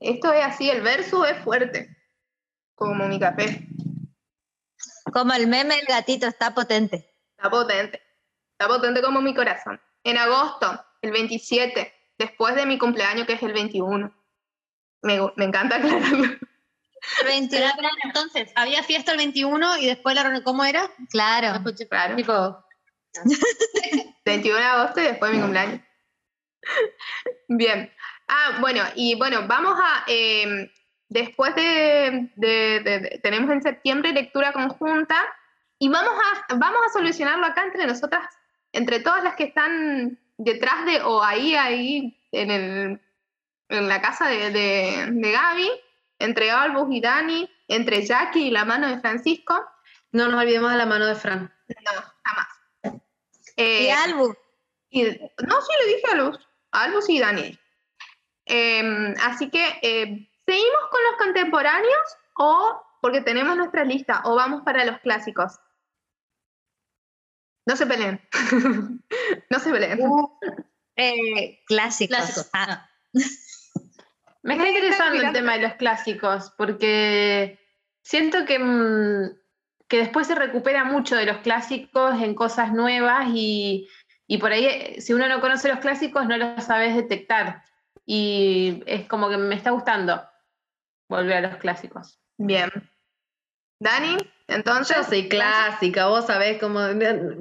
[0.00, 1.96] Esto es así, el verso es fuerte.
[2.74, 3.66] Como mi café.
[5.12, 7.12] Como el meme del gatito, está potente.
[7.36, 8.00] Está potente.
[8.52, 9.80] Está potente como mi corazón.
[10.04, 14.14] En agosto, el 27, después de mi cumpleaños, que es el 21.
[15.02, 16.28] Me, me encanta aclararlo.
[17.20, 20.82] El 21, Espera, espera, entonces, había fiesta el 21 y después la reunión, ¿cómo era?
[20.98, 21.48] No claro.
[21.56, 21.88] escuché.
[21.88, 22.16] Claro.
[22.16, 22.64] Tipo,
[24.24, 25.80] 21 de agosto y después de mi cumpleaños.
[27.48, 27.92] Bien.
[28.28, 30.04] Ah, bueno, y bueno, vamos a.
[30.06, 30.70] eh,
[31.08, 35.16] después de, de- de- de- Tenemos en septiembre lectura conjunta
[35.78, 38.26] y vamos a, vamos a solucionarlo acá entre nosotras,
[38.72, 41.00] entre todas las que están detrás de.
[41.00, 43.00] o ahí, ahí, en, el,
[43.70, 45.70] en la casa de, de Gaby,
[46.18, 49.64] entre Albus y Dani, entre Jackie y la mano de Francisco.
[50.12, 51.54] No nos olvidemos de la mano de Fran.
[51.68, 51.92] No,
[52.24, 53.02] jamás.
[53.56, 53.94] Y Eh,
[54.90, 56.38] y- no, sí le dije a Luz,
[56.72, 57.58] a Luz y Daniel.
[58.46, 64.62] Em, así que, eh, ¿seguimos con los contemporáneos o, porque tenemos nuestra lista, o vamos
[64.64, 65.58] para los clásicos?
[67.66, 68.20] No se peleen.
[69.50, 70.00] no se peleen.
[70.96, 72.16] Eh, clásicos.
[72.16, 72.50] clásicos.
[72.54, 72.88] Ah,
[74.48, 77.60] Me está interesando el tema de los clásicos, porque
[78.02, 79.36] siento que, mm,
[79.86, 83.90] que después se recupera mucho de los clásicos en cosas nuevas y,
[84.26, 87.62] y por ahí, eh, si uno no conoce los clásicos, no los sabes detectar.
[88.06, 90.26] Y es como que me está gustando
[91.10, 92.18] volver a los clásicos.
[92.38, 92.70] Bien.
[93.80, 94.16] Dani,
[94.46, 94.96] entonces.
[94.96, 96.80] Yo soy clásica, vos sabés como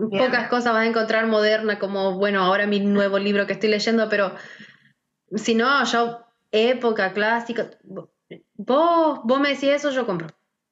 [0.10, 4.10] pocas cosas vas a encontrar moderna, como bueno, ahora mi nuevo libro que estoy leyendo,
[4.10, 4.36] pero
[5.38, 7.70] si no, yo época clásica.
[8.56, 10.28] Vos, vos me decís eso, yo compro.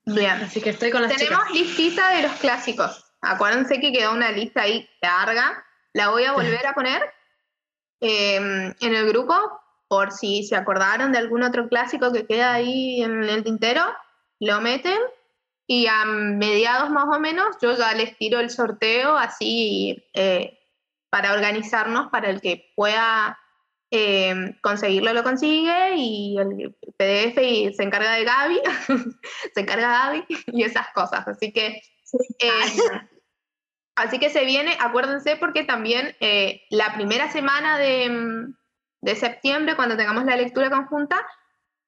[0.06, 0.34] Bien.
[0.44, 1.54] Así que estoy con las Tenemos chicas.
[1.54, 3.06] listita de los clásicos.
[3.22, 5.64] Acuérdense que quedó una lista ahí larga.
[5.94, 7.02] La voy a volver a poner
[8.02, 9.34] eh, en el grupo
[9.88, 13.84] por si se acordaron de algún otro clásico que queda ahí en el tintero.
[14.40, 15.00] Lo meten
[15.68, 20.60] y a mediados más o menos yo ya les tiro el sorteo así eh,
[21.10, 23.40] para organizarnos para el que pueda
[23.98, 28.62] eh, conseguirlo lo consigue y el PDF y se encarga de Gaby,
[29.54, 31.26] se encarga Gaby y esas cosas.
[31.28, 31.82] Así que,
[32.40, 33.02] eh,
[33.96, 38.58] así que se viene, acuérdense porque también eh, la primera semana de, mm,
[39.02, 41.26] de septiembre, cuando tengamos la lectura conjunta,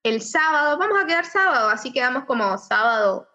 [0.03, 3.27] el sábado, vamos a quedar sábado, así quedamos como sábado,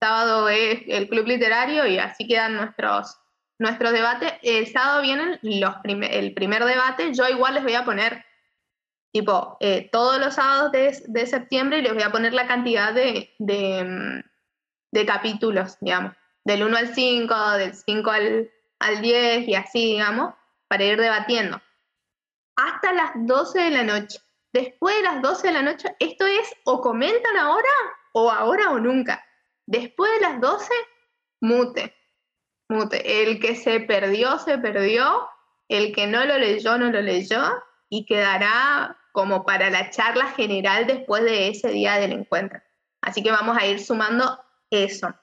[0.00, 3.18] sábado es el club literario y así quedan nuestros,
[3.58, 4.34] nuestros debates.
[4.42, 8.24] El sábado vienen los prime- el primer debate, yo igual les voy a poner,
[9.12, 12.92] tipo, eh, todos los sábados de, de septiembre y les voy a poner la cantidad
[12.92, 14.22] de, de, mm,
[14.92, 16.12] de capítulos, digamos,
[16.44, 20.34] del 1 al 5, del 5 al, al 10 y así, digamos,
[20.68, 21.60] para ir debatiendo.
[22.56, 24.18] Hasta las 12 de la noche.
[24.52, 27.68] Después de las 12 de la noche, esto es o comentan ahora
[28.12, 29.24] o ahora o nunca.
[29.66, 30.72] Después de las 12,
[31.40, 31.94] mute.
[32.68, 33.22] Mute.
[33.22, 35.28] El que se perdió, se perdió.
[35.68, 37.42] El que no lo leyó, no lo leyó.
[37.88, 42.60] Y quedará como para la charla general después de ese día del encuentro.
[43.00, 44.38] Así que vamos a ir sumando
[44.70, 45.14] eso.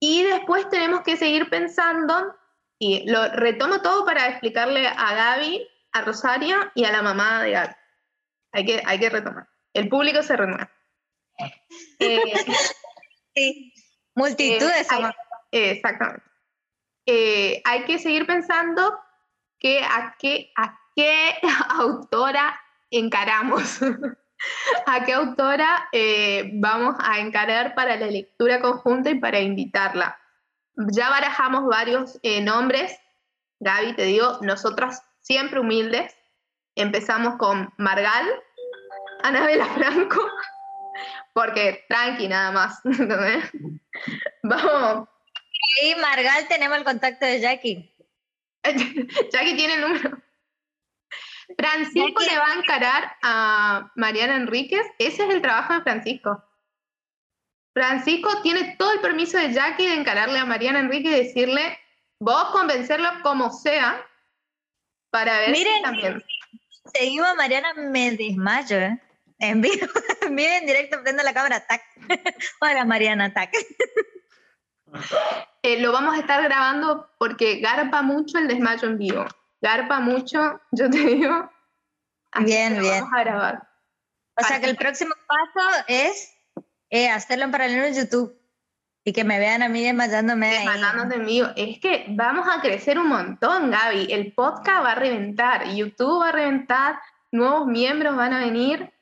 [0.00, 2.36] Y después tenemos que seguir pensando,
[2.78, 7.50] y lo retomo todo para explicarle a Gaby, a Rosario y a la mamá de
[7.52, 7.74] Gaby.
[8.52, 9.48] Hay que, hay que retomar.
[9.72, 10.70] El público se renueva.
[11.98, 12.20] Eh,
[13.34, 13.72] Sí.
[14.14, 14.86] Multitudes
[15.50, 15.70] Eh.
[15.70, 16.23] Exactamente.
[17.06, 18.98] Eh, hay que seguir pensando
[19.58, 21.34] que a qué, a qué
[21.70, 22.60] autora
[22.90, 23.80] encaramos,
[24.86, 30.18] a qué autora eh, vamos a encarar para la lectura conjunta y para invitarla.
[30.76, 32.98] Ya barajamos varios eh, nombres.
[33.60, 36.14] Gaby, te digo, nosotras siempre humildes.
[36.74, 38.26] Empezamos con Margal,
[39.22, 40.20] Anabela Franco,
[41.32, 42.80] porque tranqui nada más.
[44.42, 45.08] Vamos,
[45.82, 47.90] Y Margal tenemos el contacto de Jackie.
[49.32, 50.18] Jackie tiene el número.
[51.58, 54.86] Francisco Jackie- le va a encarar a Mariana Enríquez.
[54.98, 56.42] Ese es el trabajo de Francisco.
[57.74, 61.78] Francisco tiene todo el permiso de Jackie de encararle a Mariana Enríquez y decirle,
[62.20, 64.00] vos convencerlo como sea
[65.10, 65.82] para ver si Miren.
[65.82, 66.24] también.
[66.94, 68.98] Seguimos a Mariana, me desmayo, ¿eh?
[69.40, 69.86] En vivo,
[70.22, 71.82] en vivo, en directo, prendo la cámara, tac.
[72.60, 73.52] Hola Mariana, tac.
[75.62, 79.24] Eh, lo vamos a estar grabando porque garpa mucho el desmayo en vivo.
[79.60, 81.50] Garpa mucho, yo te digo.
[82.32, 83.00] Así Bien, bien.
[83.00, 83.68] Vamos a grabar.
[84.36, 86.34] O sea que el próximo paso es
[86.90, 88.36] eh, hacerlo en paralelo en YouTube
[89.04, 90.66] y que me vean a mí desmayándome ahí.
[90.66, 91.48] Desmatándote en vivo.
[91.56, 94.08] Es que vamos a crecer un montón, Gaby.
[94.10, 96.98] El podcast va a reventar, YouTube va a reventar,
[97.30, 98.92] nuevos miembros van a venir.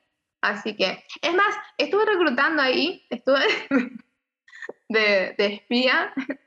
[0.41, 3.39] Así que, es más, estuve reclutando ahí, estuve
[4.93, 6.13] de, de espía,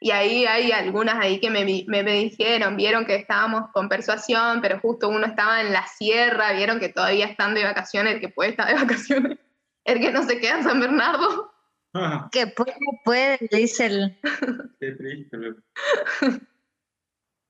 [0.00, 4.60] y ahí hay algunas ahí que me, me, me dijeron, vieron que estábamos con persuasión,
[4.60, 8.28] pero justo uno estaba en la sierra, vieron que todavía están de vacaciones, el que
[8.28, 9.38] puede estar de vacaciones,
[9.84, 11.52] el que no se queda en San Bernardo.
[12.30, 14.20] Que puede, puede, dice el...
[14.80, 15.38] Qué triste,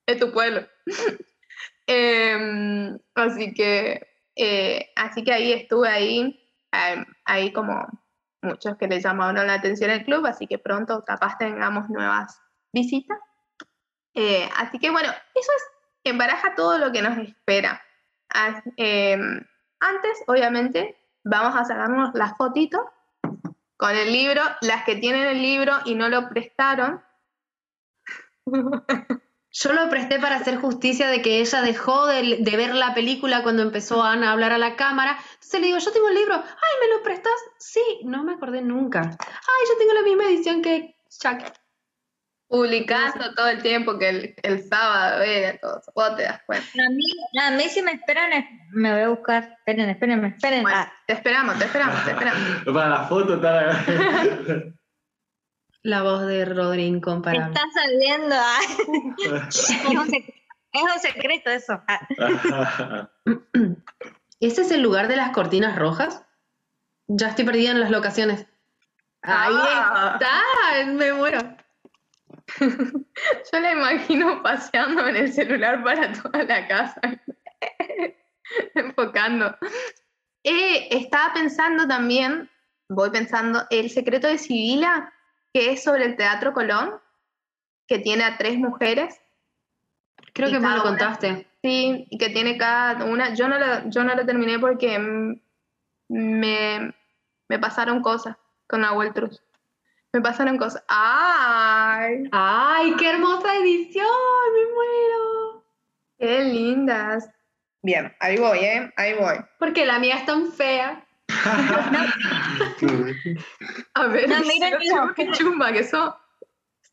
[0.07, 0.65] es tu pueblo.
[1.89, 4.07] Em, así que
[4.37, 7.87] eh, así que ahí estuve ahí, em, ahí como
[8.47, 12.41] muchos que le llamaron la atención el club, así que pronto capaz tengamos nuevas
[12.73, 13.19] visitas.
[14.15, 15.63] Eh, así que bueno, eso es
[16.05, 17.83] en baraja todo lo que nos espera.
[18.31, 19.45] As- em,
[19.81, 22.81] antes, obviamente, vamos a sacarnos las fotitos
[23.77, 27.03] con el libro, las que tienen el libro y no lo prestaron.
[29.59, 33.43] Yo lo presté para hacer justicia de que ella dejó de, de ver la película
[33.43, 35.17] cuando empezó Ana a hablar a la cámara.
[35.35, 36.35] Entonces le digo, yo tengo el libro.
[36.35, 37.33] Ay, ¿me lo prestas?
[37.59, 39.01] Sí, no me acordé nunca.
[39.01, 41.41] Ay, yo tengo la misma edición que Chuck.
[42.49, 45.79] publicando todo el tiempo que el, el sábado era todo.
[45.81, 45.93] eso.
[45.95, 46.67] Vos te das cuenta.
[46.75, 47.05] A mí,
[47.41, 49.55] a mí si me esperan, es- me voy a buscar.
[49.59, 50.63] Esperen, espérenme, esperen.
[50.63, 52.41] Bueno, Ah, te esperamos, te esperamos, te esperamos.
[52.75, 53.85] Para la foto está
[55.87, 57.55] La voz de Rodri incomparable.
[57.55, 58.35] está saliendo.
[58.37, 58.59] ah.
[59.49, 60.35] es, un sec-
[60.73, 61.81] es un secreto eso.
[61.87, 62.01] Ah,
[64.41, 66.25] ¿Ese es el lugar de las cortinas rojas?
[67.07, 68.47] Ya estoy perdida en las locaciones.
[69.23, 70.19] Ahí Ah.
[70.21, 71.39] está, me muero.
[72.61, 77.01] Yo la imagino paseando en el celular para toda la casa.
[78.75, 79.57] enfocando.
[80.43, 82.51] Eh, estaba pensando también,
[82.89, 85.13] voy pensando, El secreto de Sibila,
[85.57, 87.01] que es sobre el Teatro Colón,
[87.89, 89.19] que tiene a tres mujeres.
[90.35, 91.47] Creo que me lo una- contaste.
[91.63, 93.33] Sí, y que tiene cada una.
[93.33, 94.99] Yo no lo, yo no lo terminé porque
[96.09, 96.93] me,
[97.49, 99.43] me pasaron cosas con Nahuel Truz.
[100.13, 100.85] Me pasaron cosas.
[100.89, 102.25] ¡Ay!
[102.33, 104.07] ¡Ay, qué hermosa edición!
[104.53, 105.65] ¡Me muero!
[106.19, 107.31] ¡Qué lindas!
[107.81, 108.93] Bien, ahí voy, ¿eh?
[108.99, 109.37] Ahí voy.
[109.59, 111.06] Porque la mía es tan fea.
[113.95, 115.81] A ver, No, miren, no, mira, qué chumba que.
[115.81, 116.21] Está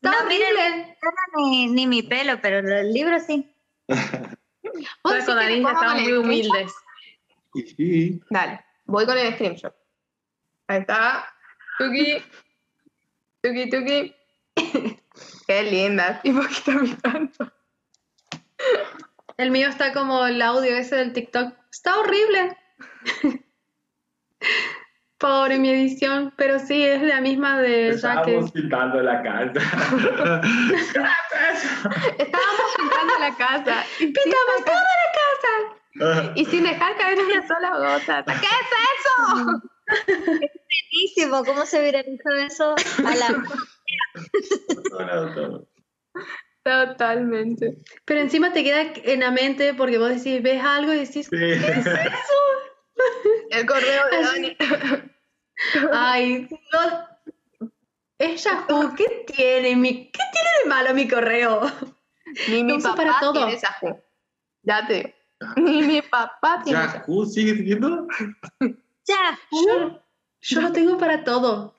[0.02, 0.96] No, miren.
[1.36, 3.54] Ni, ni mi pelo, pero el libro sí.
[3.86, 6.72] ¿Vos Nosotros decís con pongo estamos muy humildes.
[7.54, 8.20] Y sí.
[8.30, 9.74] Dale, voy con el screenshot.
[10.66, 11.32] Ahí está.
[11.78, 12.22] Tuki.
[13.42, 14.14] Tuki, tuki.
[15.46, 16.20] Qué linda.
[16.24, 17.52] ¿Y por qué está mirando?
[19.36, 21.54] El mío está como el audio ese del TikTok.
[21.70, 22.56] Está horrible.
[25.18, 27.90] Pobre mi edición, pero sí, es la misma de.
[27.90, 29.60] Estábamos pintando la casa.
[32.18, 33.84] Estábamos pintando la casa.
[34.00, 36.32] y ¡Pintamos sin- toda la casa!
[36.34, 38.24] Y sin dejar caer una sola gota.
[38.24, 38.68] ¿Qué es
[38.98, 39.62] eso?
[40.10, 42.74] Buenísimo, ¿cómo se viralizó eso?
[43.06, 43.28] A la...
[46.64, 47.76] Totalmente.
[48.04, 51.36] Pero encima te queda en la mente porque vos decís, ves algo y decís, Sí.
[53.50, 54.56] El correo de Dani.
[55.92, 57.68] ay, no.
[58.18, 59.76] Es Yahoo, ¿qué tiene?
[59.76, 61.60] Mi, ¿Qué tiene de malo mi correo?
[62.48, 63.32] Ni mi papá para todo.
[63.46, 64.02] tiene Yahoo.
[64.62, 65.10] Ya te digo.
[65.56, 66.92] Ni mi papá tiene Yahoo.
[67.06, 68.06] ¿Yahoo sigue siguiendo?
[69.06, 70.00] Ya, Yo,
[70.40, 71.74] yo lo tengo para todo.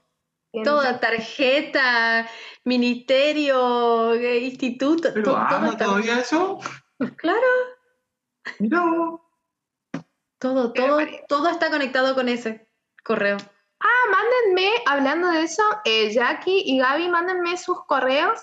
[0.63, 2.25] Toda tarjeta,
[2.63, 6.59] ministerio, eh, instituto, ¿Pero to- todo ama está- todavía eso?
[7.17, 7.41] Claro,
[8.59, 9.19] Mira vos.
[10.45, 12.67] Todo, todo, todo está conectado con ese
[13.03, 13.37] correo.
[13.79, 18.39] Ah, mándenme, hablando de eso, eh, Jackie y Gaby, mándenme sus correos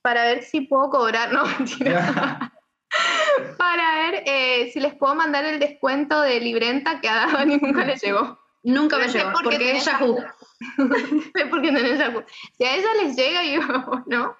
[0.00, 1.32] para ver si puedo cobrar.
[1.32, 2.52] No, mentira.
[3.58, 7.84] para ver eh, si les puedo mandar el descuento de Librenta que a Dani nunca
[7.84, 8.38] le llegó.
[8.62, 10.18] Nunca me Pero llegó, porque es Yahoo.
[11.34, 12.22] sé por qué tenés Yahoo.
[12.56, 13.60] Si a ella les llega, yo,
[14.06, 14.36] no.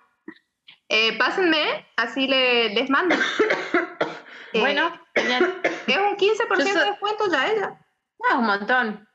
[0.88, 3.16] Eh, pásenme, así le- les mando.
[4.54, 7.78] Eh, Bueno, es un 15% Yo de soy- descuento ya ella.
[8.30, 9.08] Ah, un montón.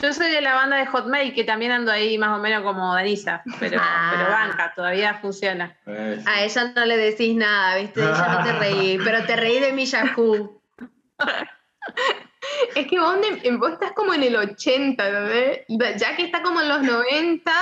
[0.00, 2.94] Yo soy de la banda de Hotmail, que también ando ahí más o menos como
[2.94, 4.12] Danisa, pero, Ah.
[4.14, 5.74] pero banca, todavía funciona.
[5.86, 8.00] Eh, A ella no le decís nada, ¿viste?
[8.02, 10.62] Ella no te reí, pero te reí de mi Yahoo.
[12.74, 15.60] Es que vos, de- vos estás como en el 80, ¿verdad?
[15.96, 17.52] Ya que está como en los 90.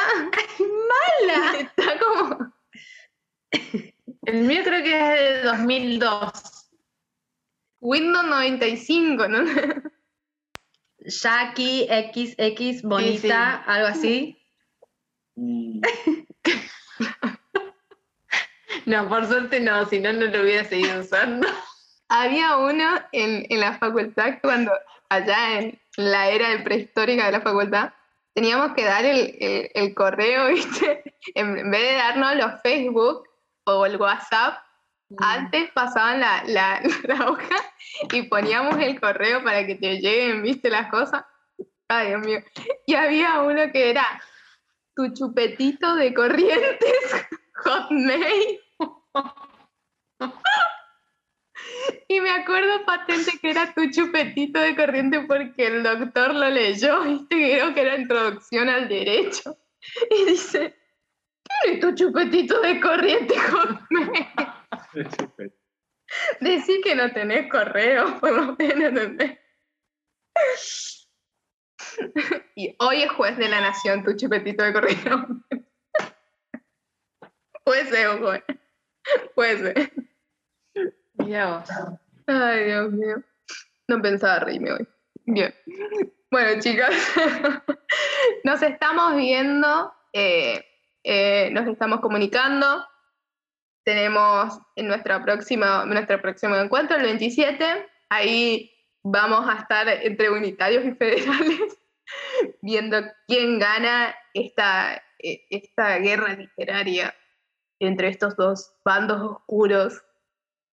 [0.58, 1.58] ¡Mala!
[1.60, 2.52] Está como.
[4.26, 6.63] El mío creo que es de 2002.
[7.84, 9.44] Windows 95, ¿no?
[11.00, 14.38] Jackie XX bonita, algo así.
[15.36, 15.80] y-
[18.86, 21.46] No, por suerte no, si no, no lo hubiera seguido usando.
[22.08, 24.72] Había uno en, en la facultad cuando,
[25.08, 27.92] allá en la era de prehistórica de la facultad,
[28.34, 31.14] teníamos que dar el, el- el correo, ¿viste?
[31.34, 33.24] En, en vez de darnos los Facebook
[33.64, 34.58] o el WhatsApp,
[35.18, 37.56] antes pasaban la, la, hoja
[38.12, 40.70] y poníamos el correo para que te lleguen, ¿viste?
[40.70, 41.24] Las cosas.
[41.88, 42.38] Ay, Dios mío.
[42.86, 44.04] Y había uno que era
[44.96, 48.60] tu chupetito de corrientes Hotmail.
[52.08, 57.02] Y me acuerdo patente que era tu chupetito de corriente porque el doctor lo leyó,
[57.02, 57.36] ¿viste?
[57.36, 59.56] Creo que era introducción al derecho.
[60.10, 60.76] Y dice,
[61.42, 64.53] ¿quién es tu chupetito de corriente, Hotmail?
[66.40, 68.92] Decir que no tenés correo, por lo menos.
[72.56, 75.10] Y hoy es juez de la nación, tu chupetito de corriente.
[77.64, 78.32] Puede ser, ojo.
[79.34, 79.92] Puede ser.
[81.14, 81.68] Mirá vos.
[82.26, 83.22] Ay, Dios mío.
[83.86, 84.88] No pensaba reírme hoy.
[85.26, 85.54] Bien.
[86.30, 86.94] Bueno, chicas,
[88.44, 90.64] nos estamos viendo, eh,
[91.04, 92.84] eh, nos estamos comunicando.
[93.84, 97.86] Tenemos en nuestra próxima, nuestro próximo encuentro, el 27.
[98.08, 101.76] Ahí vamos a estar entre unitarios y federales
[102.62, 102.98] viendo
[103.28, 107.14] quién gana esta, eh, esta guerra literaria
[107.80, 110.02] entre estos dos bandos oscuros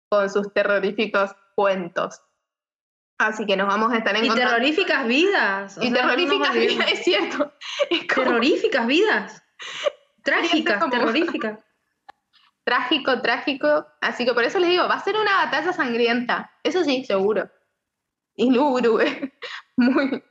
[0.10, 2.22] con sus terroríficos cuentos.
[3.20, 4.54] Así que nos vamos a estar Y encontrando.
[4.56, 5.78] terroríficas vidas.
[5.78, 7.54] o Y sea, terroríficas vidas, es cierto.
[7.90, 9.44] Es como Terroríficas vidas.
[10.24, 11.60] Trágicas, como- terroríficas.
[12.64, 13.88] Trágico, trágico.
[14.02, 16.52] Así que por eso les digo, va a ser una batalla sangrienta.
[16.64, 17.50] Eso sí, seguro.
[18.36, 19.34] y lúgubre.
[19.78, 20.24] Muy.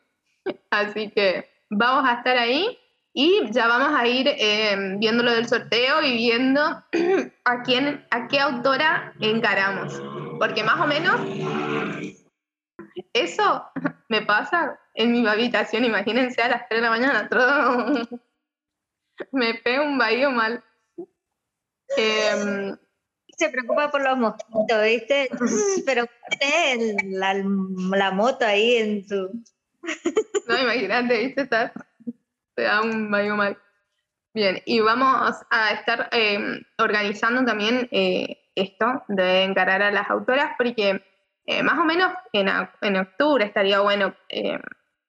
[0.70, 2.78] Así que vamos a estar ahí
[3.12, 6.60] y ya vamos a ir eh, viendo lo del sorteo y viendo
[7.44, 10.00] a quién, a qué autora encaramos.
[10.38, 11.20] Porque más o menos
[13.12, 13.64] eso
[14.08, 18.08] me pasa en mi habitación, imagínense a las 3 de la mañana, todo.
[19.32, 20.64] me pega un bahío mal.
[21.96, 22.76] Em,
[23.36, 25.30] Se preocupa por los mosquitos, ¿viste?
[25.86, 26.06] Pero
[26.38, 29.30] tiene la, la moto ahí en su...
[30.48, 31.42] no, imagínate, ¿viste?
[31.42, 31.72] Estar,
[32.54, 33.56] te da un bahío mal.
[34.32, 40.52] Bien, y vamos a estar em, organizando también eh, esto de encarar a las autoras,
[40.56, 41.02] porque
[41.46, 42.48] eh, más o menos en,
[42.82, 44.58] en octubre estaría bueno eh,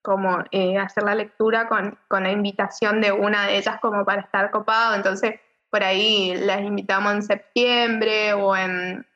[0.01, 4.21] como eh, hacer la lectura con, con la invitación de una de ellas como para
[4.21, 5.39] estar copado, entonces
[5.71, 9.07] por ahí las invitamos en septiembre o, en,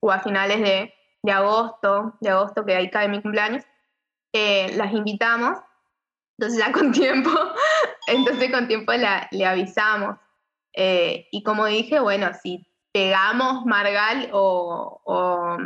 [0.00, 3.64] o a finales de, de agosto, de agosto que ahí cae mi cumpleaños,
[4.34, 5.58] eh, las invitamos,
[6.38, 7.30] entonces ya con tiempo,
[8.06, 10.16] entonces con tiempo la, le avisamos.
[10.74, 15.56] Eh, y como dije, bueno, si pegamos Margal o, o,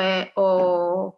[0.00, 0.32] eh,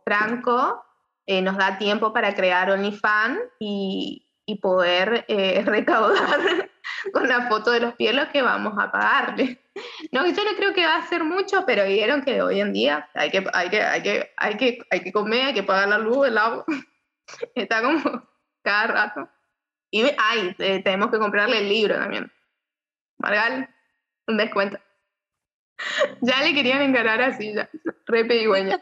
[0.05, 0.85] Franco,
[1.27, 5.25] eh, nos da tiempo para crear OnlyFans y, y poder
[5.65, 6.71] recaudar
[7.13, 9.59] con la foto de los pies lo que vamos a pagarle.
[10.13, 13.09] No, yo no creo que va a ser mucho, pero vieron que hoy en día
[13.15, 15.99] hay que, hay que, hay que, hay que, hay que comer, hay que pagar la
[15.99, 16.65] luz, el agua.
[17.55, 18.27] Está como
[18.63, 19.29] cada rato.
[19.91, 22.33] Y ay, eh, tenemos que comprarle el libro también.
[23.19, 23.69] Margal,
[24.27, 24.79] un descuento.
[26.23, 27.69] Ya le querían encarar así, ya.
[28.07, 28.81] Re pedigüeña.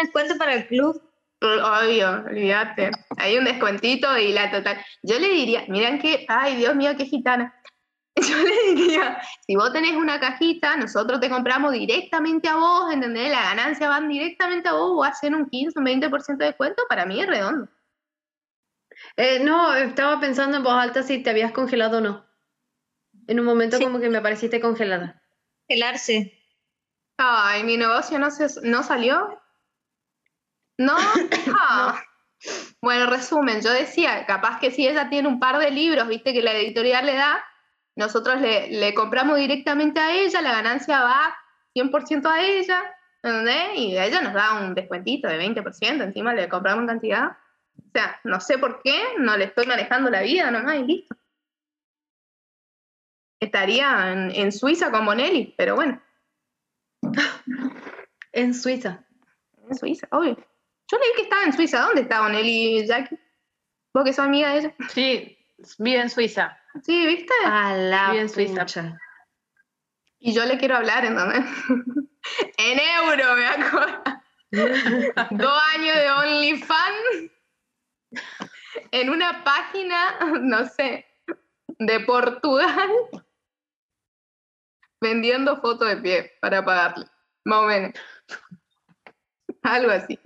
[0.00, 1.00] Descuento para el club.
[1.44, 2.90] Obvio, olvídate.
[3.18, 4.82] Hay un descuentito y la total.
[5.02, 7.54] Yo le diría, miren que, ay, Dios mío, qué gitana.
[8.16, 13.30] Yo le diría, si vos tenés una cajita, nosotros te compramos directamente a vos, ¿entendés?
[13.30, 17.04] La ganancia van directamente a vos, vos hacer un 15, un 20% de descuento, para
[17.06, 17.68] mí es redondo.
[19.16, 22.24] Eh, no, estaba pensando en voz alta si te habías congelado o no.
[23.26, 23.84] En un momento Sí.
[23.84, 25.20] como que me pareciste congelada.
[25.68, 26.40] Gelarse.
[27.16, 29.40] Ay, mi negocio no, se, no salió.
[30.78, 30.96] No.
[31.56, 32.02] Ah.
[32.82, 36.42] Bueno, resumen, yo decía, capaz que si ella tiene un par de libros, viste, que
[36.42, 37.42] la editorial le da,
[37.96, 41.34] nosotros le, le compramos directamente a ella, la ganancia va
[41.74, 42.82] 100% a ella,
[43.22, 43.78] ¿entendés?
[43.78, 47.38] Y ella nos da un descuentito de 20%, encima le compramos en cantidad.
[47.78, 51.16] O sea, no sé por qué, no le estoy manejando la vida nomás y listo.
[53.40, 56.00] Estaría en, en Suiza con Bonelli, pero bueno.
[58.32, 59.04] En Suiza.
[59.68, 60.36] En Suiza, obvio.
[60.94, 61.80] Yo leí que estaba en Suiza.
[61.80, 63.18] ¿Dónde está Bonelli y Jackie?
[63.92, 64.74] ¿Vos que sos amiga de ella?
[64.90, 65.36] Sí,
[65.78, 66.56] vive en Suiza.
[66.84, 67.34] Sí, ¿viste?
[67.44, 68.60] A la Bien Suiza.
[68.60, 68.96] pucha.
[70.20, 71.44] Y yo le quiero hablar, ¿entendés?
[72.58, 74.02] en euro, me acuerdo.
[75.32, 77.30] Dos años de OnlyFans.
[78.92, 81.06] En una página, no sé,
[81.66, 82.88] de Portugal.
[85.00, 87.06] Vendiendo fotos de pie para pagarle.
[87.44, 87.92] Más o menos.
[89.64, 90.18] Algo así.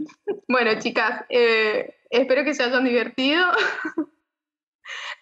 [0.48, 3.46] Bueno, chicas, eh, espero que se hayan divertido.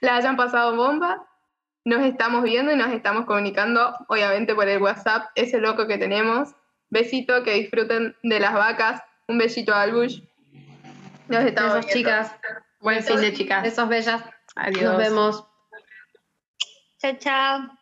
[0.00, 1.28] La hayan pasado bomba.
[1.84, 6.54] Nos estamos viendo y nos estamos comunicando, obviamente, por el WhatsApp, ese loco que tenemos.
[6.88, 9.02] Besito, que disfruten de las vacas.
[9.28, 10.20] Un besito al Bush.
[11.28, 12.10] Nos estamos Besos, viendo.
[12.10, 12.36] chicas.
[12.80, 13.62] Buen fin de chicas.
[13.62, 14.22] Besos bellas.
[14.56, 14.82] Adiós.
[14.82, 15.46] Nos vemos.
[16.98, 17.75] Chao, chao.